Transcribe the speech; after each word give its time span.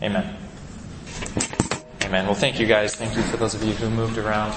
Amen. 0.00 0.36
Amen. 2.02 2.26
Well, 2.26 2.34
thank 2.34 2.60
you 2.60 2.66
guys. 2.66 2.94
Thank 2.94 3.16
you 3.16 3.22
for 3.22 3.36
those 3.36 3.54
of 3.54 3.64
you 3.64 3.72
who 3.72 3.90
moved 3.90 4.16
around 4.16 4.54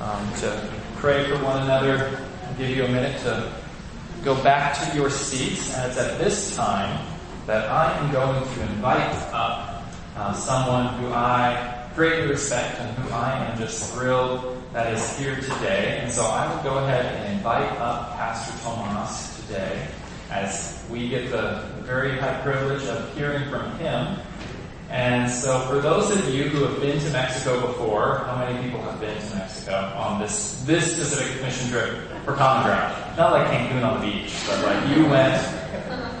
um, 0.00 0.32
to 0.40 0.68
pray 0.96 1.28
for 1.28 1.36
one 1.44 1.62
another. 1.62 2.18
I'll 2.46 2.54
give 2.54 2.70
you 2.70 2.84
a 2.84 2.88
minute 2.88 3.20
to 3.22 3.52
go 4.24 4.34
back 4.42 4.78
to 4.80 4.96
your 4.96 5.10
seats. 5.10 5.76
And 5.76 5.90
it's 5.90 6.00
at 6.00 6.18
this 6.18 6.56
time 6.56 7.06
that 7.46 7.68
I 7.68 7.98
am 7.98 8.10
going 8.12 8.42
to 8.42 8.62
invite 8.62 9.14
up 9.34 9.84
uh, 10.16 10.32
someone 10.32 10.86
who 10.94 11.12
I 11.12 11.88
greatly 11.94 12.30
respect 12.30 12.80
and 12.80 12.96
who 12.96 13.12
I 13.12 13.44
am 13.44 13.58
just 13.58 13.92
thrilled 13.92 14.56
that 14.72 14.90
is 14.94 15.18
here 15.18 15.36
today. 15.36 15.98
And 16.00 16.10
so 16.10 16.24
I 16.24 16.48
will 16.48 16.62
go 16.62 16.78
ahead 16.78 17.14
and 17.14 17.34
invite 17.34 17.70
up 17.72 18.16
Pastor 18.16 18.58
Tomas 18.64 19.36
today 19.42 19.86
as 20.30 20.82
we 20.90 21.10
get 21.10 21.30
the 21.30 21.62
very 21.82 22.18
high 22.18 22.40
privilege 22.40 22.84
of 22.84 23.14
hearing 23.14 23.50
from 23.50 23.70
him 23.76 24.16
and 24.92 25.30
so 25.30 25.58
for 25.60 25.80
those 25.80 26.10
of 26.10 26.28
you 26.34 26.44
who 26.44 26.64
have 26.64 26.78
been 26.78 27.00
to 27.00 27.10
Mexico 27.10 27.66
before, 27.66 28.24
how 28.26 28.36
many 28.36 28.62
people 28.62 28.82
have 28.82 29.00
been 29.00 29.16
to 29.16 29.36
Mexico 29.36 29.90
on 29.96 30.20
this, 30.20 30.62
this 30.66 30.92
specific 30.92 31.40
mission 31.40 31.70
trip 31.70 32.08
for 32.26 32.34
Common 32.34 32.64
Ground? 32.64 33.16
Not 33.16 33.32
like 33.32 33.46
Cancun 33.48 33.82
on 33.82 34.00
the 34.00 34.06
beach, 34.06 34.34
but 34.46 34.62
like 34.62 34.94
you 34.94 35.06
went, 35.06 35.42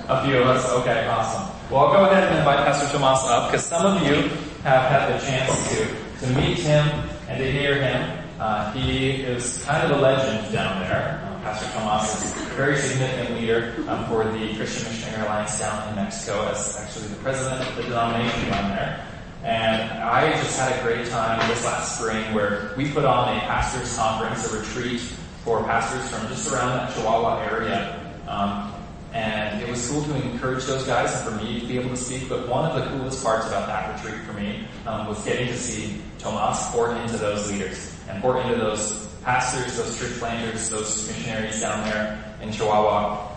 a 0.08 0.24
few 0.24 0.38
of 0.38 0.46
us, 0.46 0.66
okay, 0.80 1.06
awesome. 1.06 1.54
Well, 1.70 1.84
I'll 1.86 1.92
go 1.92 2.10
ahead 2.10 2.28
and 2.28 2.38
invite 2.38 2.64
Pastor 2.64 2.88
Tomas 2.96 3.20
up 3.24 3.50
because 3.50 3.66
some 3.66 3.84
of 3.84 4.02
you 4.02 4.30
have 4.64 4.88
had 4.88 5.12
the 5.12 5.24
chance 5.26 5.68
to, 5.68 6.26
to 6.26 6.32
meet 6.40 6.56
him 6.56 6.88
and 7.28 7.38
to 7.38 7.52
hear 7.52 7.74
him. 7.74 8.24
Uh, 8.40 8.72
he 8.72 9.22
is 9.22 9.62
kind 9.64 9.84
of 9.84 9.98
a 9.98 10.00
legend 10.00 10.50
down 10.50 10.80
there. 10.80 11.21
Pastor 11.42 11.66
Tomas 11.76 12.24
is 12.24 12.40
a 12.40 12.44
very 12.54 12.76
significant 12.76 13.34
leader 13.34 13.74
um, 13.88 14.06
for 14.06 14.22
the 14.22 14.54
Christian 14.54 14.88
Missionary 14.88 15.22
Alliance 15.22 15.58
down 15.58 15.88
in 15.88 15.96
Mexico 15.96 16.46
as 16.46 16.76
actually 16.78 17.08
the 17.08 17.16
president 17.16 17.68
of 17.68 17.74
the 17.74 17.82
denomination 17.82 18.48
down 18.48 18.70
there. 18.70 19.04
And 19.42 20.02
I 20.04 20.30
just 20.40 20.56
had 20.56 20.78
a 20.78 20.82
great 20.84 21.08
time 21.08 21.40
this 21.48 21.64
last 21.64 21.98
spring 21.98 22.32
where 22.32 22.72
we 22.76 22.92
put 22.92 23.04
on 23.04 23.36
a 23.36 23.40
pastors 23.40 23.96
conference, 23.96 24.52
a 24.52 24.56
retreat 24.60 25.00
for 25.42 25.64
pastors 25.64 26.08
from 26.10 26.28
just 26.28 26.48
around 26.52 26.78
that 26.78 26.94
Chihuahua 26.94 27.42
area. 27.42 28.14
Um, 28.28 28.72
and 29.12 29.60
it 29.60 29.68
was 29.68 29.88
cool 29.88 30.04
to 30.04 30.14
encourage 30.22 30.64
those 30.66 30.84
guys 30.84 31.12
and 31.12 31.28
for 31.28 31.44
me 31.44 31.58
to 31.58 31.66
be 31.66 31.76
able 31.76 31.90
to 31.90 31.96
speak. 31.96 32.28
But 32.28 32.48
one 32.48 32.70
of 32.70 32.76
the 32.76 32.88
coolest 32.90 33.24
parts 33.24 33.48
about 33.48 33.66
that 33.66 34.00
retreat 34.00 34.22
for 34.22 34.32
me 34.34 34.64
um, 34.86 35.08
was 35.08 35.20
getting 35.24 35.48
to 35.48 35.58
see 35.58 36.00
Tomas 36.20 36.70
pour 36.70 36.94
into 36.94 37.16
those 37.16 37.50
leaders 37.50 37.92
and 38.08 38.22
pour 38.22 38.40
into 38.40 38.54
those 38.54 39.11
pastors, 39.22 39.76
those 39.76 39.98
church 39.98 40.18
planters, 40.18 40.70
those 40.70 41.06
missionaries 41.08 41.60
down 41.60 41.84
there 41.88 42.36
in 42.40 42.52
Chihuahua. 42.52 43.28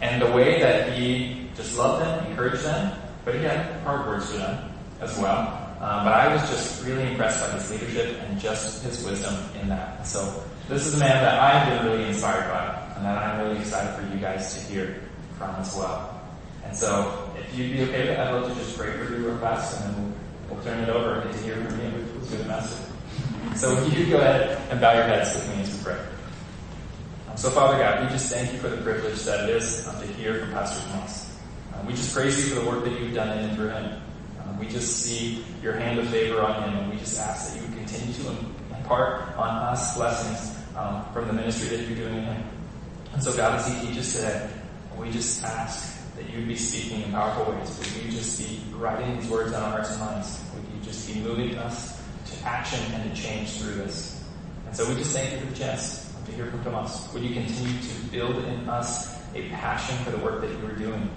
And 0.00 0.20
the 0.20 0.30
way 0.32 0.60
that 0.60 0.96
he 0.96 1.48
just 1.56 1.76
loved 1.76 2.04
them, 2.04 2.26
encouraged 2.30 2.64
them, 2.64 2.98
but 3.24 3.34
he 3.34 3.42
had 3.42 3.80
hard 3.82 4.06
words 4.06 4.30
for 4.30 4.38
them 4.38 4.70
as 5.00 5.16
well. 5.18 5.58
Um, 5.80 6.04
but 6.04 6.14
I 6.14 6.32
was 6.32 6.42
just 6.48 6.84
really 6.84 7.10
impressed 7.10 7.44
by 7.44 7.58
his 7.58 7.70
leadership 7.70 8.16
and 8.22 8.40
just 8.40 8.84
his 8.84 9.04
wisdom 9.04 9.34
in 9.60 9.68
that. 9.68 10.06
So 10.06 10.44
this 10.68 10.86
is 10.86 10.94
a 10.94 10.98
man 10.98 11.22
that 11.22 11.40
I 11.40 11.58
have 11.58 11.82
been 11.82 11.92
really 11.92 12.08
inspired 12.08 12.48
by 12.50 12.94
and 12.96 13.04
that 13.04 13.18
I'm 13.18 13.40
really 13.46 13.58
excited 13.58 13.94
for 13.96 14.14
you 14.14 14.20
guys 14.20 14.54
to 14.54 14.60
hear 14.72 15.02
from 15.38 15.50
as 15.56 15.74
well. 15.76 16.20
And 16.64 16.76
so 16.76 17.32
if 17.36 17.58
you'd 17.58 17.72
be 17.72 17.82
okay 17.82 18.02
with 18.02 18.10
it, 18.10 18.18
I'd 18.18 18.32
love 18.32 18.48
to 18.48 18.54
just 18.54 18.78
pray 18.78 18.92
for 18.92 19.12
you 19.12 19.26
real 19.26 19.38
fast 19.38 19.80
and 19.80 19.94
then 19.94 20.14
we'll, 20.48 20.56
we'll 20.56 20.64
turn 20.64 20.78
it 20.84 20.88
over 20.88 21.20
to 21.20 21.38
hear 21.38 21.56
from 21.56 21.80
you 21.80 22.04
through 22.26 22.38
the 22.38 22.44
message. 22.44 22.91
So 23.56 23.76
if 23.76 23.98
you 23.98 24.06
go 24.06 24.18
ahead 24.18 24.58
and 24.70 24.80
bow 24.80 24.94
your 24.94 25.04
heads 25.04 25.34
with 25.34 25.48
me 25.48 25.62
as 25.62 25.76
we 25.76 25.84
pray. 25.84 25.98
Um, 27.28 27.36
so 27.36 27.50
Father 27.50 27.78
God, 27.78 28.02
we 28.02 28.08
just 28.08 28.32
thank 28.32 28.52
you 28.52 28.58
for 28.58 28.68
the 28.68 28.78
privilege 28.78 29.22
that 29.24 29.48
it 29.48 29.56
is 29.56 29.86
um, 29.86 30.00
to 30.00 30.06
hear 30.06 30.40
from 30.40 30.52
Pastor 30.52 30.88
Tomas. 30.90 31.36
Um, 31.74 31.86
we 31.86 31.92
just 31.92 32.14
praise 32.14 32.38
you 32.38 32.54
for 32.54 32.60
the 32.60 32.70
work 32.70 32.84
that 32.84 32.98
you've 32.98 33.14
done 33.14 33.38
in 33.38 33.44
and 33.50 33.56
through 33.56 33.68
him. 33.68 34.00
Um, 34.42 34.58
we 34.58 34.66
just 34.68 35.04
see 35.04 35.44
your 35.62 35.74
hand 35.74 35.98
of 35.98 36.08
favor 36.08 36.40
on 36.40 36.62
him 36.62 36.78
and 36.78 36.90
we 36.90 36.98
just 36.98 37.18
ask 37.20 37.52
that 37.52 37.60
you 37.60 37.68
would 37.68 37.76
continue 37.76 38.14
to 38.14 38.30
impart 38.76 39.36
on 39.36 39.48
us 39.48 39.96
blessings 39.96 40.56
um, 40.76 41.04
from 41.12 41.26
the 41.26 41.32
ministry 41.32 41.76
that 41.76 41.86
you're 41.86 41.96
doing 41.96 42.18
in 42.18 42.24
him. 42.24 42.42
And 43.12 43.22
so 43.22 43.36
God, 43.36 43.58
as 43.58 43.68
he 43.68 43.86
teaches 43.86 44.14
today, 44.14 44.48
we 44.96 45.10
just 45.10 45.44
ask 45.44 46.14
that 46.16 46.28
you 46.30 46.38
would 46.38 46.48
be 46.48 46.56
speaking 46.56 47.02
in 47.02 47.12
powerful 47.12 47.52
ways. 47.52 47.78
Would 47.78 48.04
you 48.04 48.10
just 48.10 48.38
be 48.38 48.60
writing 48.74 49.18
these 49.18 49.28
words 49.28 49.52
on 49.52 49.62
our 49.62 49.70
hearts 49.70 49.90
and 49.90 50.00
minds? 50.00 50.42
Would 50.54 50.64
you 50.74 50.82
just 50.84 51.12
be 51.12 51.20
moving 51.20 51.56
us 51.56 51.91
action 52.44 52.80
and 52.92 53.14
to 53.14 53.22
change 53.22 53.60
through 53.60 53.74
this. 53.74 54.24
And 54.66 54.76
so 54.76 54.88
we 54.88 54.94
just 54.94 55.14
thank 55.14 55.32
you 55.32 55.38
for 55.38 55.46
the 55.46 55.56
chance 55.56 56.14
to 56.26 56.32
hear 56.32 56.46
from 56.46 56.64
Tomas. 56.64 57.12
Would 57.12 57.22
you 57.22 57.34
continue 57.34 57.80
to 57.80 57.94
build 58.10 58.44
in 58.44 58.68
us 58.68 59.18
a 59.34 59.48
passion 59.50 59.96
for 60.04 60.10
the 60.10 60.18
work 60.18 60.40
that 60.40 60.50
you 60.50 60.66
are 60.66 60.76
doing 60.76 61.10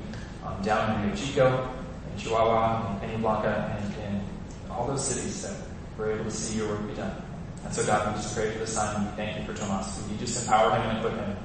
um, 0.45 0.61
down 0.61 1.01
in 1.01 1.07
Rio 1.07 1.15
Chico, 1.15 1.69
in 2.11 2.21
Chihuahua, 2.21 2.99
in 3.03 3.21
Peña 3.21 3.77
and 3.77 3.93
in 3.95 4.21
all 4.69 4.87
those 4.87 5.05
cities 5.05 5.41
that 5.43 5.55
we're 5.97 6.11
able 6.11 6.25
to 6.25 6.31
see 6.31 6.57
your 6.57 6.69
work 6.69 6.87
be 6.87 6.93
done. 6.93 7.15
And 7.63 7.73
so 7.73 7.85
God, 7.85 8.15
we 8.15 8.21
just 8.21 8.35
pray 8.35 8.51
for 8.51 8.59
this 8.59 8.75
time 8.75 8.95
and 8.97 9.09
we 9.09 9.15
thank 9.15 9.39
you 9.39 9.45
for 9.45 9.59
Tomas. 9.59 10.01
Would 10.01 10.11
you 10.11 10.17
just 10.17 10.43
empower 10.43 10.71
him 10.75 10.89
and 10.89 10.97
equip 10.99 11.13
him? 11.13 11.37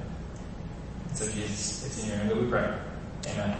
And 1.07 1.17
so 1.17 1.25
Jesus, 1.25 1.85
it's 1.85 2.03
in 2.03 2.09
your 2.09 2.17
name 2.17 2.27
that 2.27 2.37
we 2.37 2.47
pray. 2.47 2.77
Amen. 3.27 3.57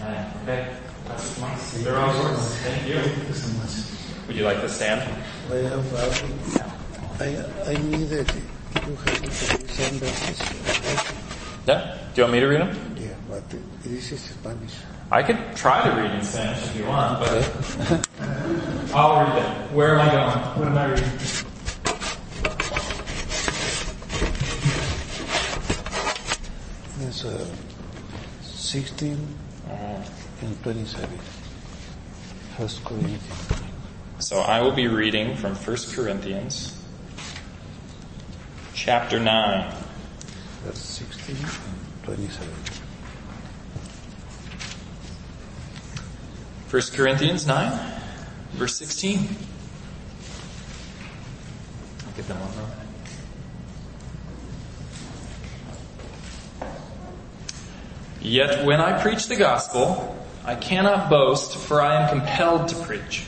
Amen. 0.00 0.32
Okay. 0.42 0.76
Pastor 1.06 1.40
Tomas. 1.40 1.84
They're 1.84 1.96
all 1.96 2.14
yours. 2.14 2.56
Thank 2.56 2.88
you. 2.88 3.00
Thank 3.00 3.28
you 3.28 3.34
so 3.34 3.58
much. 3.58 3.99
Would 4.30 4.38
you 4.38 4.44
like 4.44 4.60
to 4.60 4.68
stand? 4.68 5.02
I, 5.50 5.54
I 7.66 7.74
need 7.82 8.12
it. 8.12 8.32
You 8.86 8.94
have 8.94 9.32
some 9.32 9.98
verses. 9.98 10.38
Yeah? 11.66 11.98
Do 12.14 12.20
you 12.20 12.22
want 12.22 12.32
me 12.34 12.38
to 12.38 12.46
read 12.46 12.60
them? 12.60 12.96
Yeah, 12.96 13.08
but 13.28 13.42
this 13.82 14.12
is 14.12 14.20
Spanish. 14.20 14.74
I 15.10 15.24
could 15.24 15.56
try 15.56 15.82
to 15.82 16.00
read 16.00 16.12
in 16.12 16.22
Spanish 16.22 16.62
if 16.62 16.76
you 16.76 16.86
want, 16.86 17.18
but 17.18 18.08
I'll 18.94 19.26
read 19.26 19.42
it. 19.42 19.72
Where 19.72 19.98
am 19.98 20.08
I 20.08 20.12
going? 20.12 20.38
What 20.60 20.68
am 20.68 20.78
I 20.78 20.84
reading? 20.92 21.10
It's 27.00 27.24
uh, 27.24 27.46
16 28.44 29.18
and 30.40 30.62
27. 30.62 31.18
First 32.56 32.84
Corinthians. 32.84 33.69
So 34.20 34.40
I 34.40 34.60
will 34.60 34.72
be 34.72 34.86
reading 34.86 35.34
from 35.34 35.54
1 35.54 35.76
Corinthians 35.94 36.76
chapter 38.74 39.18
9. 39.18 39.74
Verse 40.62 40.78
16 40.78 41.36
and 41.36 42.04
27. 42.04 42.48
1 46.70 46.82
Corinthians 46.92 47.46
9, 47.46 48.00
verse 48.52 48.76
16. 48.76 49.26
I'll 52.06 52.12
get 52.12 52.28
them 52.28 52.36
one. 52.36 52.68
Yet 58.20 58.66
when 58.66 58.82
I 58.82 59.02
preach 59.02 59.28
the 59.28 59.36
gospel, 59.36 60.14
I 60.44 60.56
cannot 60.56 61.08
boast, 61.08 61.56
for 61.56 61.80
I 61.80 62.02
am 62.02 62.10
compelled 62.10 62.68
to 62.68 62.76
preach. 62.76 63.24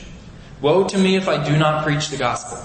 Woe 0.63 0.87
to 0.87 0.97
me 0.97 1.17
if 1.17 1.27
I 1.27 1.43
do 1.43 1.57
not 1.57 1.83
preach 1.83 2.07
the 2.07 2.15
gospel. 2.15 2.57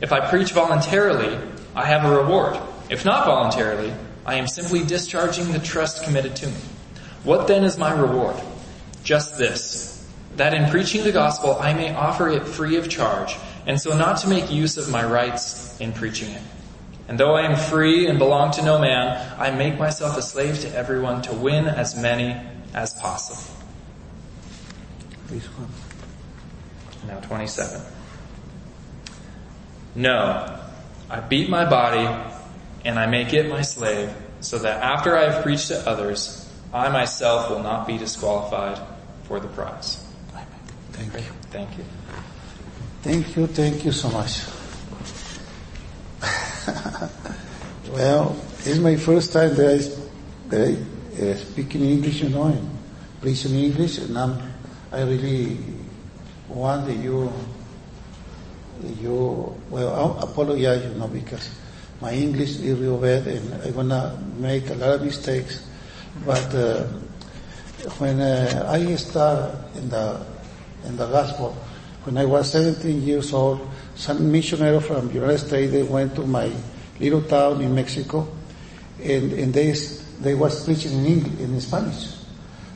If 0.00 0.12
I 0.12 0.30
preach 0.30 0.52
voluntarily, 0.52 1.36
I 1.74 1.84
have 1.84 2.04
a 2.04 2.16
reward. 2.16 2.56
If 2.88 3.04
not 3.04 3.26
voluntarily, 3.26 3.92
I 4.24 4.36
am 4.36 4.46
simply 4.46 4.84
discharging 4.84 5.50
the 5.50 5.58
trust 5.58 6.04
committed 6.04 6.36
to 6.36 6.46
me. 6.46 6.60
What 7.24 7.48
then 7.48 7.64
is 7.64 7.76
my 7.76 7.92
reward? 7.92 8.36
Just 9.02 9.38
this, 9.38 10.08
that 10.36 10.54
in 10.54 10.70
preaching 10.70 11.02
the 11.02 11.10
gospel 11.10 11.56
I 11.58 11.74
may 11.74 11.92
offer 11.92 12.28
it 12.28 12.46
free 12.46 12.76
of 12.76 12.88
charge, 12.88 13.36
and 13.66 13.80
so 13.80 13.98
not 13.98 14.18
to 14.18 14.28
make 14.28 14.48
use 14.52 14.76
of 14.76 14.88
my 14.88 15.04
rights 15.04 15.76
in 15.80 15.92
preaching 15.92 16.30
it. 16.30 16.42
And 17.08 17.18
though 17.18 17.34
I 17.34 17.42
am 17.42 17.56
free 17.56 18.06
and 18.06 18.20
belong 18.20 18.52
to 18.52 18.64
no 18.64 18.78
man, 18.78 19.34
I 19.36 19.50
make 19.50 19.80
myself 19.80 20.16
a 20.16 20.22
slave 20.22 20.60
to 20.60 20.72
everyone 20.76 21.22
to 21.22 21.34
win 21.34 21.66
as 21.66 22.00
many 22.00 22.40
as 22.72 22.94
possible. 22.94 23.52
Now 27.06 27.20
27. 27.20 27.80
No, 29.94 30.58
I 31.08 31.20
beat 31.20 31.48
my 31.48 31.64
body 31.64 32.06
and 32.84 32.98
I 32.98 33.06
make 33.06 33.32
it 33.32 33.48
my 33.48 33.62
slave 33.62 34.12
so 34.40 34.58
that 34.58 34.82
after 34.82 35.16
I 35.16 35.30
have 35.30 35.42
preached 35.42 35.68
to 35.68 35.88
others, 35.88 36.52
I 36.72 36.88
myself 36.88 37.50
will 37.50 37.62
not 37.62 37.86
be 37.86 37.96
disqualified 37.98 38.78
for 39.24 39.40
the 39.40 39.48
prize. 39.48 40.04
Thank 40.92 41.14
you. 41.14 41.20
Thank 41.50 41.78
you. 41.78 41.84
Thank 43.02 43.36
you, 43.36 43.46
thank 43.46 43.84
you 43.84 43.92
so 43.92 44.08
much. 44.10 44.42
well, 47.92 48.36
it's 48.64 48.78
my 48.78 48.96
first 48.96 49.32
time 49.32 49.54
that 49.54 49.68
I, 49.68 49.78
that 50.48 50.68
I 50.68 51.22
uh, 51.22 51.34
speak 51.36 51.74
in 51.74 51.82
English, 51.82 52.22
you 52.22 52.30
know, 52.30 52.44
and 52.44 52.68
preach 53.20 53.44
in 53.44 53.54
English, 53.54 53.98
and 53.98 54.18
I'm, 54.18 54.42
I 54.90 55.02
really 55.02 55.58
want 56.48 56.86
that 56.86 56.96
you, 56.96 57.32
you, 59.00 59.54
well, 59.70 60.18
I 60.18 60.22
apologize, 60.22 60.84
you 60.84 60.98
know, 60.98 61.08
because 61.08 61.50
my 62.00 62.12
English 62.12 62.58
is 62.60 62.78
real 62.78 62.98
bad 62.98 63.26
and 63.26 63.62
I'm 63.62 63.72
gonna 63.72 64.18
make 64.38 64.68
a 64.70 64.74
lot 64.74 64.94
of 64.94 65.02
mistakes. 65.02 65.66
But 66.24 66.54
uh, 66.54 66.84
when 67.98 68.20
uh, 68.20 68.68
I 68.70 68.94
start 68.96 69.54
in 69.76 69.88
the 69.88 70.24
in 70.86 70.96
the 70.96 71.06
gospel. 71.06 71.52
When 72.04 72.16
I 72.16 72.24
was 72.24 72.52
17 72.52 73.02
years 73.02 73.32
old, 73.32 73.68
some 73.94 74.30
missionary 74.30 74.80
from 74.80 75.10
United 75.10 75.38
States, 75.38 75.72
they 75.72 75.82
went 75.82 76.14
to 76.14 76.22
my 76.22 76.50
little 77.00 77.22
town 77.22 77.60
in 77.60 77.74
Mexico, 77.74 78.28
and, 79.02 79.32
and 79.32 79.52
they, 79.52 79.72
they 80.20 80.34
was 80.34 80.64
preaching 80.64 80.92
in 80.92 81.06
English, 81.06 81.40
in 81.40 81.60
Spanish. 81.60 82.16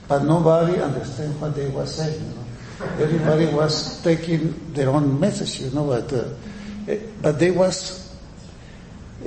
But 0.08 0.24
nobody 0.24 0.80
understand 0.80 1.40
what 1.40 1.54
they 1.54 1.68
were 1.68 1.86
saying. 1.86 2.39
Everybody 2.80 3.46
was 3.46 4.02
taking 4.02 4.72
their 4.72 4.88
own 4.88 5.20
message, 5.20 5.60
you 5.60 5.70
know, 5.70 5.86
but, 5.86 6.12
uh, 6.12 6.96
but 7.20 7.38
they 7.38 7.50
was 7.50 8.16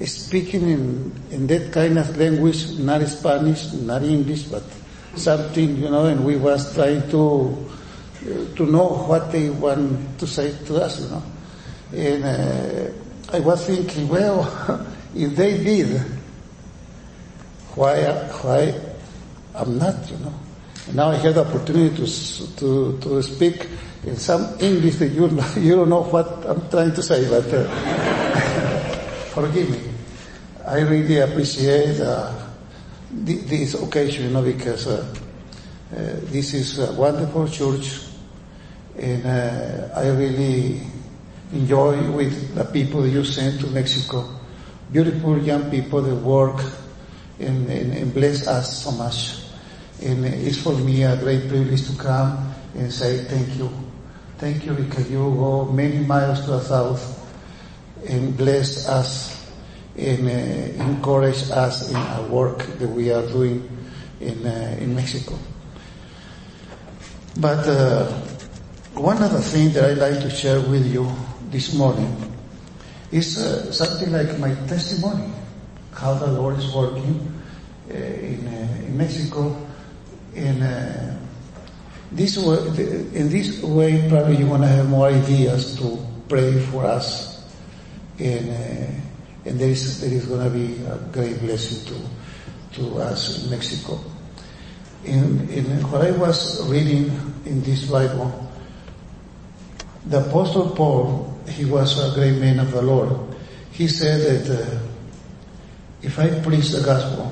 speaking 0.05 0.69
in, 0.69 1.13
in 1.29 1.47
that 1.47 1.71
kind 1.71 2.00
of 2.00 2.17
language, 2.17 2.79
not 2.79 3.01
Spanish, 3.07 3.71
not 3.73 4.01
English, 4.01 4.44
but 4.44 4.63
something, 5.15 5.77
you 5.77 5.89
know, 5.89 6.05
and 6.05 6.25
we 6.25 6.35
was 6.35 6.73
trying 6.73 7.07
to, 7.11 7.69
to 8.55 8.65
know 8.65 9.05
what 9.07 9.31
they 9.31 9.51
want 9.51 10.17
to 10.19 10.25
say 10.25 10.55
to 10.65 10.81
us, 10.81 11.01
you 11.01 11.09
know. 11.09 11.23
And 11.94 12.23
uh, 12.23 12.91
I 13.35 13.39
was 13.39 13.67
thinking, 13.67 14.07
well, 14.07 14.88
if 15.15 15.35
they 15.35 15.63
did, 15.63 16.01
why, 17.75 18.03
why 18.41 18.73
I'm 19.53 19.77
not, 19.77 20.09
you 20.09 20.17
know. 20.17 20.33
Now 20.91 21.12
I 21.12 21.15
have 21.15 21.35
the 21.35 21.45
opportunity 21.45 21.95
to, 21.95 22.56
to, 22.57 23.00
to 23.00 23.24
speak 23.24 23.68
in 24.06 24.18
some 24.18 24.59
English 24.59 24.97
that 24.97 25.09
you, 25.09 25.30
you 25.62 25.75
don't 25.75 25.89
know 25.89 26.03
what 26.03 26.45
I'm 26.45 26.69
trying 26.69 26.94
to 26.94 27.01
say, 27.01 27.27
but 27.30 27.45
uh, 27.53 27.63
forgive 29.33 29.69
me. 29.69 29.80
I 30.68 30.81
really 30.81 31.19
appreciate 31.19 32.01
uh, 32.01 32.33
this 33.12 33.75
occasion, 33.75 34.25
you 34.25 34.30
know, 34.31 34.41
because 34.41 34.88
uh, 34.88 35.15
uh, 35.91 35.95
this 36.31 36.53
is 36.53 36.80
a 36.80 36.91
wonderful 36.94 37.47
church, 37.47 38.01
and 38.97 39.25
uh, 39.25 39.94
I 39.95 40.09
really 40.09 40.81
enjoy 41.53 42.12
with 42.12 42.56
the 42.56 42.65
people 42.65 43.07
you 43.07 43.24
sent 43.24 43.62
to 43.62 43.68
Mexico. 43.68 44.27
Beautiful 44.91 45.38
young 45.41 45.71
people 45.71 46.01
that 46.01 46.15
work 46.15 46.62
and, 47.39 47.69
and, 47.69 47.94
and 47.94 48.13
bless 48.13 48.47
us 48.47 48.83
so 48.83 48.91
much. 48.91 49.43
And 50.01 50.25
it's 50.25 50.62
for 50.62 50.74
me 50.74 51.04
a 51.04 51.16
great 51.18 51.48
privilege 51.48 51.88
to 51.90 51.98
come 51.98 52.54
and 52.75 52.92
say 52.92 53.24
thank 53.25 53.57
you. 53.57 53.69
Thank 54.38 54.66
you 54.66 54.74
because 54.74 55.10
you 55.10 55.19
go 55.19 55.66
many 55.66 56.00
miles 56.00 56.42
to 56.42 56.51
the 56.51 56.60
south 56.62 57.19
and 58.10 58.36
bless 58.36 58.88
us 58.90 59.50
and 59.98 60.28
uh, 60.28 60.84
encourage 60.84 61.50
us 61.51 61.90
in 61.90 61.95
our 61.95 62.24
work 62.28 62.57
that 62.80 62.90
we 62.90 63.12
are 63.12 63.25
doing 63.28 63.69
in, 64.19 64.45
uh, 64.45 64.78
in 64.80 64.95
Mexico. 64.95 65.38
But 67.39 67.68
uh, 67.68 68.06
one 68.96 69.22
of 69.22 69.31
the 69.31 69.42
things 69.42 69.74
that 69.75 69.89
I'd 69.92 69.98
like 69.98 70.22
to 70.22 70.30
share 70.30 70.60
with 70.62 70.86
you 70.92 71.10
this 71.50 71.74
morning 71.74 72.16
is 73.12 73.38
uh, 73.38 73.72
something 73.72 74.12
like 74.12 74.38
my 74.39 74.54
testimony, 74.68 75.31
how 75.94 76.16
the 76.16 76.28
Lord 76.28 76.57
is 76.57 76.74
working 76.74 77.42
uh, 77.89 77.94
in, 77.94 78.48
uh, 78.48 78.86
in 78.86 78.98
Mexico. 78.98 79.56
And 80.35 81.19
this 82.12 82.38
way, 82.38 82.57
in 83.13 83.30
this 83.30 83.62
way, 83.62 84.07
probably 84.09 84.38
you're 84.38 84.50
going 84.50 84.62
to 84.62 84.68
have 84.68 84.89
more 84.89 85.07
ideas 85.07 85.75
to 85.77 85.97
pray 86.30 86.59
for 86.68 86.85
us 86.85 87.33
and 88.19 88.50
and 89.45 89.59
there 89.59 89.69
is 89.69 90.00
there 90.01 90.12
is 90.12 90.25
going 90.25 90.44
to 90.44 90.50
be 90.50 90.83
a 90.85 90.97
great 91.12 91.39
blessing 91.39 91.85
to 91.85 92.80
to 92.80 93.00
us 93.00 93.44
in 93.44 93.50
Mexico. 93.50 94.00
In, 95.03 95.50
in 95.50 95.65
what 95.91 96.01
I 96.01 96.12
was 96.12 96.65
reading 96.69 97.12
in 97.45 97.62
this 97.62 97.86
Bible, 97.86 98.50
the 100.06 100.25
Apostle 100.25 100.69
Paul, 100.69 101.38
he 101.50 101.65
was 101.65 102.00
a 102.00 102.15
great 102.15 102.39
man 102.39 102.59
of 102.59 102.71
the 102.71 102.81
Lord. 102.81 103.36
He 103.71 103.88
said 103.88 104.45
that 104.47 104.62
uh, 104.62 104.79
if 106.01 106.18
I 106.18 106.39
preach 106.39 106.69
the 106.69 106.81
gospel, 106.81 107.31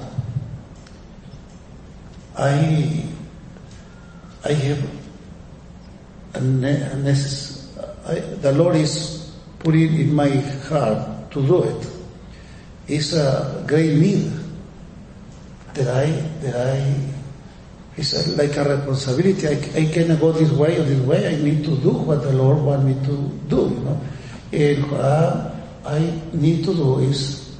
I 2.41 3.05
I 4.43 4.53
have 4.53 5.01
I, 8.11 8.19
the 8.41 8.51
Lord 8.53 8.75
is 8.75 9.31
putting 9.59 9.93
in 9.99 10.13
my 10.13 10.29
heart 10.67 11.31
to 11.31 11.45
do 11.45 11.63
it. 11.63 11.87
it 12.87 12.95
is 12.97 13.13
a 13.13 13.63
great 13.67 13.97
need 13.97 14.31
that 15.73 15.87
I, 15.87 16.05
that 16.41 16.55
I, 16.55 16.95
it's 17.95 18.13
a, 18.13 18.35
like 18.35 18.57
a 18.57 18.63
responsibility. 18.63 19.47
I, 19.47 19.85
I 19.87 19.93
cannot 19.93 20.19
go 20.19 20.31
this 20.31 20.51
way 20.51 20.77
or 20.77 20.83
this 20.83 20.99
way. 21.01 21.27
I 21.27 21.41
need 21.41 21.63
to 21.63 21.77
do 21.77 21.91
what 21.91 22.23
the 22.23 22.33
Lord 22.33 22.59
want 22.59 22.83
me 22.85 22.93
to 23.05 23.15
do, 23.47 23.69
you 23.69 23.79
know. 23.85 24.01
And 24.51 24.91
what 24.91 25.55
I 25.85 26.21
need 26.33 26.65
to 26.65 26.73
do 26.73 26.99
is 26.99 27.55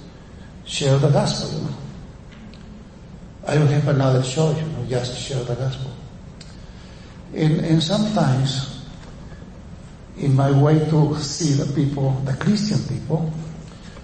share 0.66 0.98
the 0.98 1.10
gospel, 1.10 1.60
you 1.60 1.66
know. 1.66 1.76
I 3.52 3.56
don't 3.56 3.68
have 3.68 3.90
another 3.90 4.22
choice, 4.22 4.56
you 4.62 4.66
know, 4.66 4.86
just 4.88 5.20
share 5.20 5.44
the 5.44 5.56
gospel. 5.56 5.92
And, 7.36 7.60
and 7.60 7.84
sometimes, 7.84 8.82
in 10.18 10.34
my 10.38 10.50
way 10.58 10.80
to 10.80 11.20
see 11.20 11.62
the 11.62 11.70
people, 11.74 12.12
the 12.24 12.32
Christian 12.32 12.80
people, 12.88 13.30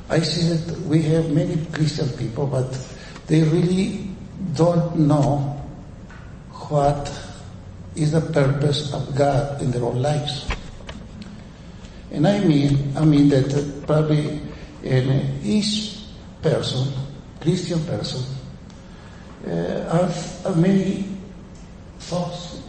I 0.10 0.20
see 0.20 0.50
that 0.50 0.78
we 0.82 1.02
have 1.04 1.32
many 1.32 1.66
Christian 1.68 2.10
people, 2.18 2.46
but 2.46 2.78
they 3.28 3.44
really 3.44 4.10
don't 4.54 5.08
know 5.08 5.64
what 6.68 7.10
is 7.96 8.12
the 8.12 8.20
purpose 8.20 8.92
of 8.94 9.16
God 9.16 9.62
in 9.62 9.72
their 9.72 9.86
own 9.86 10.02
lives. 10.02 10.46
And 12.12 12.28
I 12.28 12.42
mean, 12.42 12.98
I 12.98 13.06
mean 13.06 13.30
that 13.30 13.84
probably 13.88 14.42
in 14.84 15.40
each 15.42 16.02
person, 16.42 16.92
Christian 17.40 17.82
person, 17.86 18.37
uh, 19.50 20.54
many 20.56 21.06
thoughts, 22.00 22.62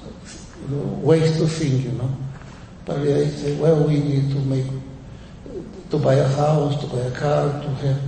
ways 0.70 1.36
to 1.38 1.46
think, 1.46 1.84
you 1.84 1.92
know. 1.92 2.16
Probably 2.84 3.12
they 3.12 3.28
say, 3.30 3.56
well, 3.56 3.86
we 3.86 4.00
need 4.00 4.30
to 4.30 4.38
make 4.40 4.66
to 5.90 5.98
buy 5.98 6.14
a 6.14 6.28
house, 6.28 6.80
to 6.80 6.86
buy 6.86 6.98
a 6.98 7.10
car, 7.12 7.48
to 7.62 7.68
have 7.68 8.00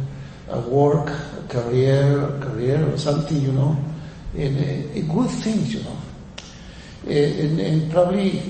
a 0.51 0.61
work, 0.61 1.09
a 1.09 1.47
career, 1.49 2.23
a 2.25 2.41
career 2.41 2.93
or 2.93 2.99
something, 2.99 3.41
you 3.41 3.53
know, 3.53 3.77
and 4.37 4.59
uh, 4.59 5.13
good 5.15 5.31
things, 5.31 5.75
you 5.75 5.83
know. 5.83 5.97
And, 7.07 7.61
and, 7.61 7.91
probably 7.91 8.43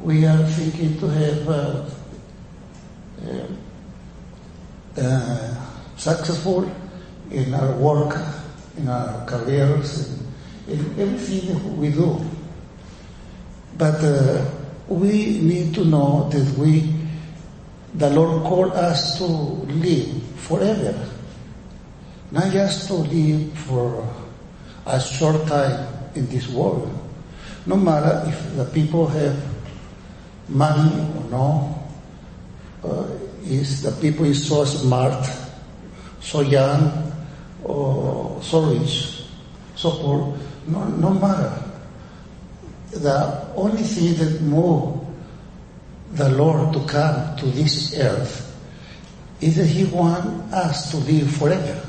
we 0.00 0.24
are 0.24 0.44
thinking 0.46 0.98
to 1.00 1.08
have 1.08 1.48
uh, 1.48 1.84
uh, 4.98 5.54
successful 5.96 6.70
in 7.30 7.54
our 7.54 7.72
work, 7.76 8.16
in 8.76 8.88
our 8.88 9.24
careers, 9.26 10.18
in, 10.66 10.78
in 10.78 11.00
everything 11.00 11.76
we 11.80 11.90
do. 11.90 12.20
But 13.76 14.02
uh, 14.04 14.44
we 14.88 15.40
need 15.40 15.74
to 15.74 15.84
know 15.84 16.28
that 16.30 16.58
we 16.58 17.02
the 17.94 18.08
Lord 18.08 18.44
called 18.44 18.72
us 18.72 19.18
to 19.18 19.24
live 19.24 20.22
forever. 20.36 21.08
Not 22.30 22.50
just 22.50 22.88
to 22.88 22.94
live 22.94 23.52
for 23.68 24.08
a 24.86 24.98
short 24.98 25.46
time 25.46 25.86
in 26.14 26.26
this 26.28 26.48
world. 26.48 26.88
No 27.66 27.76
matter 27.76 28.24
if 28.26 28.56
the 28.56 28.64
people 28.64 29.06
have 29.08 29.36
money 30.48 30.90
or 31.16 31.24
no, 31.30 31.82
uh, 32.82 33.06
is 33.44 33.82
the 33.82 33.92
people 34.00 34.24
is 34.24 34.46
so 34.48 34.64
smart, 34.64 35.28
so 36.20 36.40
young, 36.40 37.01
Oh, 37.64 38.36
or 38.36 38.42
so 38.42 38.60
rich, 38.70 39.24
so. 39.76 40.36
No, 40.66 40.84
no 40.84 41.10
matter. 41.14 41.62
The 42.90 43.48
only 43.56 43.82
thing 43.82 44.14
that 44.14 44.40
moves 44.42 45.06
the 46.12 46.28
Lord 46.30 46.72
to 46.74 46.84
come 46.86 47.36
to 47.38 47.46
this 47.46 47.98
earth 47.98 48.54
is 49.40 49.56
that 49.56 49.66
He 49.66 49.84
wants 49.84 50.52
us 50.52 50.90
to 50.90 50.98
live 50.98 51.30
forever. 51.34 51.88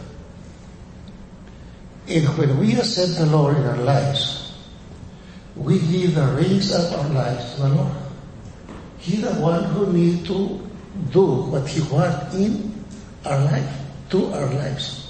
And 2.08 2.28
when 2.38 2.58
we 2.58 2.76
accept 2.76 3.18
the 3.18 3.26
Lord 3.26 3.58
in 3.58 3.64
our 3.64 3.78
lives, 3.78 4.58
we 5.56 5.80
give 5.80 6.16
the 6.16 6.26
reins 6.34 6.74
of 6.74 6.92
our 6.94 7.10
lives 7.10 7.56
to 7.56 7.62
the 7.62 7.70
Lord. 7.70 7.96
He's 8.98 9.22
the 9.22 9.34
one 9.36 9.64
who 9.66 9.92
needs 9.94 10.28
to 10.28 10.60
do 11.12 11.26
what 11.52 11.68
He 11.68 11.82
wants 11.94 12.34
in 12.36 12.74
our 13.26 13.40
life, 13.46 13.78
to 14.10 14.34
our 14.34 14.48
lives. 14.48 15.03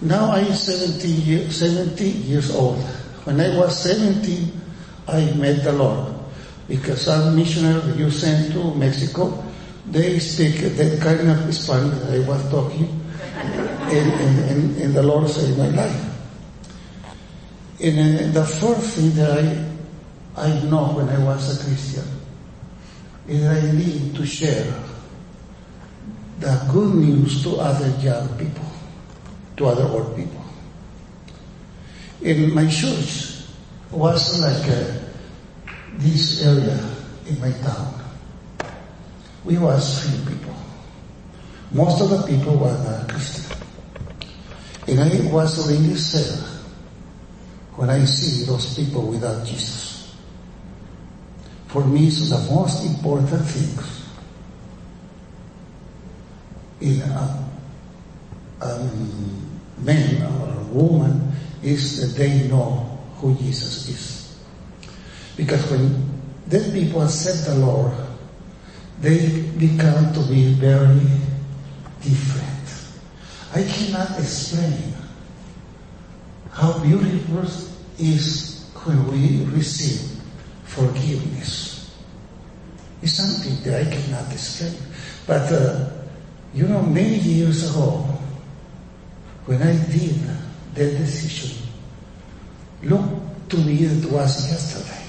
Now 0.00 0.30
I'm 0.30 0.52
70, 0.52 1.08
year, 1.08 1.50
70 1.50 2.04
years 2.04 2.54
old. 2.54 2.78
When 3.24 3.40
I 3.40 3.56
was 3.56 3.82
17, 3.82 4.52
I 5.08 5.32
met 5.32 5.64
the 5.64 5.72
Lord 5.72 6.14
because 6.68 7.02
some 7.02 7.34
missionaries 7.34 7.84
that 7.86 7.96
you 7.96 8.10
sent 8.10 8.52
to 8.52 8.74
Mexico, 8.74 9.42
they 9.90 10.18
speak 10.18 10.60
that 10.76 11.00
kind 11.00 11.30
of 11.30 11.54
Spanish 11.54 11.98
that 11.98 12.14
I 12.14 12.28
was 12.28 12.50
talking, 12.50 12.88
and, 13.32 14.12
and, 14.12 14.38
and, 14.50 14.76
and 14.82 14.94
the 14.94 15.02
Lord 15.02 15.28
saved 15.28 15.58
my 15.58 15.68
life. 15.68 16.04
And 17.80 18.36
uh, 18.36 18.40
the 18.40 18.44
first 18.44 18.96
thing 18.96 19.14
that 19.14 19.38
I, 19.38 20.46
I 20.46 20.60
know 20.64 20.92
when 20.92 21.08
I 21.08 21.24
was 21.24 21.60
a 21.60 21.64
Christian 21.64 22.04
is 23.26 23.42
that 23.42 23.62
I 23.62 23.72
need 23.72 24.14
to 24.16 24.26
share 24.26 24.72
the 26.40 26.68
good 26.70 26.94
news 26.94 27.42
to 27.44 27.56
other 27.56 27.88
young 28.00 28.28
people, 28.36 28.67
to 29.58 29.66
other 29.66 29.84
old 29.84 30.16
people. 30.16 30.42
In 32.22 32.54
my 32.54 32.66
church 32.70 33.44
was 33.90 34.40
like 34.40 34.70
uh, 34.70 35.08
this 35.98 36.44
area 36.44 36.78
in 37.26 37.40
my 37.40 37.50
town. 37.62 37.94
We 39.44 39.58
was 39.58 40.08
few 40.08 40.34
people. 40.34 40.54
Most 41.72 42.00
of 42.00 42.10
the 42.10 42.26
people 42.26 42.56
were 42.56 42.72
not 42.72 43.08
Christian. 43.08 43.56
And 44.86 45.00
I 45.00 45.32
was 45.32 45.68
really 45.68 45.94
sad 45.96 46.38
when 47.74 47.90
I 47.90 48.04
see 48.04 48.46
those 48.46 48.74
people 48.74 49.06
without 49.08 49.44
Jesus. 49.46 50.16
For 51.66 51.84
me, 51.84 52.06
it's 52.06 52.30
the 52.30 52.38
most 52.52 52.84
important 52.86 53.44
thing 53.44 53.78
in 56.80 57.02
a, 57.02 57.48
a 58.62 58.78
man 59.82 60.22
or 60.22 60.62
woman 60.72 61.32
is 61.62 62.00
that 62.00 62.18
they 62.18 62.48
know 62.48 62.98
who 63.16 63.34
Jesus 63.36 63.88
is. 63.88 64.38
Because 65.36 65.70
when 65.70 66.08
then 66.46 66.72
people 66.72 67.02
accept 67.02 67.46
the 67.46 67.54
Lord, 67.64 67.92
they 69.00 69.42
become 69.58 70.12
to 70.14 70.20
be 70.28 70.54
very 70.54 71.00
different. 72.00 72.48
I 73.54 73.62
cannot 73.62 74.18
explain 74.18 74.94
how 76.50 76.78
beautiful 76.82 77.44
is 77.98 78.70
when 78.84 79.06
we 79.12 79.44
receive 79.54 80.20
forgiveness. 80.64 81.96
It's 83.02 83.14
something 83.14 83.62
that 83.64 83.86
I 83.86 83.90
cannot 83.90 84.32
explain. 84.32 84.74
But, 85.26 85.52
uh, 85.52 85.90
you 86.54 86.66
know, 86.66 86.82
many 86.82 87.18
years 87.18 87.70
ago, 87.70 88.17
when 89.48 89.62
I 89.62 89.72
did 89.88 90.14
that 90.74 90.98
decision, 91.00 91.64
look 92.82 93.00
to 93.48 93.56
me 93.56 93.80
it 93.80 94.04
was 94.12 94.50
yesterday. 94.52 95.02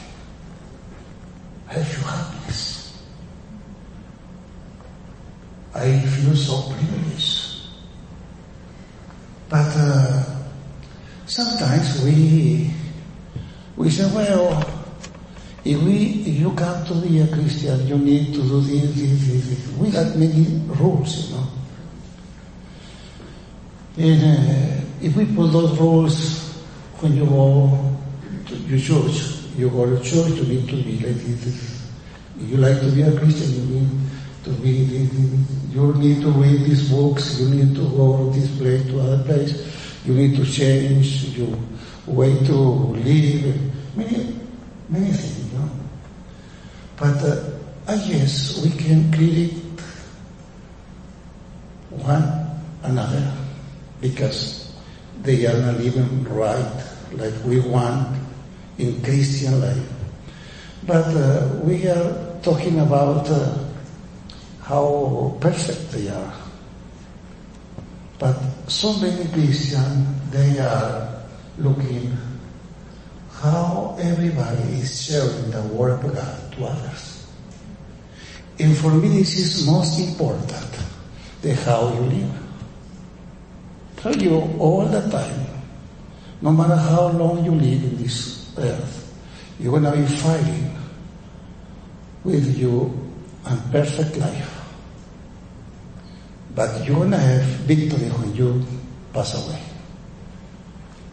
I 1.67 1.83
feel 1.83 2.07
happiness. 2.07 3.03
I 5.75 5.99
feel 5.99 6.35
so 6.37 6.71
privileged. 6.71 7.67
But 9.49 9.75
uh, 9.75 10.23
sometimes 11.25 12.01
we 12.05 12.71
we 13.75 13.89
say, 13.89 14.07
well, 14.15 14.63
if 15.65 15.83
we 15.83 16.23
if 16.23 16.39
you 16.39 16.53
come 16.55 16.85
to 16.85 16.93
be 16.95 17.19
a 17.19 17.27
Christian, 17.27 17.85
you 17.87 17.97
need 17.97 18.33
to 18.35 18.41
do 18.41 18.61
this, 18.61 18.95
this, 18.95 19.27
this. 19.27 19.67
We 19.75 19.91
got 19.91 20.15
many 20.15 20.63
rules, 20.79 21.27
you 21.27 21.35
know. 21.35 21.58
And 23.99 24.23
uh, 24.23 24.81
if 25.01 25.13
we 25.13 25.25
put 25.25 25.51
those 25.51 25.77
rules 25.77 26.55
when 27.01 27.17
you 27.17 27.25
go 27.25 27.97
to 28.47 28.55
your 28.55 28.79
church, 28.79 29.43
you 29.57 29.69
go 29.69 29.85
to 29.85 30.01
church, 30.01 30.39
you 30.39 30.43
need 30.43 30.69
to 30.69 30.75
be 30.77 30.93
like 31.05 31.19
this. 31.19 31.85
If 32.39 32.49
you 32.49 32.55
like 32.55 32.79
to 32.79 32.89
be 32.91 33.01
a 33.01 33.11
Christian, 33.19 33.51
you 33.51 33.81
need 33.81 33.89
to 34.45 34.51
be, 34.51 34.69
you 34.69 35.93
need 35.95 36.21
to 36.21 36.31
read 36.31 36.61
these 36.63 36.89
books, 36.89 37.41
you 37.41 37.49
need 37.49 37.75
to 37.75 37.89
go 37.89 38.31
to 38.31 38.39
this 38.39 38.57
place, 38.57 38.87
to 38.87 39.01
other 39.01 39.21
place, 39.25 39.67
you 40.05 40.13
need 40.13 40.37
to 40.37 40.45
change 40.45 41.37
your 41.37 41.59
way 42.07 42.39
to 42.45 42.53
live, 42.53 43.97
many, 43.97 44.39
many 44.87 45.11
things, 45.11 45.51
you 45.51 45.59
know. 45.59 45.69
But 46.95 47.17
uh, 47.21 47.49
I 47.85 47.97
guess 47.97 48.63
we 48.63 48.71
can 48.71 49.11
critic 49.11 49.57
one 51.89 52.23
another 52.83 53.28
because 54.19 54.73
they 55.21 55.45
are 55.45 55.57
not 55.61 55.79
living 55.79 56.25
right 56.25 56.83
like 57.13 57.33
we 57.45 57.61
want 57.61 58.19
in 58.77 59.01
Christian 59.01 59.61
life. 59.61 59.89
But 60.85 61.07
uh, 61.15 61.59
we 61.63 61.87
are 61.87 62.37
talking 62.41 62.81
about 62.81 63.29
uh, 63.29 63.63
how 64.61 65.37
perfect 65.39 65.91
they 65.91 66.09
are. 66.09 66.33
But 68.19 68.35
so 68.67 68.91
many 68.99 69.25
Christians, 69.31 70.31
they 70.31 70.59
are 70.59 71.23
looking 71.57 72.17
how 73.31 73.95
everybody 74.01 74.83
is 74.83 75.07
sharing 75.07 75.51
the 75.51 75.61
word 75.73 76.03
of 76.03 76.13
God 76.13 76.53
to 76.53 76.65
others. 76.65 77.25
And 78.59 78.75
for 78.75 78.91
me, 78.91 79.07
this 79.19 79.39
is 79.39 79.65
most 79.65 79.97
important, 79.97 80.77
the 81.41 81.55
how 81.55 81.93
you 81.93 82.01
live. 82.01 82.38
Tell 84.01 84.15
you 84.15 84.39
all 84.59 84.85
the 84.85 85.01
time, 85.09 85.45
no 86.41 86.51
matter 86.51 86.75
how 86.77 87.09
long 87.09 87.43
you 87.43 87.51
live 87.51 87.83
in 87.83 88.01
this 88.01 88.55
earth, 88.57 89.13
you're 89.59 89.77
going 89.77 89.83
to 89.83 89.91
be 89.91 90.05
fighting 90.15 90.73
with 92.23 92.57
your 92.57 92.93
imperfect 93.49 94.15
life. 94.15 94.55
But 96.55 96.85
you're 96.85 96.95
going 96.95 97.11
to 97.11 97.17
have 97.17 97.43
victory 97.67 98.07
when 98.09 98.33
you 98.35 98.65
pass 99.11 99.35
away. 99.35 99.61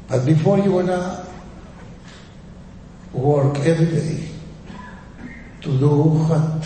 But 0.07 0.25
before 0.25 0.59
you're 0.59 0.83
going 0.83 0.87
to 0.87 1.27
work 3.13 3.59
every 3.67 3.87
day 3.87 4.29
to 5.63 5.79
do 5.79 5.89
what 5.91 6.63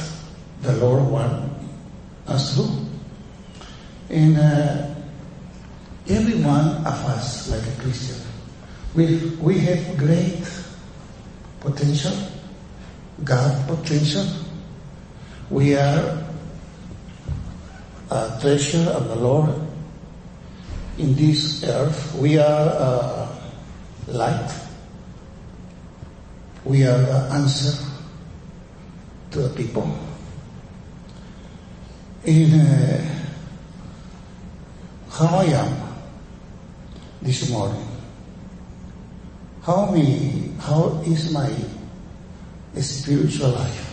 the 0.60 0.72
Lord 0.76 1.02
wants 1.04 1.64
us 2.26 2.56
to 2.56 2.62
do. 2.62 2.86
And 4.10 4.36
uh, 4.36 4.99
every 6.08 6.42
one 6.42 6.68
of 6.86 6.86
us, 6.86 7.50
like 7.50 7.66
a 7.66 7.80
Christian, 7.82 8.16
we, 8.94 9.36
we 9.40 9.58
have 9.60 9.96
great 9.96 10.42
potential, 11.60 12.16
God 13.22 13.68
potential. 13.68 14.26
We 15.50 15.76
are 15.76 16.24
a 18.10 18.38
treasure 18.40 18.90
of 18.90 19.08
the 19.08 19.16
Lord 19.16 19.54
in 20.98 21.14
this 21.14 21.64
earth. 21.64 22.14
We 22.16 22.38
are 22.38 22.68
uh, 22.68 23.28
light. 24.08 24.52
We 26.64 26.84
are 26.84 26.98
the 26.98 27.28
answer 27.32 27.84
to 29.30 29.38
the 29.40 29.48
people. 29.50 29.96
In 32.24 32.60
uh, 32.60 33.24
how 35.10 35.38
I 35.38 35.44
am 35.44 35.89
this 37.22 37.50
morning, 37.50 37.86
how 39.62 39.90
me, 39.92 40.52
how 40.58 41.02
is 41.04 41.32
my 41.32 41.52
spiritual 42.80 43.50
life? 43.50 43.86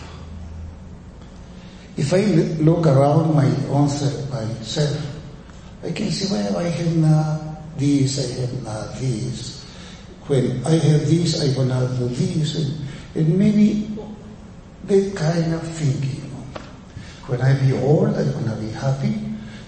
If 1.96 2.14
I 2.14 2.24
look 2.62 2.86
around 2.86 3.34
my 3.34 3.50
own 3.68 3.88
self, 3.88 4.30
myself, 4.30 4.96
I 5.82 5.90
can 5.92 6.10
see, 6.10 6.32
well, 6.32 6.56
I 6.56 6.68
have 6.68 6.96
not 6.96 7.78
this, 7.78 8.18
I 8.18 8.40
have 8.40 8.62
not 8.62 8.94
this. 8.96 9.64
When 10.26 10.64
I 10.64 10.78
have 10.78 11.06
this, 11.08 11.40
I 11.40 11.64
not 11.64 11.98
do 11.98 12.08
this. 12.08 12.56
And, 12.56 12.86
and 13.14 13.38
maybe 13.38 13.90
that 14.84 15.16
kind 15.16 15.54
of 15.54 15.62
thinking. 15.62 16.22
When 17.26 17.42
I 17.42 17.52
be 17.60 17.72
old, 17.72 18.16
I'm 18.16 18.44
to 18.44 18.56
be 18.56 18.70
happy. 18.70 19.12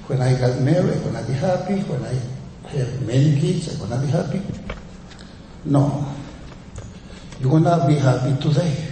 When 0.07 0.23
I 0.23 0.39
got 0.39 0.59
married, 0.61 0.97
I'm 1.05 1.13
to 1.13 1.23
be 1.27 1.35
happy. 1.35 1.81
When 1.85 2.03
I 2.05 2.15
have 2.79 3.07
many 3.07 3.41
kids, 3.41 3.81
I'm 3.81 3.89
to 3.91 4.07
be 4.07 4.13
happy. 4.13 4.43
No. 5.65 6.07
You're 7.41 7.61
to 7.61 7.85
be 7.87 7.95
happy 7.95 8.41
today. 8.41 8.87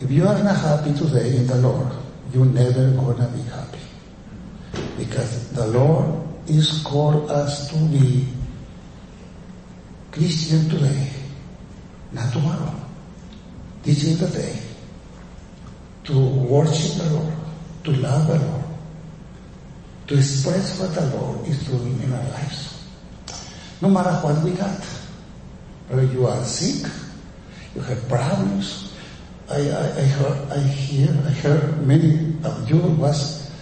If 0.00 0.10
you 0.10 0.26
are 0.26 0.42
not 0.42 0.56
happy 0.56 0.94
today 0.94 1.36
in 1.36 1.46
the 1.46 1.56
Lord, 1.56 1.92
you're 2.32 2.46
never 2.46 2.90
to 3.16 3.28
be 3.34 3.42
happy. 3.42 3.78
Because 4.96 5.52
the 5.52 5.66
Lord 5.66 6.22
is 6.46 6.82
called 6.82 7.30
us 7.30 7.68
to 7.70 7.76
be 7.88 8.26
Christian 10.12 10.68
today, 10.68 11.10
not 12.12 12.32
tomorrow. 12.32 12.74
This 13.82 14.04
is 14.04 14.20
the 14.20 14.28
day 14.28 14.60
to 16.04 16.18
worship 16.18 17.02
the 17.02 17.14
Lord, 17.14 17.34
to 17.84 17.92
love 17.92 18.26
the 18.26 18.38
Lord, 18.38 18.59
to 20.10 20.18
express 20.18 20.74
what 20.82 20.90
the 20.92 21.06
Lord 21.14 21.46
is 21.46 21.62
doing 21.70 21.94
in 22.02 22.12
our 22.12 22.28
lives. 22.34 22.82
No 23.80 23.88
matter 23.88 24.10
what 24.26 24.42
we 24.42 24.50
got, 24.58 24.82
whether 25.86 26.02
you 26.02 26.26
are 26.26 26.42
sick, 26.42 26.90
you 27.76 27.80
have 27.82 28.08
problems. 28.08 28.92
I, 29.48 29.70
I, 29.70 29.86
I 29.86 30.04
heard, 30.18 30.50
I 30.50 30.58
hear, 30.66 31.10
I 31.14 31.30
heard 31.30 31.86
many 31.86 32.34
of 32.42 32.68
you 32.68 32.82
was 32.98 33.52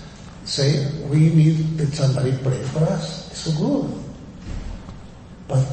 say 0.44 0.88
we 1.12 1.28
need 1.28 1.76
that 1.76 1.92
somebody 1.92 2.32
pray 2.42 2.62
for 2.72 2.80
us. 2.96 3.28
It's 3.28 3.44
so 3.44 3.52
good. 3.52 3.92
But 5.48 5.68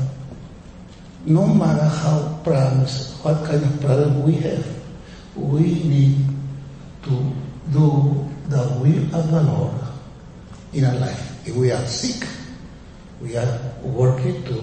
no 1.23 1.47
matter 1.47 1.87
how 1.87 2.41
problems, 2.43 3.15
what 3.23 3.45
kind 3.45 3.63
of 3.63 3.79
problem 3.79 4.23
we 4.23 4.33
have, 4.43 4.67
we 5.37 5.87
need 5.87 6.19
to 7.03 7.15
do 7.71 8.27
the 8.51 8.59
will 8.83 9.15
of 9.15 9.31
the 9.31 9.41
Lord 9.41 9.84
in 10.75 10.83
our 10.83 10.95
life. 10.99 11.47
If 11.47 11.55
we 11.55 11.71
are 11.71 11.85
sick, 11.87 12.27
we 13.21 13.37
are 13.37 13.59
working 13.81 14.43
to 14.43 14.61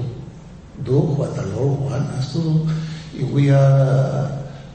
do 0.84 1.00
what 1.00 1.34
the 1.34 1.46
Lord 1.56 1.80
wants 1.80 2.12
us 2.12 2.32
to 2.34 2.38
do. 2.42 2.68
If 3.16 3.28
we 3.30 3.50
are 3.50 4.28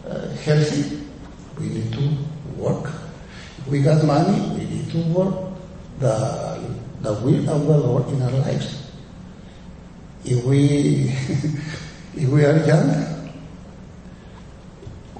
uh, 0.07 0.29
healthy, 0.41 1.05
we 1.59 1.69
need 1.69 1.93
to 1.93 2.17
work. 2.57 2.89
If 3.59 3.67
we 3.67 3.81
got 3.81 4.03
money, 4.03 4.41
we 4.57 4.65
need 4.65 4.89
to 4.91 4.99
work 5.13 5.35
the, 5.99 6.57
the 7.01 7.13
will 7.13 7.49
of 7.49 7.65
the 7.67 7.77
Lord 7.77 8.07
in 8.09 8.21
our 8.21 8.31
lives. 8.31 8.91
If 10.25 10.43
we, 10.43 11.13
if 12.15 12.29
we 12.29 12.45
are 12.45 12.57
young, 12.65 13.31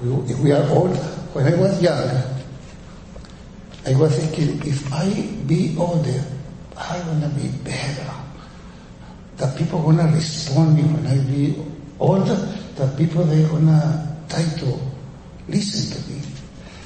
we, 0.01 0.31
if 0.33 0.39
we 0.39 0.51
are 0.51 0.67
old, 0.69 0.97
when 1.33 1.45
I 1.45 1.55
was 1.55 1.81
young, 1.81 2.36
I 3.87 3.95
was 3.95 4.11
thinking, 4.19 4.59
if 4.67 4.91
I 4.91 5.07
be 5.47 5.71
older, 5.79 6.19
I'm 6.75 7.07
gonna 7.07 7.29
be 7.29 7.47
better. 7.63 8.11
The 9.37 9.47
people 9.57 9.81
gonna 9.81 10.11
respond 10.11 10.75
me 10.75 10.83
when 10.83 11.07
I 11.07 11.17
be 11.23 11.55
older. 11.97 12.35
The 12.75 12.87
people 12.97 13.23
they 13.23 13.47
gonna 13.47 14.13
try 14.27 14.43
to 14.43 14.77
listen 15.47 15.95
to 15.95 15.99
me. 16.11 16.19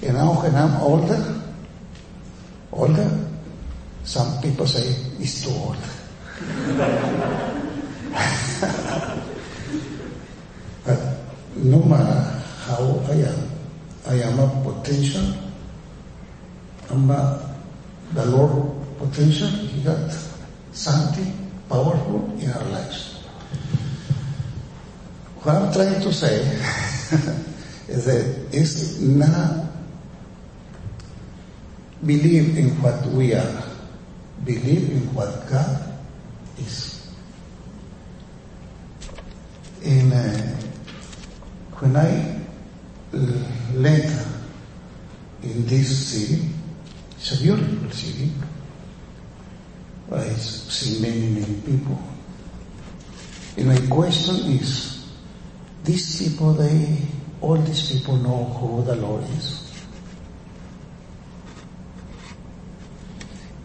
And 0.03 0.13
now 0.13 0.39
when 0.43 0.53
I'm 0.53 0.79
older, 0.79 1.41
older, 2.71 3.09
some 4.03 4.39
people 4.39 4.67
say 4.67 4.93
it's 5.17 5.41
too 5.43 5.49
old. 5.57 5.77
but 10.85 10.99
no 11.55 11.81
matter 11.81 12.45
how 12.69 13.01
I 13.09 13.25
am, 13.25 13.49
I 14.05 14.21
am 14.21 14.37
a 14.37 14.45
potential. 14.61 15.49
I'm 16.91 17.07
the 17.07 18.25
Lord 18.25 18.75
potential. 18.97 19.47
He 19.47 19.81
got 19.81 20.11
something 20.73 21.51
powerful 21.69 22.37
in 22.37 22.51
our 22.51 22.65
lives. 22.65 23.23
What 25.41 25.55
I'm 25.55 25.73
trying 25.73 26.01
to 26.01 26.13
say 26.13 26.41
is 27.87 28.05
that 28.05 28.47
it's 28.51 28.99
not 28.99 29.67
believe 32.05 32.57
in 32.57 32.69
what 32.81 33.05
we 33.07 33.33
are, 33.35 33.63
believe 34.43 34.91
in 34.91 35.13
what 35.13 35.49
God 35.49 35.93
is. 36.57 37.15
And 39.85 40.11
uh, 40.11 40.27
when 41.79 41.95
I 41.95 42.41
later 43.73 44.25
in 45.41 45.65
this 45.65 46.09
city, 46.09 46.49
it's 47.21 47.39
a 47.39 47.43
beautiful 47.43 47.91
city. 47.91 48.31
I 50.11 50.27
see 50.33 51.03
many, 51.03 51.27
many 51.29 51.61
people. 51.61 52.01
And 53.57 53.67
my 53.67 53.95
question 53.95 54.37
is, 54.53 55.07
these 55.83 56.17
people, 56.17 56.53
they, 56.53 56.97
all 57.39 57.57
these 57.57 57.91
people 57.91 58.15
know 58.17 58.45
who 58.45 58.83
the 58.83 58.95
Lord 58.95 59.23
is. 59.37 59.71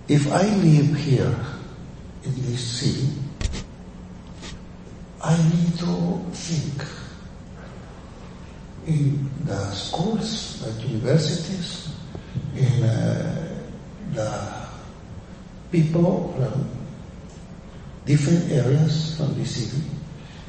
If 0.06 0.30
I 0.30 0.42
live 0.42 0.94
here 0.94 1.34
in 2.24 2.34
this 2.42 2.60
city, 2.62 3.08
I 5.24 5.34
need 5.34 5.78
to 5.78 6.20
think 6.32 6.84
in 8.86 9.30
the 9.46 9.70
schools, 9.70 10.60
the 10.60 10.82
universities, 10.86 11.88
in 12.54 12.82
uh, 12.82 13.45
the 14.12 14.66
people 15.70 16.34
from 16.36 16.68
different 18.04 18.50
areas 18.52 19.16
from 19.16 19.34
the 19.38 19.44
city, 19.44 19.82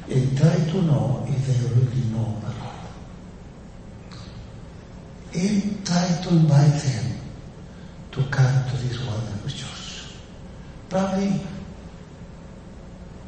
and 0.08 0.38
try 0.38 0.54
to 0.54 0.82
know 0.82 1.26
if 1.28 1.46
they 1.46 1.68
really 1.74 2.04
know 2.12 2.40
the 2.40 2.52
Lord. 2.60 2.78
And 5.34 5.86
try 5.86 6.20
to 6.22 6.28
invite 6.30 6.80
them 6.82 7.18
to 8.12 8.22
come 8.30 8.70
to 8.70 8.76
this 8.76 8.98
wonderful 9.04 9.50
church. 9.50 10.12
Probably 10.88 11.40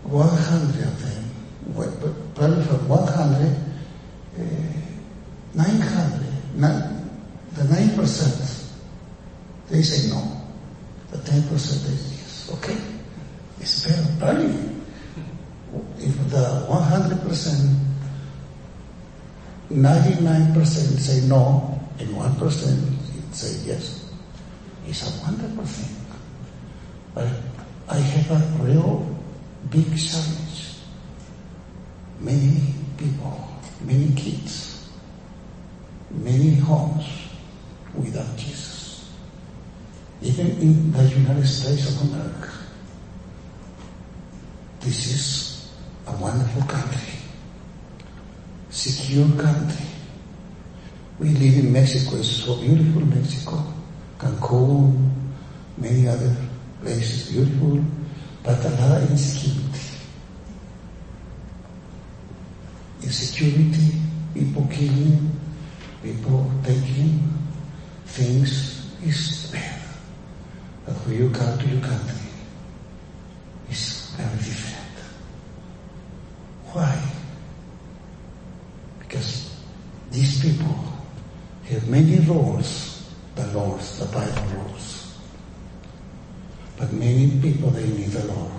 100 0.05 0.87
of 0.87 1.03
them, 1.03 1.25
probably 2.35 2.65
from 2.65 2.89
100, 2.89 3.57
uh, 4.39 4.43
900, 5.55 6.31
nine, 6.57 6.71
the 6.73 6.87
9%, 6.87 6.90
they 9.81 9.87
say 9.87 10.11
no. 10.11 10.21
The 11.11 11.17
10% 11.17 11.53
is 11.57 12.13
yes. 12.13 12.51
Okay? 12.53 12.77
It's 13.61 13.87
better. 13.87 14.05
Probably 14.19 14.53
if 15.99 16.17
the 16.31 16.67
100%, 16.69 17.77
99% 19.71 20.99
say 20.99 21.27
no, 21.29 21.81
and 21.99 22.09
1% 22.09 23.35
say 23.35 23.67
yes, 23.67 24.11
it's 24.87 25.03
a 25.09 25.23
wonderful 25.23 25.65
thing. 25.65 25.97
But 27.15 27.29
I 27.89 27.97
have 27.97 28.31
a 28.33 28.65
real 28.65 29.19
big 29.71 29.87
challenge. 29.97 30.77
Many 32.21 32.75
people, 32.99 33.49
many 33.81 34.13
kids, 34.15 34.91
many 36.11 36.57
homes 36.57 37.07
without 37.95 38.37
Jesus. 38.37 38.70
Even 40.23 40.51
in 40.61 40.93
the 40.93 41.03
United 41.05 41.47
States 41.47 41.89
of 41.89 42.13
America. 42.13 42.51
This 44.81 45.07
is 45.07 45.71
a 46.07 46.13
wonderful 46.17 46.63
country, 46.63 47.15
secure 48.71 49.29
country. 49.37 49.87
We 51.19 51.29
live 51.31 51.65
in 51.65 51.73
Mexico, 51.73 52.17
it's 52.17 52.29
so 52.29 52.57
beautiful 52.57 53.03
Mexico, 53.03 53.63
Cancun, 54.19 55.11
many 55.77 56.09
other 56.09 56.35
places, 56.83 57.31
beautiful, 57.31 57.85
but 58.43 58.65
a 58.65 58.71
lot 58.71 59.03
of 59.03 59.11
insecurity. 59.11 59.81
Insecurity, 63.03 63.93
people 64.35 64.67
killing, 64.71 65.41
people 66.03 66.51
taking 66.65 67.29
things 68.07 68.87
is 69.05 69.51
bad. 69.53 69.80
But 70.91 71.07
when 71.07 71.19
you 71.19 71.31
come 71.31 71.57
to 71.57 71.67
your 71.69 71.81
country, 71.81 72.19
it's 73.69 74.11
very 74.17 74.37
different. 74.39 74.97
Why? 76.73 77.01
Because 78.99 79.55
these 80.11 80.43
people 80.43 80.75
have 81.69 81.89
many 81.89 82.19
rules, 82.27 83.09
the 83.37 83.47
laws, 83.53 84.01
the 84.01 84.07
Bible 84.07 84.43
rules. 84.59 85.17
But 86.77 86.93
many 86.93 87.39
people, 87.41 87.71
they 87.71 87.87
need 87.87 88.09
the 88.11 88.27
Lord. 88.27 88.51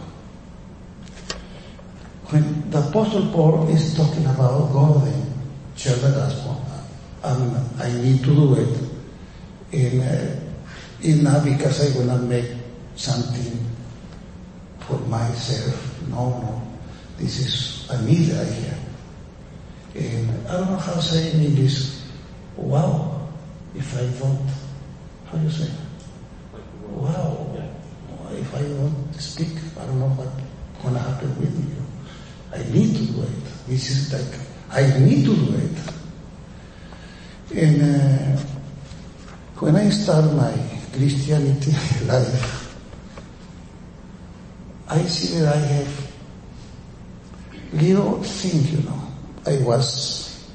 When 2.30 2.70
the 2.70 2.80
Apostle 2.80 3.28
Paul 3.34 3.68
is 3.68 3.94
talking 3.94 4.26
about 4.26 4.72
go 4.72 5.02
and 5.04 5.34
share 5.76 5.98
the 5.98 6.12
gospel, 6.12 6.64
um, 7.24 7.58
I 7.78 7.92
need 7.92 8.20
to 8.20 8.34
do 8.34 8.54
it. 8.56 8.88
In, 9.74 10.00
uh, 10.00 10.41
in 11.04 11.24
not 11.24 11.44
because 11.44 11.82
I 11.82 11.98
want 11.98 12.22
to 12.22 12.28
make 12.28 12.52
something 12.96 13.58
for 14.80 14.98
myself. 15.08 16.02
No, 16.10 16.30
no. 16.30 16.62
This 17.18 17.40
is 17.40 17.90
a 17.90 18.02
need 18.04 18.32
I 18.32 18.44
have. 18.44 18.80
And 19.96 20.48
I 20.48 20.58
don't 20.58 20.72
know 20.72 20.78
how 20.78 20.94
to 20.94 21.02
say 21.02 21.32
in 21.32 21.42
English, 21.42 22.02
wow, 22.56 23.28
if 23.76 23.96
I 23.98 24.06
don't, 24.20 24.48
how 25.26 25.38
do 25.38 25.44
you 25.44 25.52
say? 25.52 25.70
Wow, 26.90 27.48
if 28.32 28.56
I 28.56 28.62
don't 28.62 29.14
speak, 29.16 29.58
I 29.80 29.86
don't 29.86 30.00
know 30.00 30.10
what's 30.10 30.32
going 30.82 30.94
to 30.94 31.00
happen 31.00 31.30
with 31.40 31.58
me. 31.58 31.76
I 32.54 32.58
need 32.72 32.96
to 32.96 33.14
do 33.14 33.22
it. 33.24 33.68
This 33.68 33.90
is 33.90 34.14
like, 34.14 34.40
I 34.72 35.00
need 35.00 35.26
to 35.26 35.36
do 35.36 35.56
it. 35.56 35.78
And 37.54 37.82
uh, 37.82 38.42
when 39.60 39.76
I 39.76 39.90
start 39.90 40.26
my 40.34 40.52
Christianity 40.94 41.72
life, 42.06 42.76
I 44.88 45.02
see 45.04 45.40
that 45.40 45.56
I 45.56 45.60
have 45.60 46.12
little 47.74 48.22
things, 48.24 48.72
you 48.74 48.84
know. 48.84 49.02
I 49.46 49.58
was, 49.64 50.52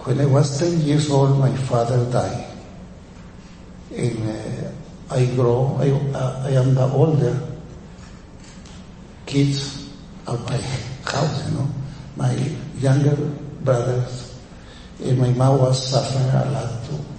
when 0.00 0.20
I 0.20 0.26
was 0.26 0.58
10 0.58 0.80
years 0.80 1.10
old, 1.10 1.38
my 1.38 1.54
father 1.68 2.10
died. 2.10 2.50
And 3.94 4.28
uh, 4.28 5.14
I 5.14 5.26
grow, 5.36 5.76
I, 5.78 5.90
uh, 6.16 6.44
I 6.46 6.50
am 6.52 6.74
the 6.74 6.88
older 6.88 7.38
kids 9.26 9.88
of 10.26 10.42
my 10.48 10.56
house, 11.10 11.44
you 11.46 11.58
know. 11.58 11.68
My 12.16 12.32
younger 12.78 13.16
brothers 13.62 14.34
and 15.02 15.18
my 15.18 15.30
mom 15.30 15.58
was 15.58 15.90
suffering 15.90 16.30
a 16.30 16.50
lot 16.50 16.84
to, 16.86 17.13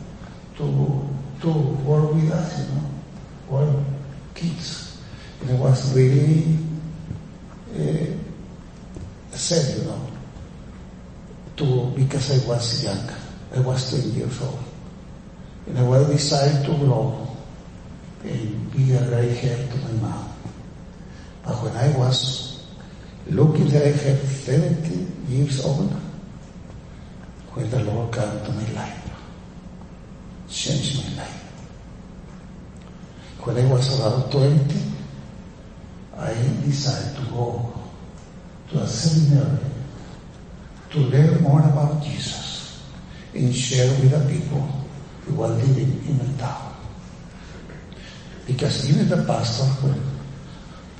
to, 0.57 1.09
to 1.41 1.49
work 1.83 2.13
with 2.13 2.31
us, 2.31 2.59
you 2.59 2.75
know, 2.75 2.89
work 3.49 3.85
kids. 4.33 5.01
And 5.41 5.49
it 5.49 5.59
was 5.59 5.95
really 5.95 6.57
sad, 9.31 9.77
you 9.77 9.83
know, 9.85 10.07
to, 11.57 11.91
because 11.95 12.31
I 12.31 12.47
was 12.47 12.83
young. 12.83 13.09
I 13.55 13.59
was 13.59 13.91
10 13.91 14.11
years 14.11 14.41
old. 14.41 14.59
And 15.67 15.77
I 15.79 15.83
was 15.83 16.07
decided 16.09 16.65
to 16.65 16.77
grow 16.77 17.27
and 18.23 18.71
be 18.71 18.93
a 18.93 19.05
great 19.07 19.35
help 19.37 19.69
to 19.71 19.77
my 19.77 20.09
mom. 20.09 20.29
But 21.43 21.55
when 21.63 21.75
I 21.75 21.97
was 21.97 22.65
looking 23.29 23.67
that 23.69 23.83
I 23.83 23.91
had 23.91 24.19
17 24.19 25.25
years 25.29 25.63
old, 25.63 25.91
when 27.53 27.69
the 27.69 27.83
Lord 27.83 28.13
came 28.13 28.23
to 28.23 28.51
my 28.51 28.71
life, 28.73 29.04
changed 30.49 31.03
my 31.03 31.23
life. 31.23 31.41
When 33.43 33.57
I 33.57 33.71
was 33.71 33.99
about 33.99 34.31
20, 34.31 34.75
I 36.17 36.33
decided 36.65 37.15
to 37.17 37.31
go 37.31 37.73
to 38.71 38.79
a 38.79 38.87
seminary 38.87 39.59
to 40.91 40.99
learn 40.99 41.43
more 41.43 41.59
about 41.59 42.03
Jesus 42.03 42.81
and 43.33 43.53
share 43.53 43.87
with 43.99 44.11
the 44.11 44.33
people 44.33 44.61
who 45.25 45.35
were 45.35 45.49
living 45.49 46.01
in 46.07 46.17
the 46.17 46.37
town. 46.41 46.73
Because 48.47 48.89
even 48.89 49.09
the 49.09 49.23
pastor 49.25 49.65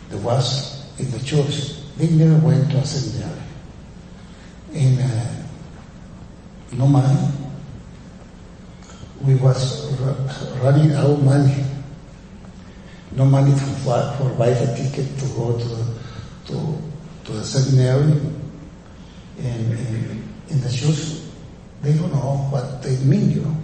there 0.10 0.20
was 0.20 0.86
in 1.00 1.10
the 1.12 1.20
church, 1.20 1.74
they 1.98 2.10
never 2.10 2.46
went 2.46 2.70
to 2.72 2.78
a 2.78 2.86
seminary. 2.86 3.42
And 4.74 5.00
uh, 5.00 5.36
no 6.74 6.88
money. 6.88 7.45
We 9.22 9.36
was 9.36 9.92
running 10.62 10.94
out 10.94 11.22
money. 11.22 11.64
No 13.12 13.26
money 13.26 13.52
for, 13.84 14.14
for 14.18 14.30
buy 14.38 14.50
the 14.52 14.76
ticket 14.76 15.18
to 15.20 15.26
go 15.36 15.58
to, 15.58 16.52
to, 16.52 16.78
to 17.26 17.32
the 17.32 17.44
seminary. 17.44 18.20
And, 19.40 20.24
in 20.50 20.62
the 20.62 20.70
church, 20.70 21.22
they 21.82 21.94
don't 21.94 22.12
know 22.14 22.48
what 22.52 22.84
they 22.84 22.96
mean, 22.98 23.32
you 23.32 23.42
know. 23.42 23.58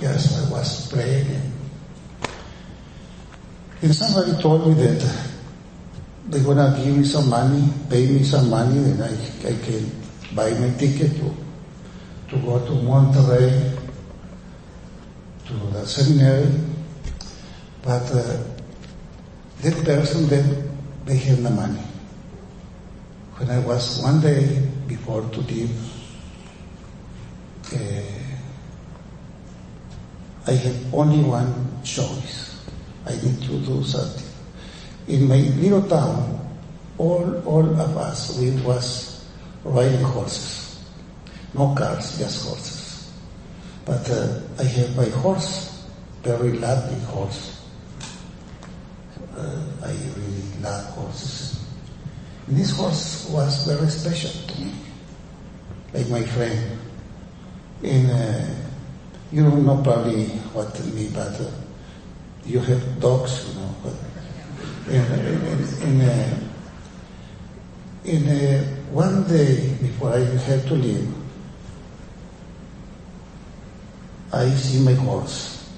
Yes, 0.00 0.46
I 0.46 0.50
was 0.50 0.90
praying 0.90 1.26
and 1.26 1.52
and 3.82 3.92
somebody 3.92 4.40
told 4.40 4.68
me 4.68 4.74
that 4.74 5.28
they're 6.26 6.44
gonna 6.44 6.80
give 6.80 6.96
me 6.96 7.02
some 7.02 7.28
money, 7.28 7.68
pay 7.90 8.06
me 8.06 8.22
some 8.22 8.48
money, 8.48 8.78
and 8.78 9.02
I, 9.02 9.08
I 9.08 9.52
can 9.58 9.90
buy 10.36 10.50
my 10.54 10.70
ticket 10.78 11.10
to, 11.16 11.34
to 12.28 12.36
go 12.38 12.60
to 12.64 12.72
Monterrey, 12.86 13.81
to 15.52 15.66
the 15.72 15.86
seminary. 15.86 16.48
But 17.82 18.10
uh, 18.12 18.38
that 19.62 19.84
person, 19.84 20.28
then, 20.28 20.78
they 21.04 21.16
had 21.16 21.38
the 21.38 21.50
money. 21.50 21.82
When 23.36 23.50
I 23.50 23.58
was 23.60 24.00
one 24.02 24.20
day 24.20 24.62
before 24.86 25.22
to 25.22 25.40
leave, 25.40 25.70
uh, 27.74 27.78
I 30.46 30.52
had 30.52 30.76
only 30.92 31.22
one 31.24 31.82
choice. 31.82 32.64
I 33.06 33.12
need 33.14 33.40
to 33.42 33.58
do 33.66 33.82
something. 33.82 34.28
In 35.08 35.26
my 35.26 35.36
little 35.36 35.82
town, 35.88 36.38
all, 36.98 37.42
all 37.44 37.68
of 37.80 37.96
us, 37.96 38.38
we 38.38 38.50
was 38.62 39.26
riding 39.64 40.02
horses. 40.02 40.84
No 41.54 41.74
cars, 41.74 42.18
just 42.18 42.46
horses. 42.46 42.71
But 43.84 44.08
uh, 44.10 44.40
I 44.58 44.64
have 44.64 44.96
my 44.96 45.08
horse, 45.20 45.86
very 46.22 46.52
lovely 46.52 47.00
horse. 47.00 47.60
Uh, 49.36 49.64
I 49.82 49.90
really 49.90 50.42
love 50.62 50.84
horses. 50.94 51.64
And 52.46 52.56
this 52.56 52.76
horse 52.76 53.28
was 53.30 53.66
very 53.66 53.88
special 53.88 54.30
to 54.46 54.60
me, 54.60 54.72
like 55.94 56.08
my 56.10 56.22
friend. 56.22 56.78
And 57.82 58.10
uh, 58.10 58.54
you 59.32 59.42
don't 59.42 59.66
know 59.66 59.82
probably 59.82 60.26
what 60.54 60.78
me, 60.94 61.08
but 61.12 61.40
uh, 61.40 61.50
you 62.44 62.60
have 62.60 63.00
dogs, 63.00 63.48
you 63.48 63.60
know. 63.60 63.74
In, 64.88 64.94
in, 64.94 65.82
in, 65.82 66.00
uh, 66.02 66.40
in 68.04 68.28
uh, 68.28 68.64
one 68.90 69.24
day 69.28 69.74
before 69.80 70.12
I 70.12 70.20
had 70.20 70.66
to 70.66 70.74
leave, 70.74 71.21
I 74.32 74.48
see 74.50 74.80
my 74.80 74.94
horse. 74.94 75.68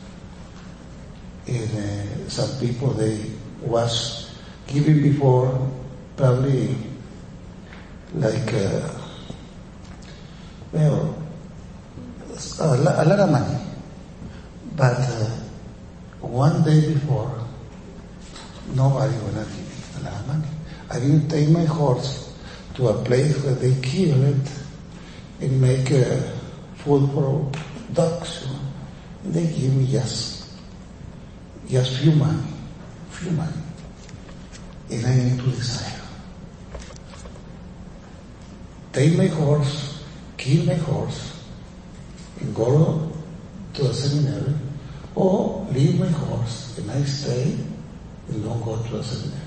And 1.46 1.70
uh, 1.78 2.28
some 2.28 2.58
people 2.60 2.90
they 2.94 3.18
was 3.60 4.30
giving 4.66 5.02
before 5.02 5.70
probably 6.16 6.76
like 8.14 8.54
uh, 8.54 8.88
well 10.72 11.16
a 12.60 13.04
lot 13.04 13.18
of 13.20 13.30
money, 13.30 13.58
but 14.76 14.96
uh, 14.98 15.30
one 16.20 16.62
day 16.64 16.92
before 16.94 17.30
nobody 18.74 19.14
gonna 19.18 19.44
give 19.44 19.96
a 20.00 20.04
lot 20.04 20.20
of 20.20 20.26
money. 20.28 20.48
I 20.90 21.00
didn't 21.00 21.28
take 21.28 21.48
my 21.50 21.64
horse 21.64 22.32
to 22.74 22.88
a 22.88 23.04
place 23.04 23.36
where 23.42 23.54
they 23.54 23.74
kill 23.82 24.22
it 24.24 24.50
and 25.40 25.60
make 25.60 25.90
uh, 25.90 26.20
food 26.76 27.10
for 27.12 27.50
And 27.96 29.34
they 29.34 29.46
give 29.46 29.74
me 29.74 29.86
just 29.90 30.50
just 31.68 31.96
few 31.98 32.12
money, 32.12 32.42
few 33.10 33.30
money, 33.30 33.52
and 34.90 35.06
I 35.06 35.16
need 35.16 35.38
to 35.38 35.50
decide. 35.50 36.00
Take 38.92 39.16
my 39.16 39.26
horse, 39.26 40.04
kill 40.36 40.66
my 40.66 40.74
horse, 40.74 41.42
and 42.40 42.54
go 42.54 43.10
to 43.74 43.82
the 43.82 43.94
seminary, 43.94 44.54
or 45.14 45.66
leave 45.72 45.98
my 45.98 46.08
horse 46.08 46.78
and 46.78 46.90
I 46.90 47.02
stay 47.04 47.56
and 48.28 48.44
don't 48.44 48.62
go 48.64 48.76
to 48.76 48.96
the 48.96 49.02
seminary. 49.02 49.40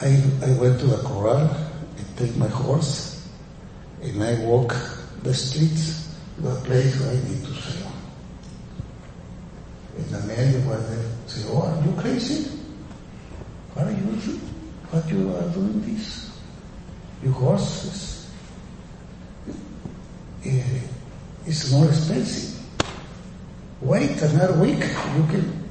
I, 0.00 0.06
I 0.46 0.58
went 0.58 0.80
to 0.80 0.86
the 0.86 0.96
corral 0.98 1.48
and 1.96 2.16
take 2.16 2.36
my 2.36 2.48
horse 2.48 3.28
and 4.02 4.22
I 4.22 4.34
walk 4.40 4.74
the 5.22 5.34
streets 5.34 6.16
to 6.36 6.42
the 6.42 6.54
place 6.62 6.98
where 7.00 7.10
I 7.10 7.14
need 7.14 7.44
to 7.44 7.54
sail. 7.54 7.92
And 9.96 10.06
the 10.06 10.20
man 10.26 10.66
was 10.66 10.88
there 10.88 11.10
say, 11.26 11.48
Oh, 11.50 11.62
are 11.62 11.84
you 11.84 11.92
crazy? 12.00 12.50
Why 13.74 13.84
are 13.84 13.90
you? 13.90 14.40
What 14.90 15.08
you 15.08 15.34
are 15.36 15.48
doing 15.50 15.80
this? 15.82 16.30
Your 17.22 17.32
horse 17.32 17.84
is, 17.84 18.30
eh, 20.44 21.70
more 21.70 21.86
expensive. 21.86 22.58
Wait 23.82 24.20
another 24.22 24.58
week, 24.58 24.82
you 25.16 25.24
can 25.30 25.68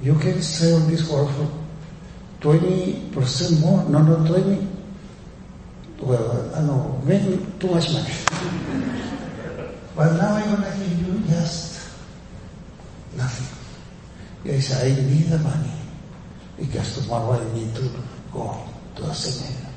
you 0.00 0.14
can 0.16 0.42
sell 0.42 0.80
this 0.80 1.08
horse 1.08 1.30
for 1.36 1.48
twenty 2.40 3.08
percent 3.12 3.60
more. 3.60 3.84
No, 3.84 4.02
not 4.02 4.26
twenty. 4.26 4.66
Well, 6.00 6.41
I 6.54 6.60
know, 6.60 7.00
maybe 7.04 7.40
too 7.58 7.68
much 7.68 7.92
money. 7.94 8.12
but 9.96 10.12
now 10.20 10.34
I'm 10.34 10.54
gonna 10.54 10.76
give 10.76 11.00
you 11.00 11.18
just 11.30 11.88
nothing. 13.16 13.48
Yes, 14.44 14.74
I 14.82 14.88
need 14.88 15.32
the 15.32 15.38
money 15.38 15.72
because 16.58 17.00
tomorrow 17.00 17.40
I 17.40 17.54
need 17.54 17.74
to 17.76 17.88
go 18.32 18.58
to 18.96 19.02
a 19.04 19.14
seminar. 19.14 19.72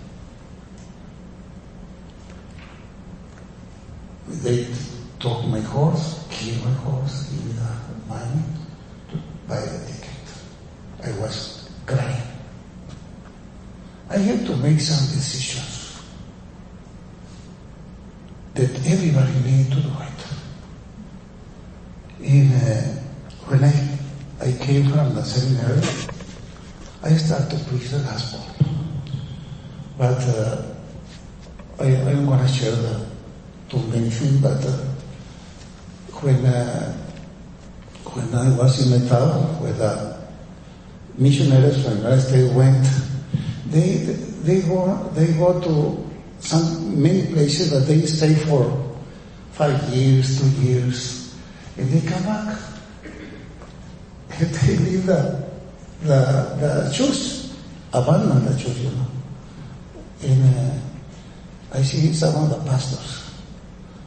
They 4.27 4.67
took 5.19 5.45
my 5.47 5.61
horse, 5.61 6.27
killed 6.29 6.65
my 6.65 6.71
horse, 6.83 7.29
give 7.31 7.45
me 7.45 7.53
the 7.53 8.09
money 8.09 8.43
to 9.11 9.17
buy 9.47 9.61
the 9.61 9.79
ticket. 9.87 10.27
I 11.05 11.11
was 11.21 11.69
crying. 11.85 12.27
I 14.09 14.17
had 14.17 14.45
to 14.45 14.57
make 14.57 14.81
some 14.81 15.05
decisions 15.15 15.74
that 18.55 18.71
everybody 18.87 19.33
needed 19.43 19.71
to 19.73 19.81
do 19.81 19.91
it. 19.99 20.19
In, 22.21 22.51
uh, 22.53 23.03
when 23.47 23.63
I, 23.63 23.97
I 24.41 24.51
came 24.65 24.89
from 24.89 25.13
the 25.13 25.23
seminary, 25.23 25.81
I 27.03 27.15
started 27.17 27.51
to 27.57 27.65
preach 27.65 27.89
the 27.89 27.99
gospel. 27.99 28.41
But 29.97 30.19
uh, 30.23 30.73
I, 31.79 31.85
I'm 32.09 32.25
going 32.25 32.39
to 32.39 32.47
share 32.47 32.71
the 32.71 33.05
too 33.69 33.79
many 33.87 34.09
things, 34.09 34.41
but 34.41 34.65
uh, 34.65 34.71
when 36.21 36.45
uh, 36.45 36.93
when 38.13 38.33
I 38.33 38.57
was 38.57 38.91
in 38.91 39.07
town, 39.09 39.61
where 39.61 39.73
the 39.73 40.15
missionaries 41.17 41.83
from 41.83 41.95
the 41.95 42.01
United 42.01 42.21
States 42.21 42.53
went 42.53 42.85
they 43.67 43.97
they 44.43 44.61
go 44.61 45.09
they 45.13 45.33
go 45.33 45.59
to 45.59 46.04
some 46.45 47.01
many 47.01 47.25
places 47.33 47.71
that 47.71 47.91
they 47.91 48.05
stay 48.05 48.35
for 48.45 48.69
five 49.51 49.81
years, 49.89 50.39
two 50.39 50.61
years, 50.61 51.35
and 51.77 51.89
they 51.89 52.07
come 52.07 52.23
back. 52.23 52.57
And 54.37 54.49
they 54.61 54.77
leave 54.77 55.05
the 55.07 55.43
the 56.03 56.19
the 56.61 56.93
church, 56.93 57.49
abandon 57.93 58.45
the 58.45 58.53
church, 58.61 58.77
you 58.77 58.91
know. 58.91 59.07
And 60.21 60.55
uh, 60.55 61.77
I 61.77 61.81
see 61.81 62.13
some 62.13 62.43
of 62.43 62.49
the 62.49 62.69
pastors 62.69 63.31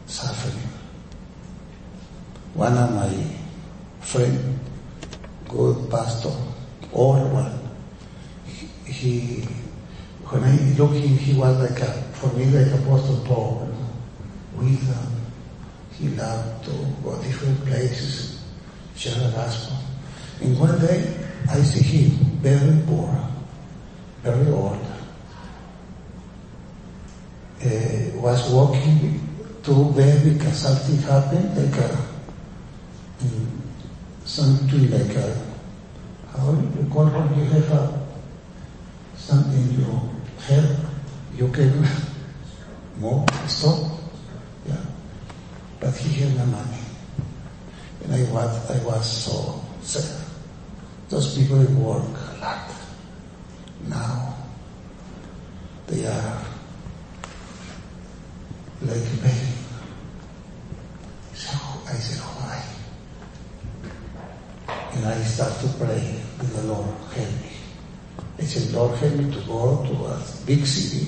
suffering. 0.06 0.62
One 2.54 2.76
of 2.78 2.94
my 2.94 3.10
friend, 4.00 4.58
good 5.48 5.90
pastor, 5.90 6.32
old 6.92 7.32
one, 7.32 7.58
he, 8.46 8.92
he 8.92 9.48
when 10.30 10.44
I 10.44 10.56
look 10.76 10.92
him, 10.92 11.16
he 11.16 11.32
was 11.34 11.58
like 11.58 11.80
a, 11.80 12.07
for 12.20 12.32
me 12.34 12.46
like 12.46 12.72
Apostle 12.80 13.22
Paul, 13.24 13.68
with 14.56 14.90
um, 14.90 15.12
he 15.92 16.08
loved 16.10 16.64
to 16.64 16.70
go 17.02 17.20
different 17.22 17.64
places, 17.64 18.44
share 18.96 19.14
the 19.14 19.30
gospel. 19.30 19.76
And 20.40 20.58
one 20.58 20.78
day 20.80 21.14
I 21.48 21.62
see 21.62 21.82
him 21.82 22.10
very 22.42 22.82
poor, 22.86 23.14
very 24.22 24.50
old. 24.50 24.84
Uh, 27.64 28.20
was 28.20 28.50
walking 28.52 29.20
to 29.62 29.92
bed 29.92 30.22
because 30.24 30.58
something 30.58 30.98
happened, 31.02 31.56
like 31.56 31.76
a, 31.78 31.98
something 34.24 34.90
like 34.90 35.16
a, 35.16 35.36
how 36.32 36.50
you 36.50 36.88
call 36.90 37.06
when 37.06 37.38
you 37.38 37.44
have 37.50 37.70
a, 37.72 38.06
something 39.16 39.72
you 39.72 40.00
have, 40.46 40.90
you 41.36 41.48
can 41.48 41.84
move, 42.98 43.24
stop, 43.46 43.78
yeah. 44.66 44.76
But 45.80 45.96
he 45.96 46.20
had 46.20 46.36
no 46.36 46.46
money. 46.46 46.78
And 48.04 48.12
I 48.14 48.22
was, 48.32 48.70
I 48.70 48.84
was 48.84 49.24
so 49.24 49.64
sad. 49.82 50.24
Those 51.08 51.36
people 51.36 51.58
work 51.58 52.04
a 52.04 52.40
lot. 52.40 52.70
Now, 53.86 54.34
they 55.86 56.06
are 56.06 56.42
like 58.82 59.22
begging. 59.22 59.54
So 61.34 61.56
I 61.86 61.94
said, 61.94 62.20
why? 62.20 62.62
And 64.92 65.06
I 65.06 65.22
start 65.22 65.52
to 65.60 65.68
pray 65.78 66.20
with 66.38 66.54
the 66.56 66.62
Lord, 66.72 66.88
help 67.14 67.30
me. 67.42 67.52
I 68.38 68.42
said, 68.42 68.72
Lord, 68.72 68.98
help 68.98 69.14
me 69.14 69.32
to 69.32 69.40
go 69.46 69.84
to 69.86 69.94
a 70.06 70.22
big 70.46 70.66
city 70.66 71.06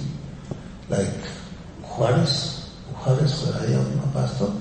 like 0.88 1.08
Juarez, 1.96 2.70
Juarez, 2.94 3.44
where 3.44 3.62
I 3.62 3.72
a 3.98 4.12
pastor, 4.12 4.52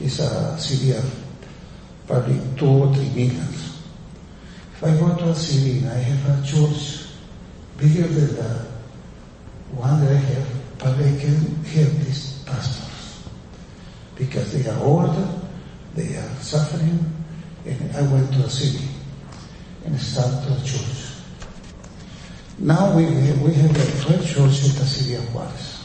is 0.00 0.20
a 0.20 0.58
city 0.58 0.92
of 0.92 1.04
probably 2.06 2.40
two 2.56 2.66
or. 3.16 3.80
If 4.76 4.84
I 4.84 4.90
go 4.98 5.16
to 5.16 5.30
a 5.30 5.34
city 5.34 5.78
I 5.88 5.94
have 5.94 6.38
a 6.38 6.46
church 6.46 7.08
bigger 7.78 8.06
than 8.06 8.36
the 8.36 8.66
one 9.74 10.00
that 10.04 10.12
I 10.12 10.16
have, 10.16 10.48
probably 10.78 11.16
I 11.16 11.20
can 11.20 11.64
help 11.64 11.92
these 12.04 12.42
pastors 12.44 13.28
because 14.16 14.52
they 14.52 14.68
are 14.70 14.78
older, 14.82 15.28
they 15.94 16.16
are 16.16 16.28
suffering, 16.40 17.04
and 17.64 17.96
I 17.96 18.02
went 18.02 18.32
to 18.34 18.40
a 18.40 18.50
city 18.50 18.84
and 19.84 19.98
started 19.98 20.52
a 20.52 20.64
church. 20.64 21.12
Now 22.58 22.96
we, 22.96 23.04
we 23.06 23.52
have 23.54 23.70
a 23.70 24.02
12 24.02 24.26
churches 24.26 24.74
in 24.74 24.80
the 24.80 24.86
city 24.86 25.14
of 25.14 25.34
Juarez. 25.34 25.75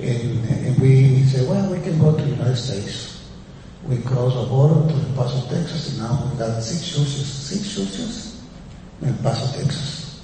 And, 0.00 0.44
and 0.48 0.78
we 0.80 1.22
say, 1.24 1.44
well, 1.48 1.68
we 1.72 1.80
can 1.80 1.98
go 1.98 2.16
to 2.16 2.22
the 2.22 2.30
United 2.30 2.56
States. 2.56 3.28
We 3.86 3.98
cross 4.02 4.34
the 4.34 4.44
border 4.46 4.86
to 4.88 4.94
El 4.94 5.12
Paso, 5.16 5.40
Texas, 5.48 5.88
and 5.90 5.98
now 6.02 6.30
we 6.30 6.38
got 6.38 6.62
six 6.62 6.88
churches, 6.88 7.26
six 7.26 7.74
churches 7.74 8.40
in 9.02 9.08
El 9.08 9.14
Paso, 9.22 9.46
Texas. 9.58 10.22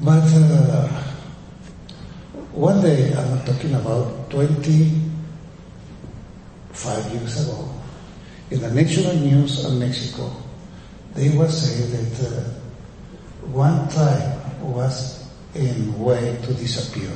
But 0.00 0.22
uh, 0.34 0.88
one 2.52 2.80
day, 2.82 3.12
I'm 3.14 3.40
talking 3.44 3.74
about 3.74 4.30
25 4.30 7.12
years 7.12 7.48
ago, 7.48 7.68
in 8.50 8.60
the 8.60 8.70
national 8.70 9.14
news 9.14 9.64
of 9.64 9.72
Mexico, 9.74 10.30
they 11.14 11.30
were 11.36 11.48
saying 11.48 11.90
that 11.90 12.20
uh, 12.28 12.44
one 13.48 13.88
tribe 13.88 14.38
was 14.62 15.22
in 15.54 15.98
way 15.98 16.38
to 16.42 16.54
disappear. 16.54 17.10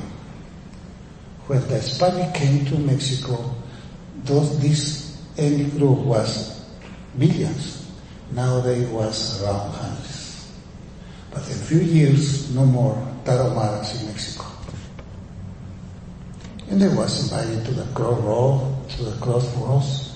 When 1.46 1.60
the 1.68 1.80
Spanish 1.80 2.36
came 2.36 2.64
to 2.66 2.78
Mexico, 2.78 3.54
those, 4.24 4.58
this 4.60 5.16
ethnic 5.38 5.70
group 5.78 5.98
was 6.00 6.64
millions. 7.14 7.86
Now 8.32 8.60
they 8.60 8.84
was 8.86 9.42
around 9.42 9.70
hundreds. 9.70 10.50
But 11.30 11.46
in 11.46 11.52
a 11.52 11.62
few 11.70 11.80
years, 11.80 12.52
no 12.54 12.64
more 12.66 12.96
Tarahumaras 13.24 14.00
in 14.00 14.06
Mexico. 14.08 14.46
And 16.68 16.82
they 16.82 16.88
was 16.88 17.30
invited 17.30 17.64
to 17.66 17.70
the 17.74 17.84
cross 17.94 18.18
road, 18.22 18.88
to 18.96 19.04
the 19.04 19.16
crossroads. 19.20 20.12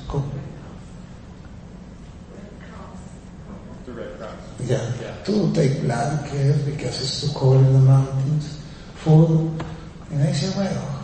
The 3.86 3.92
Red 3.92 4.18
Cross. 4.18 4.34
Yeah, 4.66 4.92
Yeah. 5.00 5.14
to 5.24 5.52
take 5.54 5.82
blankets 5.82 6.58
because 6.62 7.00
it's 7.00 7.20
too 7.22 7.30
cold 7.38 7.64
in 7.64 7.72
the 7.72 7.78
mountains, 7.80 8.58
food. 8.96 9.62
And 10.10 10.22
I 10.24 10.32
said, 10.32 10.56
well, 10.56 10.99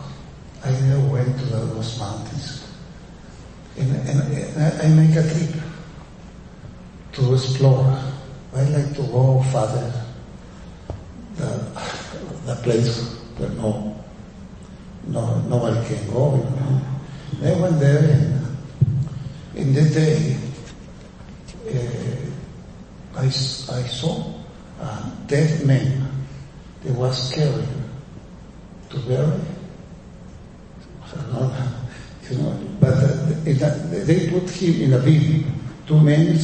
I 0.63 0.71
never 0.71 1.07
went 1.07 1.37
to 1.39 1.45
those 1.45 1.99
mountains. 1.99 2.67
And, 3.77 3.91
and, 4.07 4.33
and 4.33 4.81
I 4.81 4.87
make 4.87 5.15
a 5.15 5.23
trip 5.23 5.61
to 7.13 7.33
explore. 7.33 7.85
I 8.55 8.63
like 8.63 8.95
to 8.95 9.03
go 9.03 9.43
further, 9.51 9.93
the, 11.35 11.47
the 12.45 12.55
place 12.63 13.15
where 13.37 13.49
no, 13.49 14.03
no, 15.07 15.39
nobody 15.41 15.85
can 15.87 16.07
go, 16.11 16.35
you 16.35 16.43
know. 16.43 16.81
And 17.41 17.47
I 17.47 17.61
went 17.61 17.79
there 17.79 17.99
and 17.99 18.37
in 19.57 19.73
that 19.73 19.91
day, 19.91 20.37
uh, 21.67 23.19
I, 23.19 23.25
I 23.25 23.29
saw 23.29 24.33
a 24.79 25.11
dead 25.25 25.65
man 25.65 26.07
that 26.83 26.93
was 26.93 27.31
carried 27.33 27.67
to 28.91 28.99
bury. 28.99 29.39
You 32.29 32.37
know, 32.39 32.59
but 32.81 32.93
uh, 32.93 33.07
they 34.03 34.29
put 34.29 34.49
him 34.49 34.81
in 34.81 34.93
a 34.93 34.99
beam, 34.99 35.45
two 35.87 35.99
men 36.01 36.37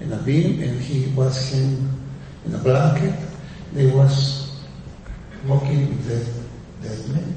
in 0.00 0.12
a 0.12 0.16
beam, 0.22 0.62
and 0.62 0.80
he 0.80 1.12
was 1.14 1.50
him 1.50 1.90
in 2.46 2.54
a 2.54 2.58
blanket. 2.58 3.14
They 3.72 3.90
was 3.90 4.62
walking 5.46 6.00
the 6.02 6.24
dead 6.82 7.08
man. 7.08 7.34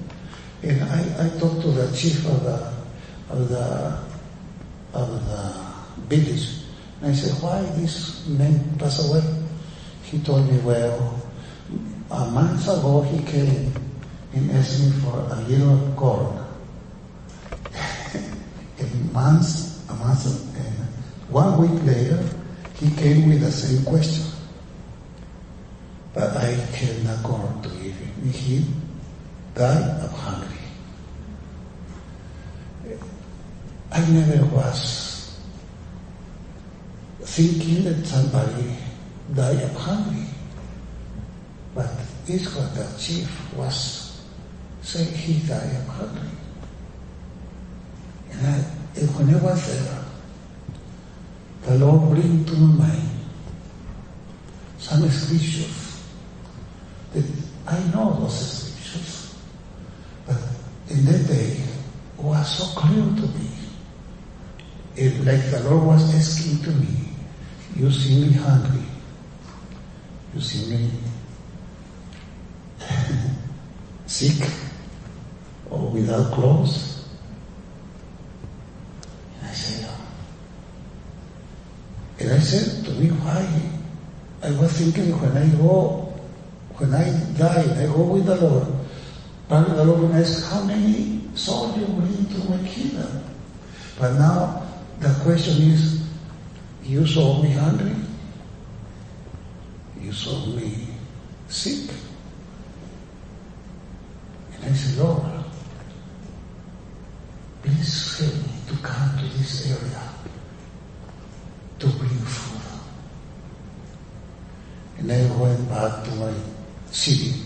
And 0.62 0.84
I, 0.84 1.26
I 1.26 1.30
talked 1.40 1.62
to 1.62 1.72
the 1.72 1.96
chief 1.96 2.26
of 2.28 2.44
the 2.44 2.74
of 3.30 3.50
the 3.50 3.98
of 4.94 5.10
the 5.28 6.16
village. 6.16 6.64
And 7.02 7.12
I 7.12 7.16
said, 7.16 7.42
why 7.42 7.62
this 7.76 8.28
man 8.28 8.78
passed 8.78 9.10
away? 9.10 9.24
He 10.04 10.20
told 10.20 10.50
me, 10.50 10.60
well, 10.60 11.20
a 12.12 12.26
month 12.30 12.64
ago 12.64 13.02
he 13.02 13.24
came 13.24 13.74
and 14.34 14.52
asked 14.52 14.80
me 14.80 14.92
for 15.02 15.18
a 15.20 15.42
little 15.48 15.94
corn. 15.98 16.43
Months, 19.12 19.84
a 19.90 19.94
month, 19.94 20.26
and 20.26 20.80
uh, 20.80 20.86
one 21.30 21.58
week 21.58 21.84
later, 21.84 22.24
he 22.76 22.90
came 22.96 23.28
with 23.30 23.42
the 23.42 23.52
same 23.52 23.84
question. 23.86 24.26
But 26.14 26.38
I 26.38 26.52
had 26.52 27.04
no 27.04 27.18
corn 27.24 27.62
to 27.64 27.70
give 27.70 27.96
him. 27.96 28.32
He 28.32 28.66
died 29.56 30.02
of 30.02 30.12
hunger. 30.12 30.48
I 33.92 34.10
never 34.10 34.46
was 34.46 35.40
thinking 37.22 37.84
that 37.86 38.06
somebody 38.06 38.76
died 39.34 39.62
of 39.62 39.76
hunger. 39.76 40.28
But 41.76 41.90
it's 42.28 42.56
what 42.56 42.76
the 42.76 42.88
chief 43.00 43.54
was 43.56 44.22
saying 44.82 45.14
he 45.14 45.40
died 45.48 45.76
of 45.76 45.88
hunger. 45.88 46.28
And, 48.32 48.48
I, 48.48 48.66
and 48.96 49.10
when 49.16 49.34
I 49.36 49.40
was 49.42 49.68
there, 49.68 50.04
the 51.64 51.86
Lord 51.86 52.12
bring 52.12 52.46
to 52.46 52.54
my 52.54 52.86
mind 52.86 53.10
some 54.78 55.10
scriptures 55.10 56.04
that 57.14 57.26
I 57.68 57.80
know 57.94 58.20
those 58.20 58.68
scriptures, 58.68 59.36
but 60.28 60.38
in 60.90 61.06
that 61.06 61.28
day 61.28 61.58
it 61.58 62.24
was 62.24 62.58
so 62.58 62.80
clear 62.80 63.04
to 63.04 63.28
me. 63.40 63.50
It, 64.96 65.26
like 65.26 65.50
the 65.50 65.68
Lord 65.70 65.88
was 65.88 66.14
asking 66.14 66.64
to 66.64 66.72
me, 66.72 67.10
you 67.76 67.90
see 67.90 68.26
me 68.26 68.34
hungry, 68.34 68.84
you 70.36 70.42
see 70.42 70.70
me 70.76 70.92
sick 74.06 74.48
or 75.72 75.90
without 75.90 76.32
clothes. 76.34 76.93
I 79.54 79.56
said, 79.56 79.86
"Oh." 79.88 80.04
And 82.20 82.32
I 82.32 82.40
said 82.40 82.86
to 82.86 82.92
me, 82.94 83.10
why? 83.22 83.46
I 84.42 84.50
was 84.60 84.72
thinking 84.74 85.14
when 85.22 85.38
I 85.38 85.48
go, 85.62 86.12
when 86.78 86.92
I 86.92 87.06
die, 87.38 87.84
I 87.84 87.86
go 87.86 88.02
with 88.02 88.26
the 88.26 88.36
Lord. 88.42 88.68
Probably 89.48 89.76
the 89.76 89.86
Lord 89.86 90.00
will 90.02 90.14
ask, 90.16 90.50
how 90.50 90.64
many 90.64 91.22
you 91.30 91.86
bring 91.86 92.18
into 92.18 92.50
my 92.50 92.68
kingdom? 92.68 93.24
But 94.00 94.14
now 94.14 94.66
the 95.00 95.14
question 95.22 95.62
is, 95.70 96.02
you 96.82 97.06
saw 97.06 97.44
me 97.44 97.52
hungry? 97.52 97.94
You 100.02 100.12
saw 100.12 100.48
me 100.48 100.88
sick? 101.48 101.94
And 104.56 104.66
I 104.66 104.74
said, 104.74 104.98
Lord, 104.98 105.43
please 107.64 108.20
help 108.20 108.34
me 108.36 108.54
to 108.68 108.76
come 108.84 109.18
to 109.18 109.38
this 109.38 109.72
area 109.72 110.04
to 111.80 111.88
bring 111.88 112.10
food. 112.28 112.62
And 115.00 115.12
I 115.12 115.36
went 115.38 115.70
back 115.70 116.04
to 116.06 116.12
my 116.16 116.34
city 116.92 117.42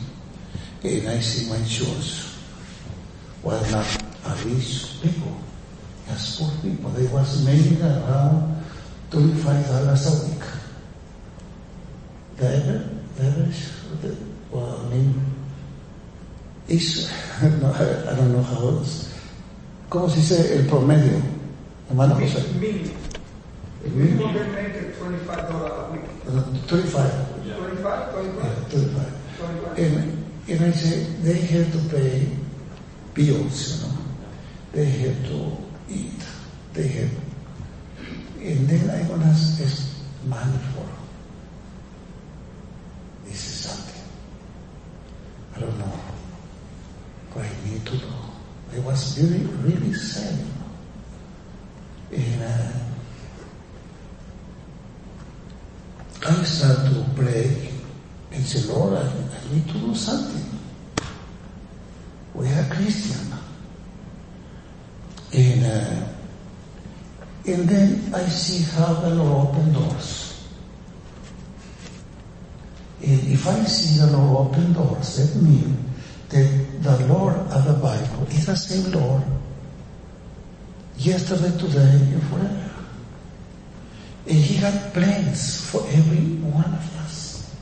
and 0.84 1.08
I 1.08 1.20
see 1.20 1.50
my 1.50 1.64
church 1.66 2.34
was 3.44 3.72
not 3.72 3.86
a 4.26 4.36
rich 4.44 5.02
people, 5.02 5.38
just 6.08 6.40
poor 6.40 6.52
people. 6.62 6.90
They 6.92 7.08
was 7.08 7.46
making 7.46 7.82
around 7.82 8.66
twenty-five 9.12 9.68
dollars 9.68 10.06
a 10.08 10.28
week. 10.28 10.44
The 12.38 12.48
average, 13.20 13.70
well, 14.52 14.82
I 14.86 14.90
mean, 14.90 15.22
is, 16.68 17.12
I, 17.42 17.50
don't 17.50 18.32
know 18.32 18.44
how 18.44 18.78
it's, 18.82 19.07
¿cómo 19.90 20.10
se 20.10 20.18
dice 20.18 20.56
el 20.58 20.66
promedio? 20.68 21.20
Hermano 21.90 22.16
José. 22.16 22.44
Mínimo. 22.60 22.92
El 23.86 23.92
mínimo. 23.92 24.34
can 24.34 24.52
make 24.52 24.76
it 24.76 24.98
twenty-five 25.00 25.50
dollar 25.50 25.86
a 25.88 25.92
week. 25.92 26.02
Uh, 26.28 26.42
25. 26.68 26.68
Twenty-five, 26.68 27.46
Yeah, 27.46 27.56
twenty-five, 27.56 28.12
25. 28.12 28.72
twenty-five. 28.72 29.80
And, 30.50 30.64
I 30.64 30.72
say, 30.72 31.04
they 31.24 31.34
have 31.34 31.72
to 31.72 31.80
pay 31.96 32.28
bills, 33.14 33.84
you 33.84 33.88
know. 33.88 33.98
They 34.74 34.86
have 34.86 35.26
to 35.28 35.58
eat. 35.90 36.24
They 36.74 36.88
have, 36.88 37.12
and 38.40 38.68
then 38.68 38.90
I 38.90 39.08
want 39.10 39.22
to 39.24 39.28
ask 39.28 39.98
money 40.26 40.58
for. 40.74 40.86
This 43.26 43.46
is 43.48 43.70
something. 43.70 44.04
I 45.56 45.60
don't 45.62 45.78
know 45.80 46.00
what 47.34 47.46
I 47.46 47.70
need 47.70 47.86
to 47.86 47.98
do. 47.98 48.27
I 48.78 48.80
was 48.82 49.20
really, 49.20 49.44
really 49.64 49.94
sad. 49.94 50.38
And 52.12 52.44
uh, 52.44 52.72
I 56.28 56.44
start 56.44 56.86
to 56.86 57.06
pray 57.16 57.72
and 58.32 58.44
say, 58.44 58.72
Lord, 58.72 58.94
I, 58.94 59.02
I 59.02 59.54
need 59.54 59.68
to 59.68 59.80
do 59.80 59.96
something. 59.96 60.60
We 62.36 62.48
are 62.50 62.66
Christian. 62.70 63.34
And, 65.34 65.66
uh, 65.66 66.08
and 67.48 67.68
then 67.68 68.14
I 68.14 68.26
see 68.28 68.64
how 68.78 68.94
the 68.94 69.10
Lord 69.10 69.48
open 69.50 69.74
doors. 69.74 70.48
And 73.02 73.32
if 73.32 73.48
I 73.48 73.64
see 73.64 74.02
the 74.06 74.18
Lord 74.18 74.50
open 74.50 74.74
doors, 74.74 75.16
that 75.18 75.42
means 75.42 75.87
that 76.30 76.82
the 76.82 77.08
Lord 77.08 77.36
of 77.36 77.66
the 77.66 77.74
Bible 77.74 78.28
is 78.30 78.46
the 78.46 78.56
same 78.56 78.92
Lord 78.92 79.24
yesterday, 80.98 81.58
today, 81.58 82.00
and 82.14 82.24
forever. 82.24 82.70
And 84.26 84.36
He 84.36 84.56
had 84.56 84.94
plans 84.94 85.70
for 85.70 85.82
every 85.88 86.38
one 86.44 86.66
of 86.66 86.98
us. 87.06 87.56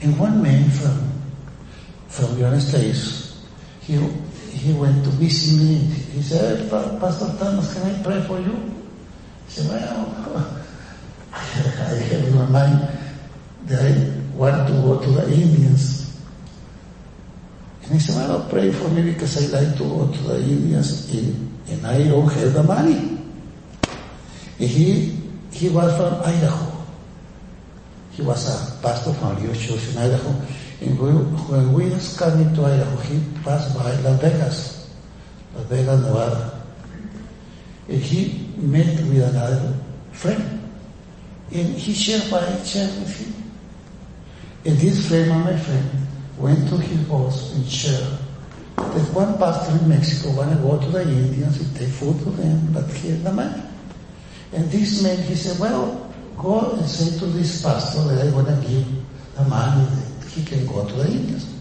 And 0.00 0.18
one 0.18 0.42
man 0.42 0.70
from 0.70 1.12
from 2.08 2.32
the 2.32 2.48
United 2.48 2.62
States, 2.62 3.44
he 3.82 3.98
he 4.56 4.72
went 4.72 5.04
to 5.04 5.10
visit 5.10 5.60
me. 5.62 5.74
He 6.16 6.22
said, 6.22 6.64
hey, 6.64 6.68
Pastor 6.98 7.28
Thomas, 7.38 7.74
can 7.74 7.92
I 7.92 8.02
pray 8.02 8.22
for 8.22 8.40
you? 8.40 8.56
I 8.56 9.50
said, 9.50 9.68
well, 9.68 10.64
I 11.32 11.38
have 11.38 12.24
in 12.24 12.34
my 12.34 12.46
mind 12.46 12.88
that 13.66 13.84
I 13.84 13.92
want 14.34 14.66
to 14.68 14.72
go 14.74 14.98
to 15.00 15.10
the 15.10 15.24
Indians. 15.32 16.05
And 17.86 17.94
he 17.94 18.00
said, 18.00 18.28
well, 18.28 18.44
pray 18.50 18.72
for 18.72 18.88
me 18.88 19.12
because 19.12 19.54
I 19.54 19.60
like 19.60 19.76
to 19.78 19.84
go 19.84 20.10
to 20.10 20.22
the 20.22 20.38
Indians 20.42 21.08
and, 21.14 21.58
and 21.68 21.86
I 21.86 22.02
don't 22.08 22.26
have 22.32 22.52
the 22.52 22.62
money. 22.64 22.98
And 24.58 24.68
he, 24.68 25.16
he 25.52 25.68
was 25.68 25.94
from 25.96 26.14
Idaho. 26.24 26.84
He 28.10 28.22
was 28.22 28.42
a 28.48 28.82
pastor 28.82 29.12
from 29.12 29.38
your 29.44 29.54
church 29.54 29.86
in 29.90 29.98
Idaho. 29.98 30.34
And 30.80 30.98
we, 30.98 31.10
when 31.46 31.72
we 31.72 31.90
was 31.90 32.18
coming 32.18 32.52
to 32.56 32.64
Idaho, 32.64 32.96
he 33.02 33.22
passed 33.44 33.78
by 33.78 33.92
Las 34.00 34.20
Vegas, 34.20 34.90
Las 35.54 35.66
Vegas, 35.66 36.00
Nevada. 36.00 36.60
And 37.88 38.02
he 38.02 38.50
met 38.56 38.98
with 39.06 39.22
another 39.30 39.78
friend. 40.10 40.72
And 41.52 41.68
he 41.76 41.94
shared 41.94 42.28
my 42.32 42.40
chair 42.64 42.88
with 42.98 43.16
him. 43.16 43.52
And 44.64 44.76
this 44.76 45.06
friend 45.06 45.30
my 45.30 45.56
friend 45.56 46.05
went 46.38 46.68
to 46.68 46.76
his 46.76 47.00
boss 47.08 47.54
and 47.54 47.66
shared 47.66 48.18
that 48.76 49.12
one 49.12 49.36
pastor 49.38 49.76
in 49.78 49.88
Mexico 49.88 50.36
want 50.36 50.50
to 50.50 50.56
go 50.56 50.78
to 50.78 50.88
the 50.88 51.02
Indians 51.02 51.60
and 51.60 51.76
take 51.76 51.88
food 51.88 52.18
to 52.20 52.30
them, 52.30 52.72
but 52.72 52.84
he 52.92 53.08
here's 53.08 53.22
the 53.22 53.32
money. 53.32 53.62
And 54.52 54.70
this 54.70 55.02
man, 55.02 55.16
he 55.22 55.34
said, 55.34 55.58
well, 55.58 56.12
go 56.36 56.72
and 56.72 56.88
say 56.88 57.18
to 57.18 57.26
this 57.26 57.62
pastor 57.62 58.02
that 58.08 58.26
I 58.26 58.30
want 58.34 58.48
to 58.48 58.56
give 58.68 58.86
the 59.34 59.44
money 59.44 59.84
that 59.84 60.28
he 60.28 60.44
can 60.44 60.66
go 60.66 60.86
to 60.86 60.94
the 60.94 61.06
Indians. 61.06 61.52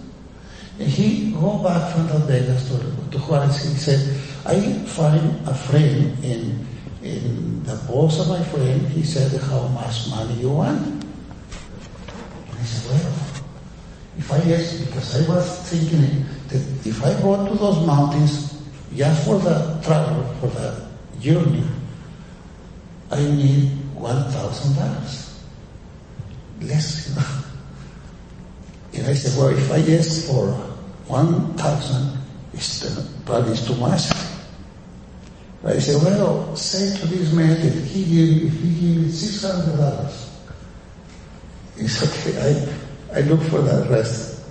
And 0.80 0.90
he 0.90 1.32
go 1.32 1.64
back 1.64 1.94
from 1.94 2.10
Las 2.10 2.24
Vegas 2.24 2.68
to, 2.70 2.78
to 3.12 3.18
Juarez. 3.20 3.64
He 3.64 3.76
said, 3.76 4.00
I 4.46 4.60
find 4.86 5.48
a 5.48 5.54
friend 5.54 6.24
in, 6.24 6.68
in 7.02 7.64
the 7.64 7.76
boss 7.88 8.20
of 8.20 8.28
my 8.28 8.44
friend. 8.44 8.88
He 8.90 9.04
said, 9.04 9.40
how 9.42 9.68
much 9.70 10.10
money 10.10 10.34
you 10.36 10.50
want? 10.50 10.82
And 10.86 11.04
I 12.60 12.64
said, 12.64 12.92
well, 12.92 13.35
if 14.18 14.32
I 14.32 14.42
yes, 14.44 14.80
because 14.86 15.16
I 15.16 15.28
was 15.34 15.60
thinking 15.70 16.26
that 16.48 16.64
if 16.88 17.04
I 17.04 17.14
go 17.22 17.48
to 17.48 17.56
those 17.56 17.86
mountains 17.86 18.64
just 18.96 19.26
for 19.26 19.40
the 19.40 19.80
travel, 19.84 20.24
for 20.40 20.48
the 20.48 20.88
journey, 21.20 21.64
I 23.12 23.20
need 23.20 23.72
one 23.96 24.24
thousand 24.32 24.76
dollars. 24.76 25.44
Less, 26.62 27.10
you 27.10 27.16
know. 27.16 27.28
And 28.96 29.08
I 29.08 29.14
said, 29.14 29.38
well, 29.38 29.50
if 29.52 29.70
I 29.72 29.80
ask 29.98 30.26
for 30.26 30.48
one 31.12 31.54
thousand, 31.56 32.18
it's 32.54 33.04
probably 33.26 33.52
it's 33.52 33.68
too 33.68 33.76
much. 33.76 34.08
I 35.66 35.80
said, 35.80 36.02
well, 36.02 36.56
say 36.56 36.96
to 37.00 37.08
this 37.08 37.34
man 37.34 37.60
that 37.60 37.74
he 37.84 38.06
give, 38.06 38.46
if 38.48 38.54
he 38.62 38.70
give 38.70 39.04
me 39.04 39.12
six 39.12 39.44
hundred 39.44 39.76
dollars, 39.76 40.32
it's 41.76 42.00
okay. 42.04 42.40
I, 42.40 42.85
I 43.16 43.22
look 43.22 43.42
for 43.44 43.62
the 43.62 43.88
rest. 43.90 44.44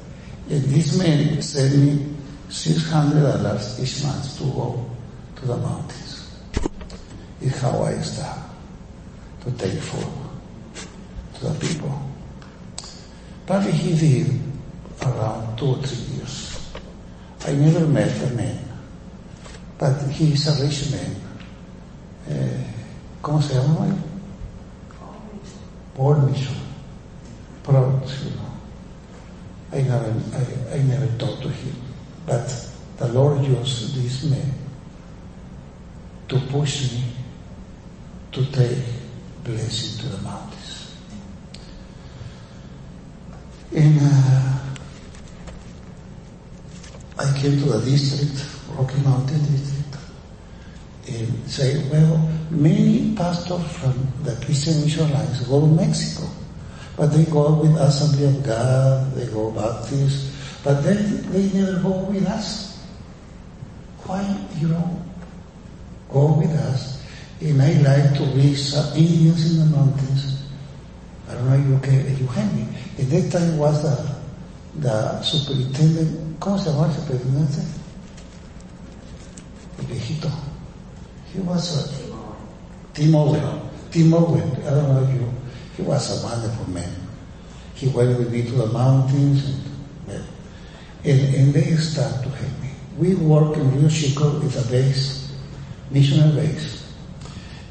And 0.49 0.63
this 0.65 0.97
man 0.99 1.43
sent 1.43 1.77
me 1.77 2.15
six 2.49 2.91
hundred 2.91 3.21
dollars 3.21 3.79
each 3.79 4.03
month 4.05 4.39
to 4.39 4.45
go 4.45 4.91
to 5.37 5.47
the 5.47 5.57
mountains. 5.59 6.41
Is 7.43 7.61
how 7.61 7.83
I 7.83 7.99
start 8.01 8.39
to 9.43 9.51
take 9.53 9.79
food 9.81 10.09
to 11.35 11.45
the 11.49 11.55
people. 11.61 11.93
Probably 13.47 13.73
he 13.73 13.93
did 13.99 14.41
around 15.03 15.59
two 15.59 15.67
or 15.67 15.83
three 15.83 16.17
years. 16.17 16.73
I 17.47 17.53
never 17.53 17.87
met 17.87 18.09
the 18.19 18.35
man, 18.35 18.59
but 19.77 20.01
he 20.09 20.33
is 20.33 20.49
a 20.49 20.65
rich 20.65 20.91
man. 20.91 21.17
Eh, 22.31 22.65
¿Cómo 23.21 23.43
se 23.43 23.55
llama? 23.55 23.95
Paul 25.95 26.17
Mitchell. 26.23 26.55
Proud, 27.63 28.03
you 28.25 28.31
know. 28.31 28.54
I 29.75 29.83
never, 29.83 30.15
I, 30.33 30.77
I 30.77 30.83
never 30.83 31.07
talked 31.19 31.43
to 31.43 31.49
him, 31.49 31.75
but 32.27 32.71
the 32.97 33.09
Lord 33.09 33.45
used 33.45 33.97
this 33.97 34.23
man 34.25 34.55
to 36.29 36.39
push 36.47 36.93
me 36.93 37.05
to 38.31 38.47
take 38.53 38.79
blessing 39.43 40.01
to 40.01 40.17
the 40.17 40.23
mountains. 40.23 40.95
And 43.75 43.99
uh, 44.01 44.59
I 47.19 47.39
came 47.41 47.59
to 47.59 47.65
the 47.65 47.81
district, 47.85 48.47
Rocky 48.77 49.01
Mountain 49.01 49.41
District, 49.41 49.97
and 51.09 51.51
say, 51.51 51.89
well, 51.91 52.31
many 52.51 53.13
pastors 53.17 53.73
from 53.73 54.07
the 54.23 54.37
Christian 54.45 54.83
Mission 54.83 55.11
Alliance 55.11 55.41
go 55.49 55.61
to 55.61 55.67
Mexico, 55.67 56.29
but 56.97 57.09
they 57.09 57.25
go 57.25 57.55
with 57.61 57.77
Assembly 57.77 58.27
of 58.27 58.43
God, 58.45 59.15
they 59.15 59.27
go 59.27 59.51
Baptist, 59.51 60.35
But 60.65 60.81
then 60.83 61.31
they 61.31 61.53
never 61.53 61.79
go 61.81 62.09
with 62.09 62.27
us. 62.27 62.81
Why 64.07 64.25
you 64.59 64.69
don't 64.69 65.05
go 66.11 66.33
with 66.39 66.51
us? 66.51 67.05
And 67.41 67.61
I 67.61 67.73
like 67.85 68.17
to 68.17 68.25
be 68.35 68.55
some 68.55 68.97
Indians 68.97 69.53
in 69.53 69.59
the 69.71 69.77
mountains. 69.77 70.43
I 71.29 71.35
don't 71.35 71.51
know 71.51 71.57
if 71.57 71.69
you 71.69 71.79
can, 71.85 72.17
you 72.17 72.27
help 72.27 72.53
me. 72.55 72.67
At 72.99 73.11
that 73.11 73.31
time 73.31 73.59
was 73.59 73.83
the, 73.83 74.15
the 74.81 75.21
superintendent, 75.23 76.39
¿cómo 76.41 76.59
se 76.59 76.71
llama 76.71 76.87
el 76.87 76.95
superintendente? 76.95 77.63
El 79.81 79.85
viejito. 79.87 80.31
He 81.33 81.41
was 81.41 81.77
a, 81.77 82.95
Tim 82.95 83.15
Owen. 83.15 83.61
Tim 83.91 84.15
Owen. 84.15 84.51
I 84.65 84.71
don't 84.71 84.89
know 84.89 85.03
if 85.03 85.15
you, 85.15 85.29
he 85.77 85.83
was 85.83 86.23
a 86.23 86.27
wonderful 86.27 86.71
man. 86.71 86.93
He 87.75 87.89
went 87.89 88.17
with 88.19 88.33
me 88.33 88.43
to 88.43 88.53
the 88.53 88.67
mountains 88.67 89.45
and, 90.09 90.25
and, 91.05 91.35
and 91.35 91.55
they 91.55 91.75
start 91.77 92.23
to 92.23 92.29
help 92.29 92.63
me. 92.63 92.71
We 92.97 93.15
work 93.17 93.57
in 93.57 93.77
Rio 93.77 93.89
Chico 93.89 94.39
with 94.39 94.57
a 94.65 94.71
base, 94.71 95.35
missionary 95.91 96.47
base. 96.47 96.93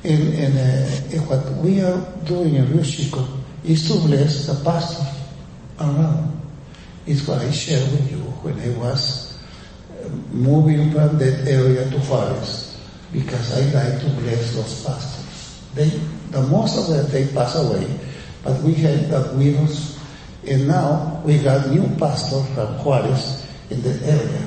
And, 0.04 0.34
and, 0.34 0.58
uh, 0.58 1.16
and 1.18 1.30
what 1.30 1.50
we 1.64 1.80
are 1.82 2.02
doing 2.26 2.56
in 2.56 2.70
Rio 2.74 2.84
Chico 2.84 3.26
is 3.64 3.88
to 3.88 3.94
bless 4.06 4.48
the 4.48 4.64
pastors 4.64 5.08
around. 5.80 6.42
It's 7.06 7.26
what 7.28 7.40
I 7.40 7.52
shared 7.52 7.90
with 7.92 8.12
you 8.12 8.18
when 8.44 8.60
I 8.60 8.78
was 8.78 9.38
uh, 10.04 10.10
moving 10.32 10.92
from 10.92 11.18
that 11.20 11.48
area 11.48 11.90
to 11.90 12.00
Forest 12.02 12.78
because 13.14 13.54
I 13.54 13.62
like 13.72 14.02
to 14.02 14.10
bless 14.22 14.56
those 14.56 14.84
pastors. 14.84 15.62
They, 15.76 15.90
the 16.34 16.42
most 16.42 16.78
of 16.78 16.88
them, 16.88 17.06
they 17.12 17.32
pass 17.32 17.56
away, 17.56 17.88
but 18.44 18.60
we 18.62 18.74
had 18.74 19.08
the 19.10 19.32
widows, 19.38 20.00
and 20.48 20.68
now 20.68 21.22
we 21.24 21.38
got 21.38 21.70
new 21.70 21.88
pastor 21.98 22.42
from 22.56 22.68
Juarez 22.84 23.46
in 23.70 23.82
the 23.84 23.94
area, 24.04 24.42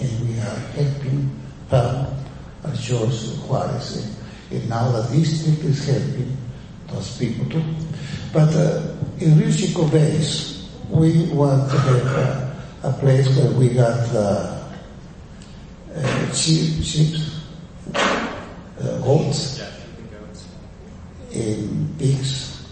and 0.00 0.28
we 0.28 0.34
are 0.40 0.58
helping 0.74 1.30
her, 1.70 2.16
uh, 2.64 2.76
George 2.76 3.38
Juarez, 3.46 4.04
and, 4.50 4.58
and 4.58 4.68
now 4.68 4.90
the 4.90 5.16
district 5.16 5.62
is 5.62 5.86
helping 5.86 6.36
those 6.88 7.16
people 7.18 7.46
too. 7.46 7.64
But 8.32 8.52
uh, 8.54 8.96
in 9.20 9.38
Rio 9.38 9.52
Chico 9.52 9.86
base, 9.88 10.68
we 10.90 11.26
want 11.32 11.70
to 11.70 11.78
have 11.78 12.48
a 12.82 12.92
place 12.98 13.28
where 13.36 13.52
we 13.52 13.68
got 13.70 14.08
uh, 14.12 14.64
uh, 15.94 16.32
sheep, 16.32 16.82
sheep 16.82 17.14
uh, 17.94 18.98
goats, 18.98 19.62
and 21.32 21.98
pigs, 21.98 22.66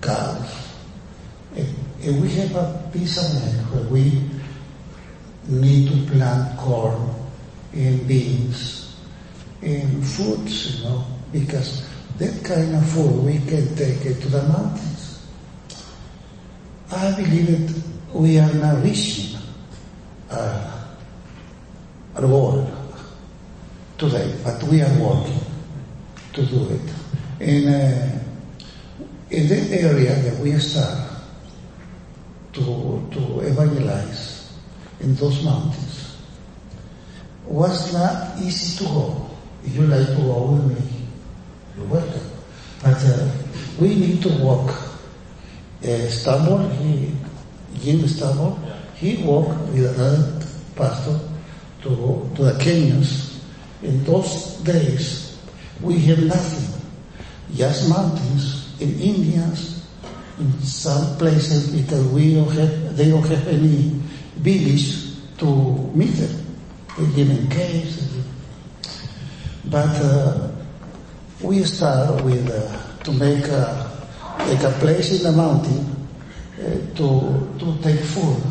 cows. 0.00 0.68
And, 1.56 2.20
we 2.20 2.30
have 2.30 2.56
a 2.56 2.90
piece 2.92 3.16
of 3.16 3.32
land 3.34 3.70
where 3.70 3.84
we 3.84 4.28
need 5.46 5.88
to 5.88 6.10
plant 6.10 6.58
corn 6.58 7.14
and 7.72 8.08
beans 8.08 8.96
and 9.62 10.04
fruits, 10.04 10.78
you 10.78 10.84
know, 10.84 11.04
because 11.30 11.88
that 12.18 12.44
kind 12.44 12.74
of 12.74 12.88
food 12.90 13.24
we 13.24 13.38
can 13.38 13.74
take 13.76 14.04
it 14.04 14.20
to 14.20 14.28
the 14.28 14.42
mountains. 14.48 15.26
I 16.90 17.14
believe 17.14 17.46
that 17.46 17.82
we 18.14 18.38
are 18.38 18.52
now 18.54 18.76
reaching 18.76 19.38
uh, 20.30 20.84
our 22.16 22.22
goal 22.22 22.70
today, 23.96 24.34
but 24.44 24.62
we 24.64 24.82
are 24.82 24.98
working 24.98 25.40
to 26.34 26.46
do 26.46 26.68
it. 26.68 26.94
And 27.42 27.66
uh, 27.66 28.18
in 29.30 29.48
that 29.48 29.70
area 29.72 30.14
that 30.14 30.38
we 30.38 30.56
start 30.58 31.10
to, 32.52 32.62
to 33.10 33.40
evangelize 33.40 34.52
in 35.00 35.16
those 35.16 35.42
mountains 35.42 36.18
was 37.44 37.92
not 37.92 38.38
easy 38.38 38.78
to 38.78 38.84
go. 38.84 39.30
If 39.64 39.74
you 39.74 39.86
like 39.88 40.06
to 40.06 40.14
go 40.14 40.52
with 40.52 40.78
me, 40.78 41.06
you're 41.76 41.86
welcome. 41.86 42.30
But 42.80 43.02
uh, 43.04 43.28
we 43.80 43.88
need 43.96 44.22
to 44.22 44.28
walk. 44.38 44.70
Uh, 45.82 46.06
Stumble, 46.08 46.68
he, 46.68 47.12
Jim 47.80 48.06
Stumble, 48.06 48.56
he 48.94 49.16
walked 49.24 49.58
with 49.70 49.98
another 49.98 50.46
pastor 50.76 51.18
to, 51.82 52.30
to 52.36 52.42
the 52.44 52.52
Kenyans. 52.62 53.42
In 53.82 54.04
those 54.04 54.58
days, 54.62 55.40
we 55.80 55.98
had 55.98 56.22
nothing, 56.22 56.71
just 57.54 57.88
mountains 57.88 58.74
in 58.80 58.98
Indians 59.00 59.86
in 60.38 60.60
some 60.62 61.16
places 61.18 61.68
because 61.70 62.06
we 62.08 62.34
don't 62.34 62.50
have, 62.52 62.96
they 62.96 63.10
don't 63.10 63.26
have 63.26 63.46
any 63.48 64.00
village 64.36 65.12
to 65.38 65.46
meet 65.94 66.12
them. 66.16 66.46
They 66.98 67.24
live 67.24 67.30
in 67.30 67.48
caves. 67.48 68.08
But 69.64 69.88
uh, 70.02 70.48
we 71.42 71.62
start 71.64 72.22
with 72.24 72.48
uh, 72.50 73.02
to 73.04 73.12
make 73.12 73.46
a, 73.46 73.90
like 74.38 74.62
a 74.62 74.70
place 74.78 75.18
in 75.18 75.22
the 75.22 75.32
mountain 75.32 76.08
uh, 76.58 76.94
to 76.96 77.56
to 77.58 77.78
take 77.82 78.00
food. 78.00 78.42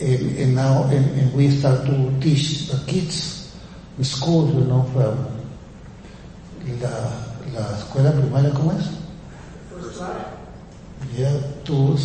And, 0.00 0.38
and 0.38 0.54
now 0.54 0.84
and, 0.84 1.04
and 1.20 1.34
we 1.34 1.50
start 1.50 1.84
to 1.86 2.20
teach 2.20 2.68
the 2.68 2.82
kids 2.86 3.54
in 3.98 4.04
school, 4.04 4.48
you 4.48 4.64
know, 4.64 4.82
from 4.94 5.40
la, 6.80 7.29
la 7.54 7.76
escuela 7.78 8.12
primaria, 8.12 8.50
¿cómo 8.50 8.72
es? 8.72 8.90
Yeah, 11.16 11.32
to, 11.64 11.96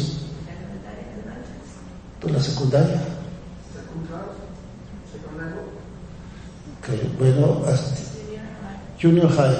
to 2.21 2.29
la 2.29 2.39
secundaria. 2.39 3.01
Okay, 6.79 7.09
bueno, 7.17 7.63
junior 8.99 9.27
high. 9.29 9.55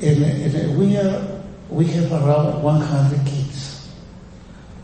And, 0.00 0.22
and 0.22 0.78
we 0.78 0.96
are, 0.96 1.42
we 1.68 1.86
have 1.86 2.12
around 2.12 2.62
100 2.62 3.26
kids. 3.26 3.90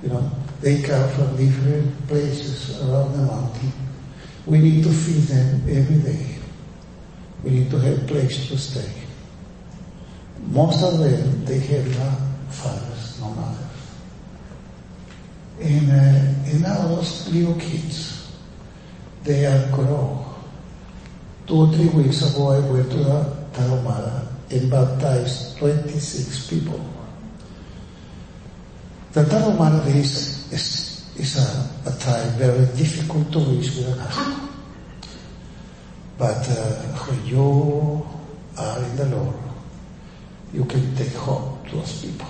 You 0.02 0.08
know, 0.10 0.30
they 0.60 0.82
come 0.82 1.08
from 1.10 1.36
different 1.36 2.08
places 2.08 2.82
around 2.82 3.12
the 3.12 3.22
mountain. 3.22 3.72
We 4.46 4.58
need 4.58 4.84
to 4.84 4.90
feed 4.90 5.22
them 5.28 5.62
every 5.68 6.12
day. 6.12 6.38
We 7.42 7.50
need 7.50 7.70
to 7.70 7.78
have 7.78 8.06
place 8.06 8.48
to 8.48 8.58
stay. 8.58 9.03
Most 10.50 10.82
of 10.82 10.98
them, 10.98 11.44
they 11.44 11.58
have 11.58 11.86
no 11.98 12.10
fathers, 12.50 13.20
no 13.20 13.30
mothers. 13.30 13.64
And, 15.60 15.90
uh, 15.90 16.50
and 16.50 16.62
now 16.62 16.88
those 16.88 17.28
little 17.32 17.54
kids, 17.54 18.32
they 19.22 19.46
are 19.46 19.70
grown. 19.72 20.24
Two 21.46 21.56
or 21.56 21.72
three 21.72 21.88
weeks 21.88 22.22
ago, 22.22 22.48
I 22.48 22.58
went 22.60 22.90
to 22.90 22.96
the 22.98 23.36
Tarahumara 23.52 24.26
and 24.50 24.70
baptized 24.70 25.58
26 25.58 26.48
people. 26.48 26.80
The 29.12 29.24
Tarahumara 29.24 29.86
is, 29.94 30.52
is, 30.52 31.10
is 31.16 31.36
a, 31.38 31.90
a 31.90 31.92
time 31.98 32.30
very 32.38 32.66
difficult 32.76 33.32
to 33.32 33.38
reach 33.38 33.76
with 33.76 33.92
a 33.92 33.96
gospel. 33.96 34.48
But 36.18 36.48
uh, 36.48 36.74
when 37.06 37.26
you 37.26 38.06
are 38.56 38.78
in 38.78 38.96
the 38.96 39.06
Lord, 39.16 39.43
you 40.54 40.64
can 40.66 40.94
take 40.94 41.12
hope 41.14 41.66
to 41.68 41.76
those 41.76 42.04
people. 42.04 42.28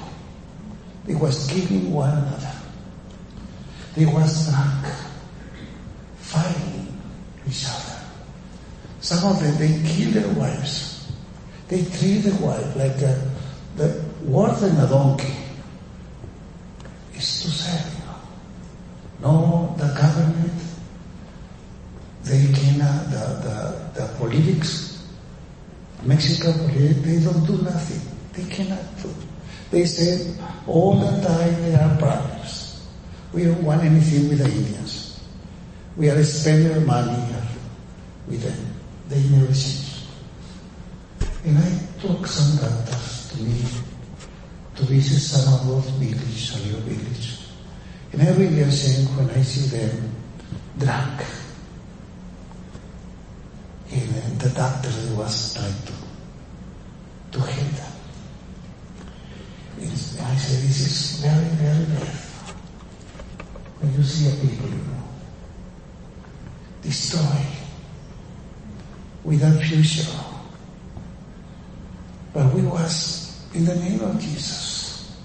They 1.05 1.15
was 1.15 1.47
killing 1.51 1.93
one 1.93 2.09
another. 2.09 2.53
They 3.95 4.07
was 4.07 4.49
drunk, 4.49 4.87
fighting 6.17 6.99
each 7.47 7.67
other. 7.69 8.01
Some 9.01 9.31
of 9.31 9.41
them, 9.43 9.59
they 9.59 9.87
kill 9.87 10.13
their 10.13 10.33
wives. 10.35 11.13
They 11.69 11.85
treat 11.85 12.21
the 12.21 12.35
wife 12.43 12.75
like 12.77 12.97
a, 13.03 13.31
the 13.77 14.03
worse 14.25 14.61
than 14.61 14.77
a 14.79 14.89
donkey. 14.89 15.35
It's 17.13 17.43
too 17.43 17.51
sad. 17.51 17.93
No, 19.21 19.75
the 19.77 19.89
government, 19.89 20.53
they 22.23 22.47
cannot, 22.55 23.11
the, 23.11 23.91
the, 23.95 24.01
the 24.01 24.15
politics, 24.19 25.07
politics, 25.99 26.41
they 27.03 27.21
don't 27.23 27.45
do 27.47 27.63
nothing. 27.63 28.14
They 28.37 28.45
cannot 28.45 28.83
do. 29.03 29.15
They 29.71 29.85
say 29.87 30.35
all 30.67 30.95
the 30.99 31.11
time 31.27 31.63
there 31.63 31.81
are 31.81 31.97
problems. 31.97 32.87
We 33.33 33.45
don't 33.45 33.63
want 33.63 33.83
anything 33.83 34.29
with 34.29 34.39
the 34.39 34.51
Indians. 34.51 35.23
We 35.97 36.11
are 36.11 36.23
spending 36.25 36.87
money 36.87 37.35
with 38.27 38.43
them. 38.43 38.75
They 39.09 39.23
never 39.31 39.53
change. 39.53 40.07
And 41.45 41.59
I 41.59 41.79
took 42.01 42.27
some 42.27 42.57
doctors 42.59 43.31
to 43.33 43.43
me 43.43 43.63
to 44.77 44.83
visit 44.85 45.21
some 45.21 45.55
of 45.55 45.67
those 45.67 45.91
villages, 45.91 46.57
or 46.57 46.69
your 46.69 46.81
village. 46.81 47.39
And 48.13 48.23
I 48.23 48.33
really 48.33 48.61
ashamed 48.61 49.17
when 49.17 49.31
I 49.31 49.43
see 49.43 49.77
them 49.77 50.11
drunk. 50.79 51.23
And 53.93 54.41
the 54.41 54.51
doctor 54.51 54.91
was 55.15 55.55
trying 55.55 55.75
to, 55.87 57.39
to 57.39 57.45
help 57.45 57.71
them. 57.77 57.94
And 59.81 59.91
I 59.91 60.37
say 60.37 60.67
this 60.67 60.81
is 60.81 61.21
very, 61.21 61.49
very 61.57 61.85
bad. 61.87 62.09
When 63.81 63.93
you 63.95 64.03
see 64.03 64.29
a 64.29 64.41
people, 64.41 64.69
you 64.69 64.77
know, 64.77 65.03
destroyed 66.83 67.47
without 69.25 69.61
future. 69.63 70.11
But 72.33 72.53
we 72.55 72.63
was 72.63 73.49
in 73.55 73.65
the 73.65 73.75
name 73.77 74.01
of 74.01 74.21
Jesus. 74.21 75.17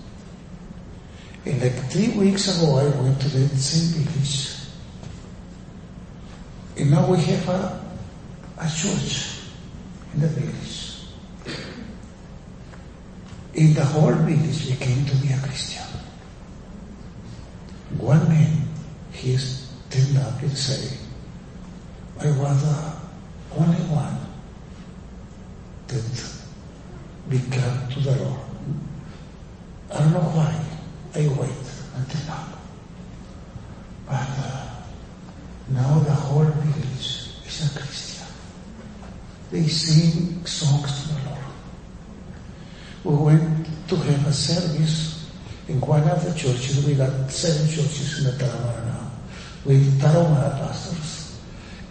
And 1.45 1.61
like 1.61 1.73
three 1.91 2.09
weeks 2.17 2.55
ago, 2.55 2.77
I 2.77 2.89
went 3.01 3.19
to 3.21 3.29
the 3.29 3.47
same 3.57 4.03
village. 4.03 4.55
And 6.77 6.91
now 6.91 7.09
we 7.09 7.17
have 7.17 7.49
a, 7.49 7.85
a 8.59 8.69
church 8.69 9.39
in 10.13 10.21
the 10.21 10.27
village. 10.27 10.88
In 13.53 13.73
the 13.73 13.83
whole 13.83 14.13
village 14.13 14.61
he 14.61 14.75
came 14.75 15.05
to 15.05 15.15
be 15.17 15.33
a 15.33 15.39
Christian. 15.39 15.85
One 17.97 18.27
man, 18.29 18.67
he 19.11 19.35
stand 19.37 20.17
up 20.19 20.41
and 20.41 20.55
say, 20.57 20.97
I 22.19 22.27
was 22.31 22.61
the 22.61 22.93
only 23.57 23.81
one 23.89 24.17
that 25.87 26.39
became 27.29 27.87
to 27.89 27.99
the 28.01 28.15
Lord. 28.23 28.39
I 29.91 29.99
don't 29.99 30.13
know 30.13 30.19
why 30.19 30.53
I 31.15 31.27
wait 31.27 31.65
until 31.95 32.25
now. 32.27 32.47
But 34.05 34.29
uh, 34.37 34.69
now 35.69 35.99
the 35.99 36.13
whole 36.13 36.45
village 36.45 37.29
is 37.47 37.75
a 37.75 37.79
Christian. 37.79 38.27
They 39.51 39.67
sing 39.67 40.45
songs. 40.45 40.98
We 43.03 43.15
went 43.15 43.67
to 43.89 43.95
have 43.95 44.27
a 44.27 44.33
service 44.33 45.29
in 45.67 45.79
one 45.81 46.03
of 46.09 46.23
the 46.25 46.37
churches. 46.37 46.85
We 46.85 46.95
got 46.95 47.31
seven 47.31 47.67
churches 47.67 48.19
in 48.19 48.23
the 48.25 48.43
Tarahumara 48.43 48.85
now 48.87 49.11
with 49.65 50.01
Tarahumara 50.01 50.57
pastors. 50.59 51.39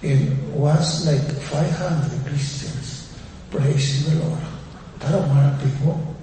It 0.03 0.31
was 0.53 1.07
like 1.07 1.23
500 1.43 2.27
Christians 2.27 3.19
praising 3.51 4.19
the 4.19 4.25
Lord. 4.25 4.41
Tarahumara 4.99 5.59
people 5.63 6.15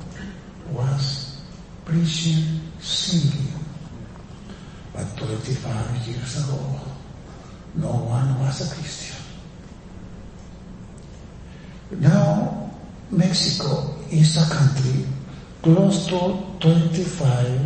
was 0.71 1.41
preaching, 1.83 2.61
singing. 2.79 3.53
But 4.93 5.17
25 5.17 6.07
years 6.07 6.43
ago, 6.43 6.79
no 7.75 7.91
one 7.91 8.39
was 8.39 8.71
a 8.71 8.75
Christian. 8.75 9.17
Now, 11.91 12.71
Mexico 13.11 13.94
is 14.11 14.37
a 14.37 14.45
country 14.53 15.05
close 15.61 16.07
to 16.07 16.37
25, 16.59 17.59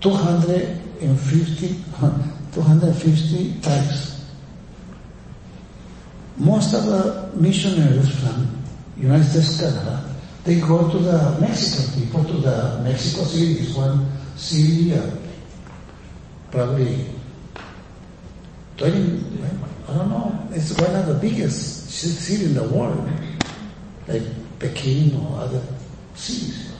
250, 0.00 1.68
250 2.52 3.60
tribes. 3.60 4.24
Most 6.36 6.74
of 6.74 6.86
the 6.86 7.30
missionaries 7.34 8.08
from 8.20 8.56
United 8.96 9.24
States, 9.24 9.60
Canada, 9.60 10.04
they 10.44 10.60
go 10.60 10.88
to 10.90 10.98
the 10.98 11.38
Mexican 11.40 12.00
people, 12.00 12.24
to 12.24 12.32
the 12.34 12.80
Mexico 12.82 13.24
City, 13.24 13.58
is 13.60 13.74
one 13.74 14.06
city, 14.36 14.94
uh, 14.94 15.10
probably 16.50 17.06
20, 18.78 19.24
I 19.88 19.92
don't 19.92 20.08
know, 20.08 20.48
it's 20.52 20.72
one 20.80 20.94
of 20.94 21.06
the 21.06 21.14
biggest 21.14 21.90
city 21.90 22.44
in 22.46 22.54
the 22.54 22.64
world, 22.64 23.06
like 24.08 24.22
Peking 24.60 25.16
or 25.16 25.40
other 25.40 25.62
cities. 26.14 26.72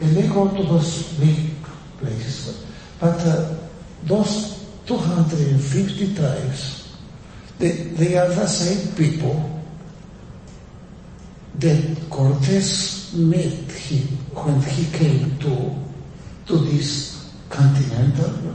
And 0.00 0.16
they 0.16 0.26
go 0.28 0.48
to 0.48 0.62
those 0.62 1.12
big 1.14 1.52
places. 1.98 2.64
But 3.00 3.18
uh, 3.26 3.54
those 4.04 4.64
250 4.86 6.14
tribes, 6.14 6.96
they, 7.58 7.72
they 7.72 8.16
are 8.16 8.28
the 8.28 8.46
same 8.46 8.94
people 8.94 9.58
that 11.58 11.98
Cortes 12.08 13.12
met 13.14 13.70
him 13.72 14.06
when 14.34 14.60
he 14.62 14.84
came 14.96 15.36
to, 15.38 15.74
to 16.46 16.56
this 16.58 17.32
continental. 17.48 18.54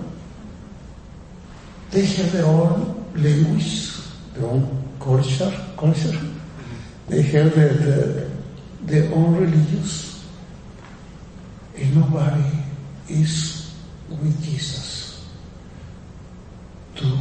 They 1.91 2.05
have 2.05 2.32
their 2.32 2.45
own 2.45 3.05
language, 3.15 3.91
their 4.34 4.45
own 4.49 4.95
culture, 4.99 5.53
culture. 5.78 6.32
They 7.08 7.22
have 7.22 7.56
their, 7.56 7.74
their, 7.74 8.30
their 8.82 9.14
own 9.14 9.36
religions. 9.36 10.26
And 11.76 11.95
nobody 11.95 12.43
is 13.10 13.76
with 14.10 14.43
Jesus 14.43 15.28
to 16.95 17.18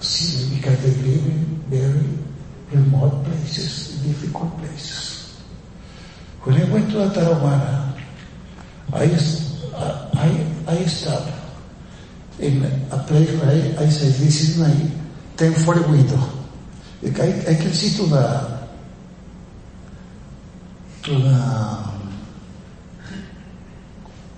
see 0.00 0.56
because 0.56 0.82
they 0.82 1.02
live 1.08 1.26
in 1.26 1.44
very 1.68 2.18
remote 2.72 3.24
places, 3.24 4.02
difficult 4.02 4.56
places. 4.58 5.40
When 6.42 6.60
I 6.60 6.64
went 6.72 6.90
to 6.90 6.98
the 6.98 7.08
Tarahumara, 7.08 8.00
I, 8.92 9.04
I, 10.14 10.72
I 10.72 10.84
stopped 10.86 11.32
in 12.38 12.64
a 12.90 13.04
place 13.06 13.30
where 13.40 13.50
I, 13.50 13.84
I 13.84 13.88
said, 13.88 14.14
this 14.14 14.48
is 14.48 14.58
my 14.58 14.70
1040 15.36 15.80
window. 15.90 16.20
I, 17.22 17.50
I 17.50 17.54
can 17.54 17.72
see 17.72 17.96
to 17.98 18.08
the, 18.08 18.59
to 21.02 21.12
the 21.18 21.36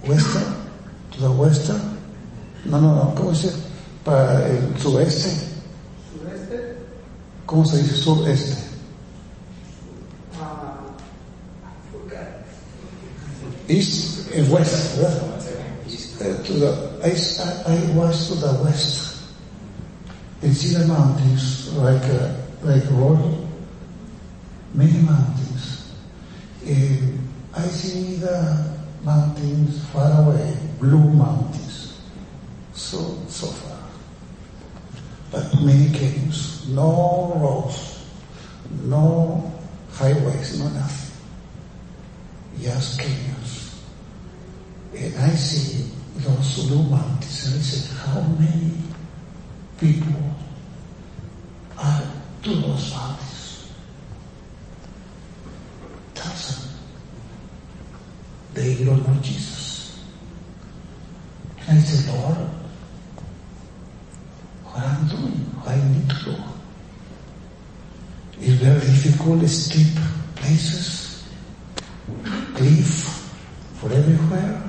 western, 0.07 0.55
to 1.13 1.21
the 1.21 1.31
western, 1.33 1.99
no, 2.65 2.81
no, 2.81 2.95
no, 2.95 3.15
¿cómo 3.17 3.31
dice? 3.31 3.53
Para 4.05 4.49
el 4.49 4.79
sudeste. 4.79 5.31
Sureste, 6.15 6.77
¿Cómo 7.47 7.65
se 7.65 7.83
dice 7.83 7.97
sureste? 7.97 8.57
ah. 10.41 10.79
East 13.69 14.31
and 14.35 14.49
west, 14.51 14.97
¿verdad? 14.99 15.29
Uh, 16.21 16.41
to 16.45 16.53
the, 16.53 16.71
I, 17.03 17.11
I 17.73 17.97
was 17.97 18.29
to 18.29 18.35
the 18.37 18.53
west 18.63 19.25
and 20.43 20.57
see 20.57 20.77
the 20.77 20.87
mountains 20.87 21.73
like 21.75 22.03
uh, 22.05 22.33
like 22.63 22.85
road, 22.93 23.49
many 24.73 25.01
mountains. 25.03 25.41
And 26.67 27.29
I 27.55 27.63
see 27.63 28.17
the 28.17 28.79
mountains 29.03 29.85
far 29.89 30.23
away, 30.23 30.57
blue 30.79 31.11
mountains, 31.11 32.01
so 32.73 33.19
so 33.29 33.49
far. 33.49 33.79
But 35.33 35.61
many 35.63 35.91
canyons, 35.91 36.69
no 36.69 37.33
roads, 37.37 38.05
no 38.85 39.53
highways, 39.91 40.59
no 40.61 40.69
nothing. 40.69 41.17
Just 42.61 43.01
canyons. 43.01 43.83
And 44.95 45.17
I 45.17 45.31
see 45.31 45.91
those 46.17 46.69
blue 46.69 46.85
mountains 46.85 47.47
and 47.47 47.55
I 47.59 47.63
said, 47.63 47.97
how 47.97 48.21
many 48.21 48.73
people 49.81 50.37
are 51.79 52.03
to 52.43 52.51
those 52.51 52.93
mountains? 52.93 53.32
Thousand. 56.23 56.70
They 58.55 58.85
don't 58.85 59.07
know 59.07 59.20
Jesus. 59.23 59.99
And 61.68 61.79
I 61.79 61.83
said, 61.83 62.14
Lord, 62.14 62.37
what 64.64 64.83
I'm 64.85 65.09
doing, 65.09 65.33
what 65.57 65.68
I 65.68 65.77
need 65.89 66.09
to 66.11 66.25
do. 66.25 66.37
It's 68.41 68.61
very 68.62 68.81
difficult, 68.81 69.49
steep 69.49 69.97
places, 70.37 71.25
cliff 72.55 73.31
for 73.81 73.93
everywhere. 73.93 74.62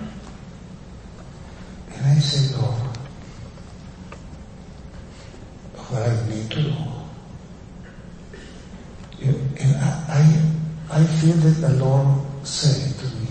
And 1.93 2.06
I 2.06 2.20
said, 2.20 2.60
Lord, 2.62 2.97
what 5.76 6.01
I 6.04 6.30
need 6.30 6.49
to 6.51 6.62
do. 6.62 6.76
You- 9.20 9.49
And 9.60 9.76
I, 9.78 9.89
I, 10.91 10.99
I 10.99 11.06
feel 11.24 11.36
that 11.36 11.67
the 11.67 11.74
Lord 11.86 12.21
said 12.45 12.99
to 12.99 13.05
me, 13.15 13.28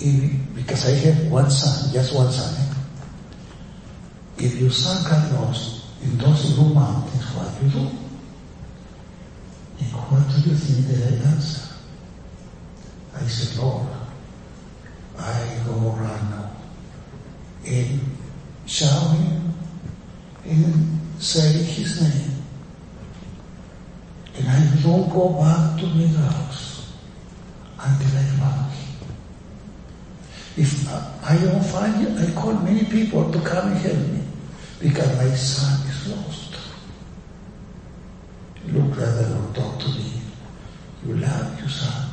if, 0.00 0.54
because 0.56 0.86
I 0.88 0.94
have 1.06 1.30
one 1.30 1.48
son, 1.48 1.92
just 1.92 2.12
one 2.14 2.32
son, 2.32 2.54
eh? 2.58 4.44
if 4.44 4.54
your 4.56 4.70
son 4.70 5.04
got 5.08 5.40
lost 5.40 5.84
in 6.02 6.18
those 6.18 6.54
blue 6.54 6.74
mountains, 6.74 7.22
what 7.34 7.60
do 7.60 7.66
you 7.66 7.70
do? 7.70 7.78
And 9.78 9.92
what 10.10 10.26
do 10.34 10.50
you 10.50 10.56
think 10.56 10.88
that 10.88 11.06
I 11.06 11.30
answer? 11.30 11.74
I 13.14 13.22
said, 13.22 13.62
Lord, 13.62 13.86
I 15.18 15.60
go 15.66 15.94
around 15.96 16.30
now 16.30 16.50
and 17.64 18.00
shout 18.66 19.14
him 19.16 19.54
and 20.44 21.00
say 21.20 21.52
his 21.52 22.02
name. 22.02 22.38
And 24.34 24.48
I 24.48 24.82
don't 24.82 25.07
go 25.18 25.30
back 25.30 25.80
to 25.80 25.86
my 25.86 26.06
house 26.06 26.92
until 27.80 28.18
I 28.18 28.24
found 28.38 28.70
him. 28.70 28.94
If 30.56 30.72
I 31.24 31.36
don't 31.42 31.64
find 31.64 32.06
it, 32.06 32.14
I 32.22 32.30
call 32.40 32.52
many 32.54 32.84
people 32.84 33.30
to 33.32 33.40
come 33.40 33.72
and 33.72 33.78
help 33.78 33.98
me 33.98 34.22
because 34.78 35.10
my 35.16 35.30
son 35.34 35.88
is 35.88 36.14
lost. 36.14 36.54
Look, 38.66 38.94
brother, 38.94 39.26
Lord, 39.34 39.54
talk 39.56 39.80
to 39.80 39.88
me. 39.88 40.22
You 41.04 41.14
love 41.16 41.58
your 41.58 41.68
son, 41.68 42.10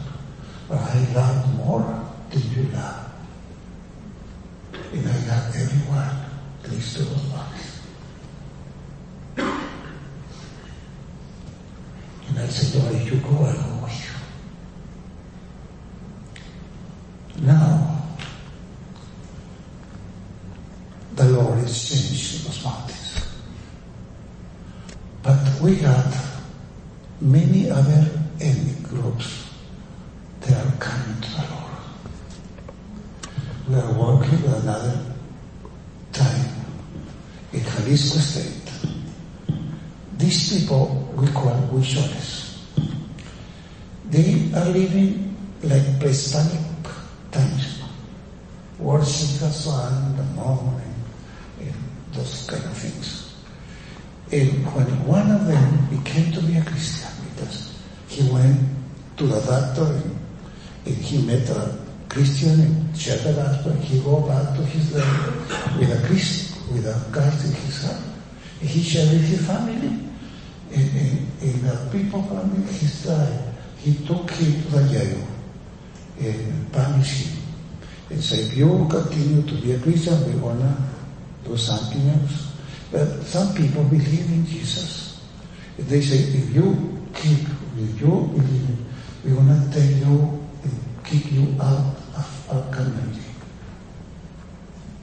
but 0.67 0.79
I 0.79 1.05
love 1.13 1.55
more 1.57 1.85
than 2.31 2.41
you 2.53 2.63
love. 2.73 3.11
And 4.93 5.07
I 5.07 5.17
love 5.29 5.55
everyone. 5.55 6.25
Cristo 6.63 7.03
los 7.03 7.25
loves. 7.31 7.75
And 12.35 12.43
I 12.43 12.47
said, 12.47 12.81
Lord, 12.81 12.95
if 12.95 13.13
you 13.13 13.19
go, 13.19 13.29
I'll 13.29 13.53
go 13.53 13.83
with 13.83 13.99
you. 17.37 17.45
Now, 17.45 18.01
the 21.13 21.25
Lord 21.29 21.59
is 21.59 21.89
changing 21.89 22.45
those 22.45 22.63
mountains. 22.63 23.27
But 25.23 25.61
we 25.61 25.77
got 25.77 26.13
many 27.21 27.69
other 27.69 28.09
ethnic 28.41 28.83
groups 28.83 29.49
that 30.41 30.65
are 30.65 30.77
coming 30.77 31.21
to 31.21 31.29
the 31.31 31.45
Lord. 31.51 31.71
We 33.69 33.75
are 33.75 33.93
working 33.93 34.41
with 34.41 34.61
another 34.63 34.99
time 36.11 36.49
in 37.53 37.63
Jalisco 37.63 38.19
State. 38.19 38.71
These 40.17 40.49
people 40.66 41.13
we 41.16 41.28
call 41.28 41.53
Huicholes. 41.70 42.57
They 44.09 44.49
are 44.55 44.66
living 44.66 45.38
like 45.61 45.99
prehistoric 45.99 46.59
times, 47.32 47.84
worship 48.80 49.39
the 49.41 49.51
sun, 49.51 50.18
the 50.18 50.24
moon, 50.24 50.82
and 51.61 51.74
those 52.13 52.47
kind 52.49 52.63
of 52.66 52.74
things. 52.78 53.36
And 54.32 54.66
when 54.74 55.05
one 55.05 55.30
of 55.30 55.45
them 55.45 55.88
became 55.91 56.34
to 56.34 56.41
be 56.41 56.57
a 56.57 56.66
Christian, 56.66 57.13
because 57.30 57.78
he 58.07 58.28
went 58.32 58.59
to 59.18 59.28
the 59.28 59.41
doctor 59.41 59.93
and, 59.93 60.18
and 60.88 60.95
he 60.95 61.22
met 61.22 61.47
a 61.49 61.78
Christian 62.09 62.59
and 62.59 62.97
shared 62.97 63.22
the 63.22 63.34
gospel, 63.34 63.74
he 63.74 63.99
go 64.01 64.22
back 64.22 64.55
to 64.55 64.66
his 64.66 64.95
land 64.95 65.78
with 65.78 65.93
a 65.93 66.07
Christ, 66.07 66.57
with 66.72 66.88
a 66.88 67.11
Christ 67.11 67.45
in 67.45 67.53
his 67.53 67.86
heart. 67.86 68.01
And 68.61 68.70
he 68.70 68.82
shared 68.82 69.11
with 69.11 69.28
his 69.28 69.45
family. 69.45 70.04
And, 70.76 70.91
and, 70.91 71.41
and 71.41 71.63
the 71.63 71.89
people 71.89 72.21
from 72.23 72.51
tribe, 73.01 73.55
he 73.78 73.95
took 74.05 74.30
him 74.32 74.61
to 74.63 74.69
the 74.71 74.84
jail 74.91 75.28
and 76.19 76.71
punished 76.73 77.28
him. 77.28 77.43
And 78.09 78.21
said, 78.21 78.39
if 78.39 78.57
you 78.57 78.86
continue 78.89 79.41
to 79.43 79.53
be 79.61 79.71
a 79.71 79.80
Christian, 79.80 80.19
we're 80.26 80.41
gonna 80.41 80.78
do 81.45 81.55
something 81.55 82.09
else. 82.09 82.51
But 82.91 83.23
some 83.23 83.55
people 83.55 83.86
believe 83.86 84.30
in 84.30 84.45
Jesus. 84.45 85.21
And 85.78 85.88
they 85.88 86.01
say, 86.01 86.17
if 86.17 86.53
you 86.53 87.07
keep, 87.13 87.47
if 87.78 88.01
you 88.01 88.30
believe, 88.36 88.78
we're 89.23 89.36
gonna 89.36 89.71
take 89.71 89.95
you 89.97 90.43
and 90.63 91.03
kick 91.05 91.32
you 91.32 91.55
out 91.61 91.95
of 92.15 92.49
our 92.51 92.76
community. 92.76 93.21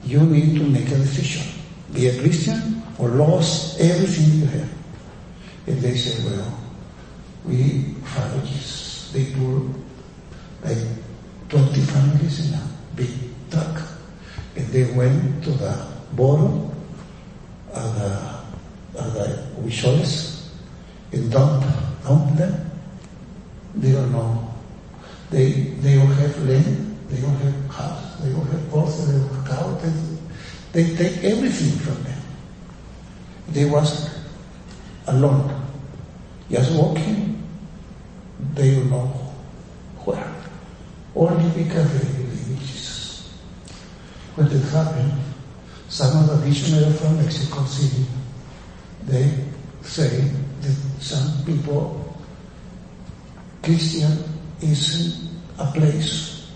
You 0.03 0.19
need 0.21 0.59
to 0.59 0.65
make 0.65 0.87
a 0.91 0.97
decision. 0.97 1.61
Be 1.93 2.07
a 2.09 2.19
Christian 2.21 2.83
or 2.99 3.09
lose 3.09 3.77
everything 3.79 4.39
you 4.39 4.45
have. 4.45 4.82
And 5.65 5.79
they 5.79 5.95
say, 5.95 6.23
well, 6.25 6.59
we 7.45 7.95
families, 8.03 9.11
They 9.13 9.25
do 9.25 9.73
like 10.63 10.77
20 11.49 11.81
families 11.81 12.47
in 12.47 12.53
a 12.55 12.67
big 12.95 13.09
truck. 13.49 13.81
And 14.55 14.67
they 14.67 14.91
went 14.91 15.43
to 15.43 15.51
the 15.51 15.87
border 16.13 16.69
of 17.73 17.95
the, 17.95 18.99
of 18.99 19.13
the 19.13 19.43
and 21.11 21.31
dump, 21.31 21.63
dump 22.03 22.37
them. 22.37 22.71
They 23.75 23.91
don't 23.91 24.11
know. 24.11 24.53
They, 25.29 25.51
they 25.81 25.95
don't 25.95 26.07
have 26.07 26.37
land. 26.47 26.97
They 27.09 27.21
don't 27.21 27.35
have 27.35 27.69
house. 27.71 28.19
They 28.19 28.31
don't 28.31 28.45
have 28.47 28.67
horse. 28.69 29.05
They 29.05 29.17
don't 29.17 29.33
have 29.33 29.47
cow. 29.47 29.79
They, 30.73 30.83
they 30.83 30.95
take 30.95 31.23
everything 31.23 31.79
from 31.79 32.03
them. 32.03 32.21
They 33.49 33.65
was 33.65 34.12
alone. 35.07 35.61
Just 36.49 36.71
walking. 36.73 37.41
They 38.53 38.75
don't 38.75 38.89
know 38.89 39.07
where. 40.05 40.35
Only 41.15 41.63
because 41.63 41.91
they 41.93 42.23
believe 42.23 42.49
in 42.49 42.57
Jesus. 42.59 43.29
When 44.35 44.47
it 44.47 44.61
happened, 44.71 45.13
some 45.89 46.23
of 46.23 46.27
the 46.29 46.45
missionaries 46.45 46.99
from 46.99 47.17
Mexico 47.17 47.63
City, 47.65 48.05
they 49.05 49.31
say 49.81 50.31
that 50.61 50.75
some 50.99 51.45
people, 51.45 52.17
Christian 53.61 54.17
isn't 54.61 55.29
a 55.59 55.71
place. 55.71 56.51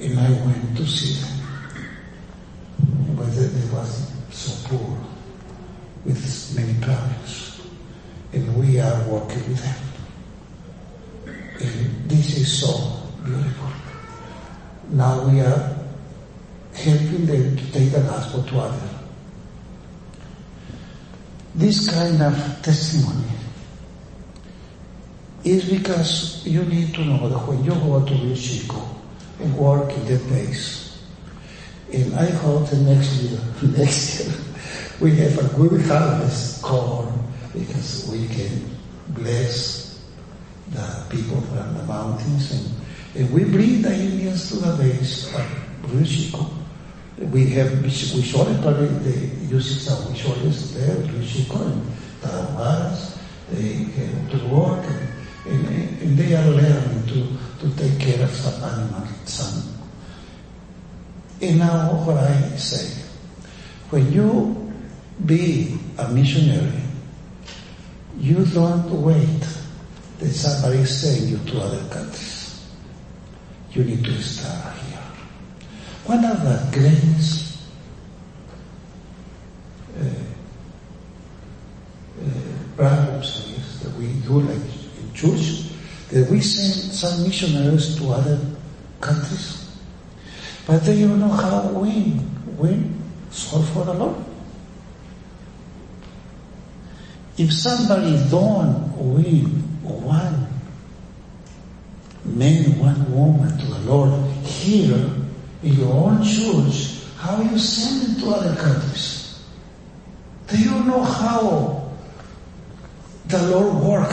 And 0.00 0.18
I 0.18 0.30
went 0.30 0.76
to 0.76 0.86
see 0.86 1.20
them. 1.20 3.16
But 3.16 3.26
they, 3.34 3.46
they 3.46 3.74
was 3.74 4.12
so 4.30 4.68
poor, 4.68 4.98
with 6.04 6.54
many 6.56 6.74
problems. 6.80 7.37
And 8.32 8.56
we 8.58 8.78
are 8.80 9.02
working 9.08 9.48
with 9.48 9.62
them. 9.62 9.88
And 11.60 12.10
this 12.10 12.36
is 12.36 12.60
so 12.60 13.02
beautiful. 13.24 13.68
Now 14.90 15.26
we 15.28 15.40
are 15.40 15.76
helping 16.74 17.26
them 17.26 17.56
to 17.56 17.72
take 17.72 17.90
the 17.92 18.00
gospel 18.00 18.42
to 18.44 18.58
others. 18.60 18.90
This 21.54 21.90
kind 21.92 22.22
of 22.22 22.34
testimony 22.62 23.24
is 25.44 25.68
because 25.68 26.46
you 26.46 26.62
need 26.64 26.94
to 26.94 27.04
know 27.04 27.28
that 27.28 27.38
when 27.48 27.64
you 27.64 27.70
go 27.72 28.04
to 28.04 28.14
Rio 28.14 28.34
Chico 28.34 28.82
and 29.40 29.56
work 29.56 29.90
in 29.92 30.04
that 30.06 30.20
place, 30.28 31.02
and 31.92 32.14
I 32.14 32.30
hope 32.30 32.68
the 32.68 32.76
next 32.76 33.22
year, 33.22 33.40
next 33.76 34.20
year, 34.20 34.34
we 35.00 35.16
have 35.16 35.38
a 35.38 35.56
good 35.56 35.80
harvest 35.86 36.62
corn 36.62 37.12
because 37.58 38.08
we 38.10 38.26
can 38.28 38.70
bless 39.08 40.04
the 40.70 41.04
people 41.08 41.40
from 41.40 41.74
the 41.76 41.82
mountains 41.84 42.52
and, 42.52 42.74
and 43.16 43.32
we 43.32 43.44
bring 43.44 43.82
the 43.82 43.92
Indians 43.92 44.48
to 44.50 44.56
the 44.56 44.76
base 44.82 45.34
of 45.34 45.92
Rio 45.92 46.46
We 47.32 47.46
have 47.50 47.82
we 47.82 47.90
saw 47.90 48.46
it 48.48 48.60
probably 48.60 48.86
they 49.02 49.34
use 49.46 49.82
some 49.82 50.12
Huicholes 50.14 50.74
there, 50.74 50.94
Rio 50.96 51.26
Chico 51.26 51.64
and 51.64 51.82
Tarahumaras. 52.20 53.18
They 53.50 53.86
came 53.90 54.28
to 54.30 54.38
work 54.48 54.84
and, 55.46 55.66
and, 55.66 56.02
and 56.02 56.18
they 56.18 56.34
are 56.34 56.50
learning 56.50 57.06
to, 57.06 57.26
to 57.60 57.76
take 57.76 57.98
care 57.98 58.22
of 58.22 58.30
some 58.30 58.62
animals, 58.62 59.08
some. 59.24 59.62
And 61.40 61.58
now 61.58 62.04
what 62.04 62.18
I 62.18 62.56
say, 62.56 63.02
when 63.90 64.12
you 64.12 64.70
be 65.24 65.78
a 65.96 66.08
missionary, 66.12 66.82
you 68.18 68.44
don't 68.46 68.90
wait 69.02 69.46
that 70.18 70.30
somebody 70.30 70.84
send 70.84 71.30
you 71.30 71.38
to 71.50 71.60
other 71.60 71.88
countries. 71.88 72.66
You 73.70 73.84
need 73.84 74.04
to 74.04 74.22
start 74.22 74.76
here. 74.78 74.98
One 76.04 76.24
of 76.24 76.42
the 76.42 76.68
greatest 76.72 77.58
uh, 79.96 80.04
uh, 82.20 82.76
problems 82.76 83.54
is 83.56 83.80
that 83.80 83.94
we 83.94 84.08
do 84.26 84.40
like 84.40 84.56
in 84.56 85.14
church, 85.14 85.70
that 86.10 86.28
we 86.28 86.40
send 86.40 86.92
some 86.92 87.22
missionaries 87.22 87.96
to 87.98 88.10
other 88.10 88.40
countries, 89.00 89.78
but 90.66 90.82
they 90.82 91.00
don't 91.02 91.20
know 91.20 91.28
how 91.28 91.68
win, 91.68 92.28
win 92.56 93.00
soul 93.30 93.62
for 93.62 93.84
the 93.84 93.94
Lord. 93.94 94.27
If 97.38 97.52
somebody 97.52 98.18
don't 98.28 98.98
win 98.98 99.46
one 99.86 100.48
man, 102.24 102.78
one 102.80 103.12
woman 103.14 103.56
to 103.56 103.64
the 103.64 103.78
Lord 103.86 104.10
here 104.42 105.08
in 105.62 105.72
your 105.74 105.94
own 105.94 106.24
church, 106.24 107.04
how 107.16 107.40
you 107.40 107.56
send 107.56 108.16
them 108.16 108.22
to 108.22 108.30
other 108.34 108.56
countries? 108.56 109.40
Do 110.48 110.58
you 110.58 110.82
know 110.82 111.00
how 111.00 111.92
the 113.26 113.42
Lord 113.50 113.84
work? 113.84 114.12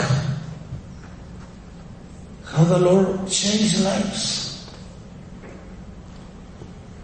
How 2.44 2.62
the 2.62 2.78
Lord 2.78 3.28
change 3.28 3.80
lives? 3.80 4.70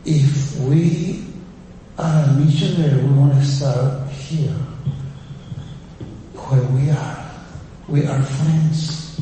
If 0.05 0.57
we 0.61 1.25
are 1.99 2.25
a 2.25 2.33
missionary, 2.35 3.03
we 3.03 3.13
want 3.13 3.35
to 3.35 3.45
start 3.45 4.09
here 4.11 4.55
where 6.53 6.69
we 6.77 6.91
are. 6.91 7.31
We 7.89 8.07
are 8.07 8.23
friends. 8.23 9.21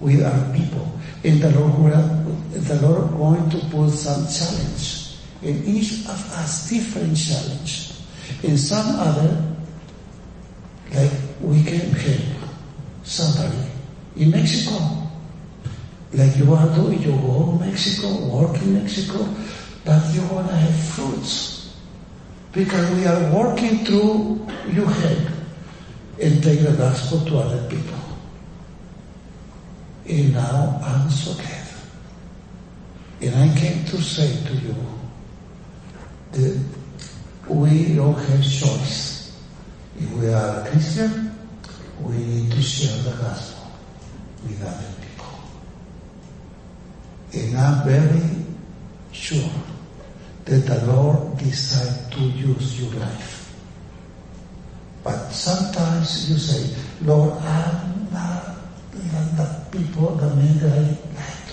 We 0.00 0.22
are 0.22 0.52
people. 0.52 1.00
And 1.24 1.40
the 1.40 1.50
Lord 1.58 1.78
will 1.78 2.24
the 2.52 2.78
Lord 2.82 3.10
going 3.16 3.50
to 3.50 3.58
put 3.72 3.90
some 3.90 4.28
challenge. 4.28 5.16
In 5.42 5.64
each 5.64 6.04
of 6.04 6.20
us, 6.36 6.68
different 6.68 7.16
challenge. 7.16 7.92
In 8.42 8.56
some 8.58 8.86
other, 9.00 9.56
like 10.92 11.10
we 11.40 11.62
can 11.64 11.90
help 11.90 12.50
somebody 13.02 13.70
in 14.16 14.30
Mexico. 14.30 14.76
Like 16.12 16.36
you 16.36 16.54
are 16.54 16.68
doing, 16.76 17.02
you 17.02 17.12
go 17.12 17.58
to 17.58 17.64
Mexico, 17.64 18.08
work 18.28 18.60
in 18.62 18.74
Mexico, 18.74 19.26
but 19.84 20.14
you 20.14 20.22
want 20.28 20.48
to 20.48 20.54
have 20.54 20.76
fruits. 20.94 21.74
Because 22.52 22.88
we 22.94 23.06
are 23.06 23.34
working 23.34 23.84
through 23.84 24.46
you 24.70 24.84
help 24.84 25.33
and 26.20 26.42
take 26.42 26.60
the 26.60 26.72
gospel 26.76 27.20
to 27.26 27.38
other 27.38 27.68
people. 27.68 27.98
And 30.06 30.34
now 30.34 30.80
I'm 30.82 31.10
so 31.10 31.34
glad. 31.34 31.66
And 33.20 33.34
I 33.34 33.58
came 33.58 33.84
to 33.86 34.02
say 34.02 34.44
to 34.46 34.54
you 34.54 34.74
that 36.32 36.64
we 37.48 37.94
don't 37.94 38.14
have 38.14 38.42
choice. 38.42 39.40
If 39.98 40.12
we 40.12 40.28
are 40.28 40.60
a 40.60 40.68
Christian, 40.68 41.36
we 42.02 42.16
need 42.16 42.50
to 42.52 42.62
share 42.62 42.96
the 43.02 43.16
gospel 43.22 43.70
with 44.42 44.62
other 44.62 44.94
people. 45.00 45.32
And 47.32 47.56
I'm 47.56 47.86
very 47.86 48.44
sure 49.12 49.50
that 50.44 50.66
the 50.66 50.86
Lord 50.92 51.38
decided 51.38 52.12
to 52.12 52.20
use 52.20 52.80
your 52.80 52.92
life. 53.00 53.43
But 55.04 55.28
sometimes 55.30 56.30
you 56.30 56.38
say, 56.38 56.74
Lord, 57.04 57.32
I'm 57.42 58.08
not 58.10 58.56
the 59.36 59.66
people 59.70 60.14
that 60.16 60.34
make 60.36 60.62
I 60.62 60.78
like. 61.12 61.44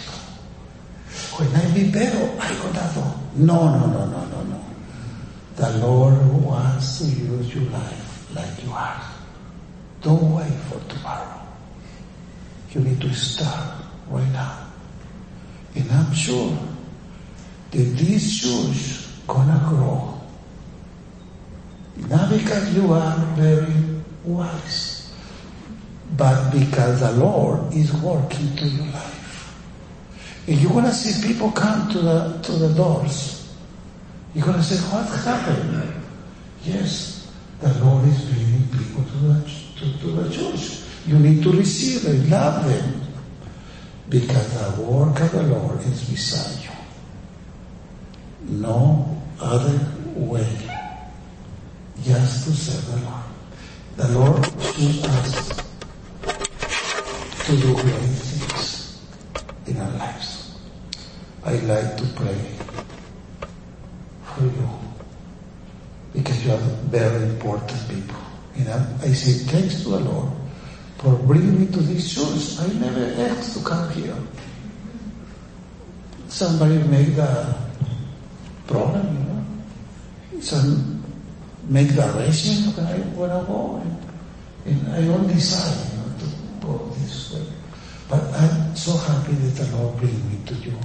When 1.36 1.50
I 1.56 1.74
be 1.74 1.92
better, 1.92 2.32
I 2.40 2.48
gonna 2.56 2.92
do. 2.96 3.44
No, 3.44 3.78
no, 3.78 3.88
no, 3.88 4.06
no, 4.06 4.26
no, 4.26 4.44
no. 4.44 4.66
The 5.58 5.78
Lord 5.86 6.16
wants 6.44 7.00
to 7.00 7.06
use 7.06 7.54
your 7.54 7.66
life 7.72 8.32
like 8.34 8.64
you 8.64 8.72
are. 8.72 9.02
Don't 10.02 10.34
wait 10.34 10.54
for 10.70 10.80
tomorrow. 10.88 11.42
You 12.72 12.82
need 12.82 13.02
to 13.02 13.14
start 13.14 13.84
right 14.08 14.32
now. 14.32 14.66
And 15.76 15.92
I'm 15.92 16.14
sure 16.14 16.58
that 17.72 17.78
this 17.78 18.40
church 18.40 19.08
gonna 19.28 19.62
grow. 19.68 20.21
Not 22.10 22.30
because 22.30 22.76
you 22.76 22.94
are 22.94 23.18
very 23.36 23.74
wise, 24.24 25.14
but 26.18 26.52
because 26.52 27.00
the 27.02 27.12
Lord 27.14 27.74
is 27.74 27.94
working 28.02 28.56
to 28.58 28.66
your 28.68 28.86
life. 28.88 29.22
And 30.48 30.60
you're 30.60 30.72
gonna 30.74 30.92
see 30.94 31.28
people 31.28 31.52
come 31.52 31.90
to 31.92 32.00
the 32.00 32.40
to 32.44 32.52
the 32.54 32.74
doors. 32.74 33.56
You're 34.34 34.46
gonna 34.46 34.64
say, 34.64 34.78
What 34.94 35.08
happened? 35.24 35.94
Yes, 36.64 37.32
the 37.60 37.74
Lord 37.84 38.08
is 38.08 38.26
bringing 38.26 38.68
people 38.70 39.04
to 39.04 39.18
the 39.18 39.52
to, 39.80 40.00
to 40.00 40.08
the 40.24 40.30
church. 40.36 40.82
You 41.08 41.20
need 41.20 41.44
to 41.44 41.52
receive 41.52 42.04
them, 42.04 42.30
love 42.30 42.66
them. 42.66 43.02
Because 44.10 44.76
the 44.76 44.82
work 44.82 45.20
of 45.22 45.32
the 45.32 45.44
Lord 45.44 45.80
is 45.82 46.10
beside 46.10 46.64
you. 46.64 46.72
No 48.60 49.22
other 49.40 49.80
way. 50.16 50.81
Just 52.04 52.46
to 52.46 52.52
serve 52.54 52.86
the 52.88 52.98
Lord. 53.06 53.24
The 53.98 54.08
Lord 54.18 54.44
chooses 54.74 55.06
us 55.06 55.62
to 57.46 57.58
do 57.58 57.74
great 57.76 58.00
things 58.00 59.02
in 59.68 59.78
our 59.78 59.92
lives. 59.92 60.58
I 61.44 61.56
like 61.56 61.98
to 61.98 62.06
pray 62.16 62.38
for 64.24 64.44
you 64.44 64.70
because 66.14 66.46
you 66.46 66.54
are 66.54 66.58
very 66.90 67.24
important 67.24 67.80
people. 67.90 68.18
And 68.56 68.70
I, 68.70 68.86
I 69.04 69.14
say 69.14 69.44
thanks 69.52 69.84
to 69.84 69.90
the 69.90 70.00
Lord 70.00 70.32
for 70.98 71.16
bringing 71.16 71.60
me 71.62 71.68
to 71.68 71.80
this 71.80 72.14
church. 72.14 72.60
I 72.60 72.74
never 72.80 73.22
asked 73.24 73.58
to 73.58 73.64
come 73.64 73.90
here. 73.92 74.16
Somebody 76.28 76.78
made 76.88 77.16
the 77.16 77.56
problem, 78.68 79.18
you 79.18 79.24
know. 79.24 80.42
Some 80.42 81.01
make 81.70 81.90
the 81.90 82.04
arrangement 82.16 82.78
when 82.78 82.86
I 82.88 82.98
when 83.18 83.30
I 83.30 83.44
go, 83.46 83.82
and, 83.84 83.98
and 84.66 84.94
I 84.94 85.02
don't 85.02 85.28
decide, 85.28 85.92
you 85.92 85.98
know, 85.98 86.10
to 86.20 86.28
go 86.66 86.86
this 86.96 87.34
way. 87.34 87.46
But 88.10 88.24
I'm 88.34 88.76
so 88.76 88.98
happy 88.98 89.34
that 89.34 89.56
the 89.64 89.78
Lord 89.78 89.98
bring 89.98 90.16
me 90.30 90.38
to 90.46 90.54
you 90.56 90.78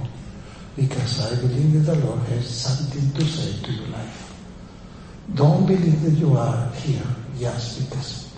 because 0.75 1.31
I 1.31 1.41
believe 1.41 1.85
that 1.85 1.95
the 1.95 2.05
Lord 2.05 2.19
has 2.29 2.47
something 2.47 3.11
to 3.13 3.25
say 3.25 3.63
to 3.65 3.71
your 3.71 3.87
life. 3.89 4.33
Don't 5.35 5.65
believe 5.65 6.01
that 6.03 6.11
you 6.11 6.37
are 6.37 6.71
here 6.71 7.03
just 7.37 7.89
because 7.89 8.33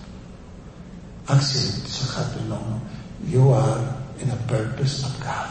accidents 1.28 2.16
happen. 2.16 2.50
No, 2.50 2.82
you 3.26 3.50
are 3.50 3.96
in 4.20 4.30
a 4.30 4.38
purpose 4.48 5.06
of 5.06 5.20
God. 5.22 5.50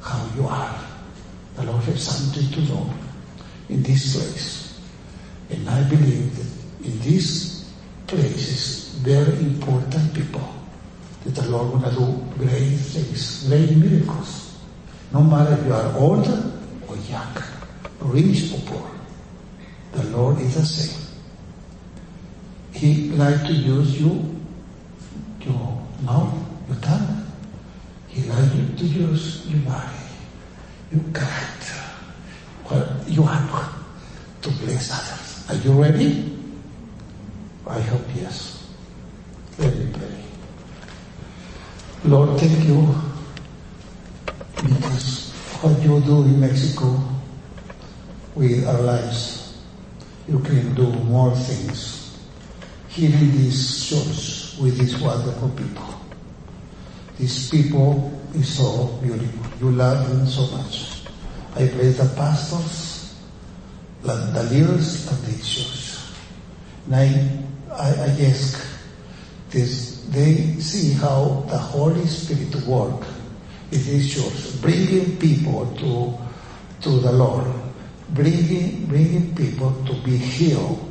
How 0.00 0.26
you 0.36 0.46
are. 0.46 0.80
The 1.56 1.64
Lord 1.64 1.84
has 1.84 2.02
something 2.02 2.50
to 2.52 2.60
do 2.66 2.78
in 3.68 3.82
this 3.82 4.16
place. 4.16 4.67
And 5.50 5.68
I 5.68 5.82
believe 5.88 6.36
that 6.36 6.86
in 6.86 7.00
these 7.00 7.72
places, 8.06 8.94
very 9.02 9.38
important 9.38 10.12
people 10.14 10.46
that 11.24 11.34
the 11.34 11.48
Lord 11.48 11.72
gonna 11.72 11.94
do 11.94 12.24
great 12.36 12.76
things, 12.76 13.48
great 13.48 13.76
miracles. 13.76 14.58
No 15.12 15.22
matter 15.22 15.54
if 15.54 15.66
you 15.66 15.72
are 15.72 15.92
old 15.96 16.26
or 16.88 16.96
young, 17.08 17.34
rich 18.00 18.52
or 18.52 18.60
poor, 18.66 18.90
the 19.92 20.04
Lord 20.16 20.38
is 20.40 20.54
the 20.54 20.64
same. 20.64 21.04
He 22.72 23.10
likes 23.10 23.42
to 23.48 23.52
use 23.52 24.00
you, 24.00 24.36
your 25.40 25.86
mouth, 26.02 26.34
your 26.68 26.76
tongue. 26.80 27.26
He 28.08 28.22
likes 28.28 28.52
to 28.52 28.84
use 28.84 29.46
your 29.46 29.60
body, 29.60 30.04
your 30.92 31.02
character, 31.12 31.82
what 32.64 33.08
you 33.08 33.22
have 33.22 33.74
to 34.42 34.50
bless 34.50 34.92
others. 34.92 35.27
Are 35.48 35.54
you 35.54 35.72
ready? 35.72 36.36
I 37.66 37.80
hope 37.80 38.04
yes. 38.14 38.68
Let 39.58 39.74
me 39.76 39.92
pray. 39.92 40.18
Lord, 42.04 42.38
thank 42.38 42.64
you 42.68 42.94
because 44.56 45.32
what 45.60 45.80
you 45.82 46.00
do 46.00 46.22
in 46.24 46.40
Mexico 46.40 47.00
with 48.34 48.66
our 48.68 48.80
lives, 48.82 49.58
you 50.28 50.38
can 50.40 50.74
do 50.74 50.86
more 51.10 51.34
things 51.34 52.18
here 52.88 53.10
in 53.10 53.32
this 53.42 53.88
church 53.88 54.60
with 54.60 54.78
these 54.78 54.98
wonderful 55.00 55.48
people. 55.50 55.94
These 57.18 57.50
people 57.50 58.12
is 58.34 58.56
so 58.58 58.86
beautiful. 59.02 59.46
You 59.60 59.74
love 59.74 60.08
them 60.08 60.26
so 60.26 60.46
much. 60.56 61.02
I 61.54 61.66
pray 61.66 61.90
the 61.90 62.12
pastors, 62.14 62.87
the, 64.02 64.14
the 64.14 64.42
leaders 64.44 65.10
of 65.10 65.26
this 65.26 65.46
church. 65.46 66.14
And 66.86 66.94
I, 66.96 67.74
I, 67.74 67.88
I 67.88 68.08
ask 68.26 68.66
this, 69.50 70.06
they 70.10 70.36
see 70.60 70.92
how 70.92 71.44
the 71.48 71.58
Holy 71.58 72.06
Spirit 72.06 72.54
work 72.66 73.06
in 73.70 74.02
church, 74.02 74.60
bringing 74.62 75.16
people 75.18 75.66
to, 75.76 76.18
to 76.82 77.00
the 77.00 77.12
Lord, 77.12 77.46
bringing, 78.10 78.86
bringing 78.86 79.34
people 79.34 79.72
to 79.84 79.94
be 80.02 80.16
healed, 80.16 80.84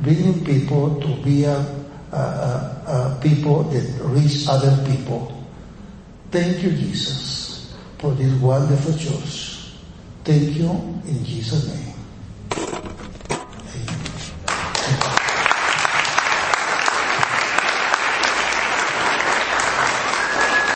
bringing 0.00 0.44
people 0.44 1.00
to 1.00 1.22
be 1.22 1.44
a, 1.44 1.56
a, 2.12 2.16
a, 2.16 2.84
a 2.86 3.20
people 3.22 3.62
that 3.64 4.04
reach 4.04 4.46
other 4.48 4.76
people. 4.92 5.34
Thank 6.30 6.62
you, 6.62 6.70
Jesus, 6.70 7.74
for 7.98 8.12
this 8.14 8.32
wonderful 8.40 8.92
church. 8.98 9.72
Thank 10.24 10.56
you 10.56 10.68
in 11.06 11.24
Jesus' 11.24 11.66
name. 11.74 11.87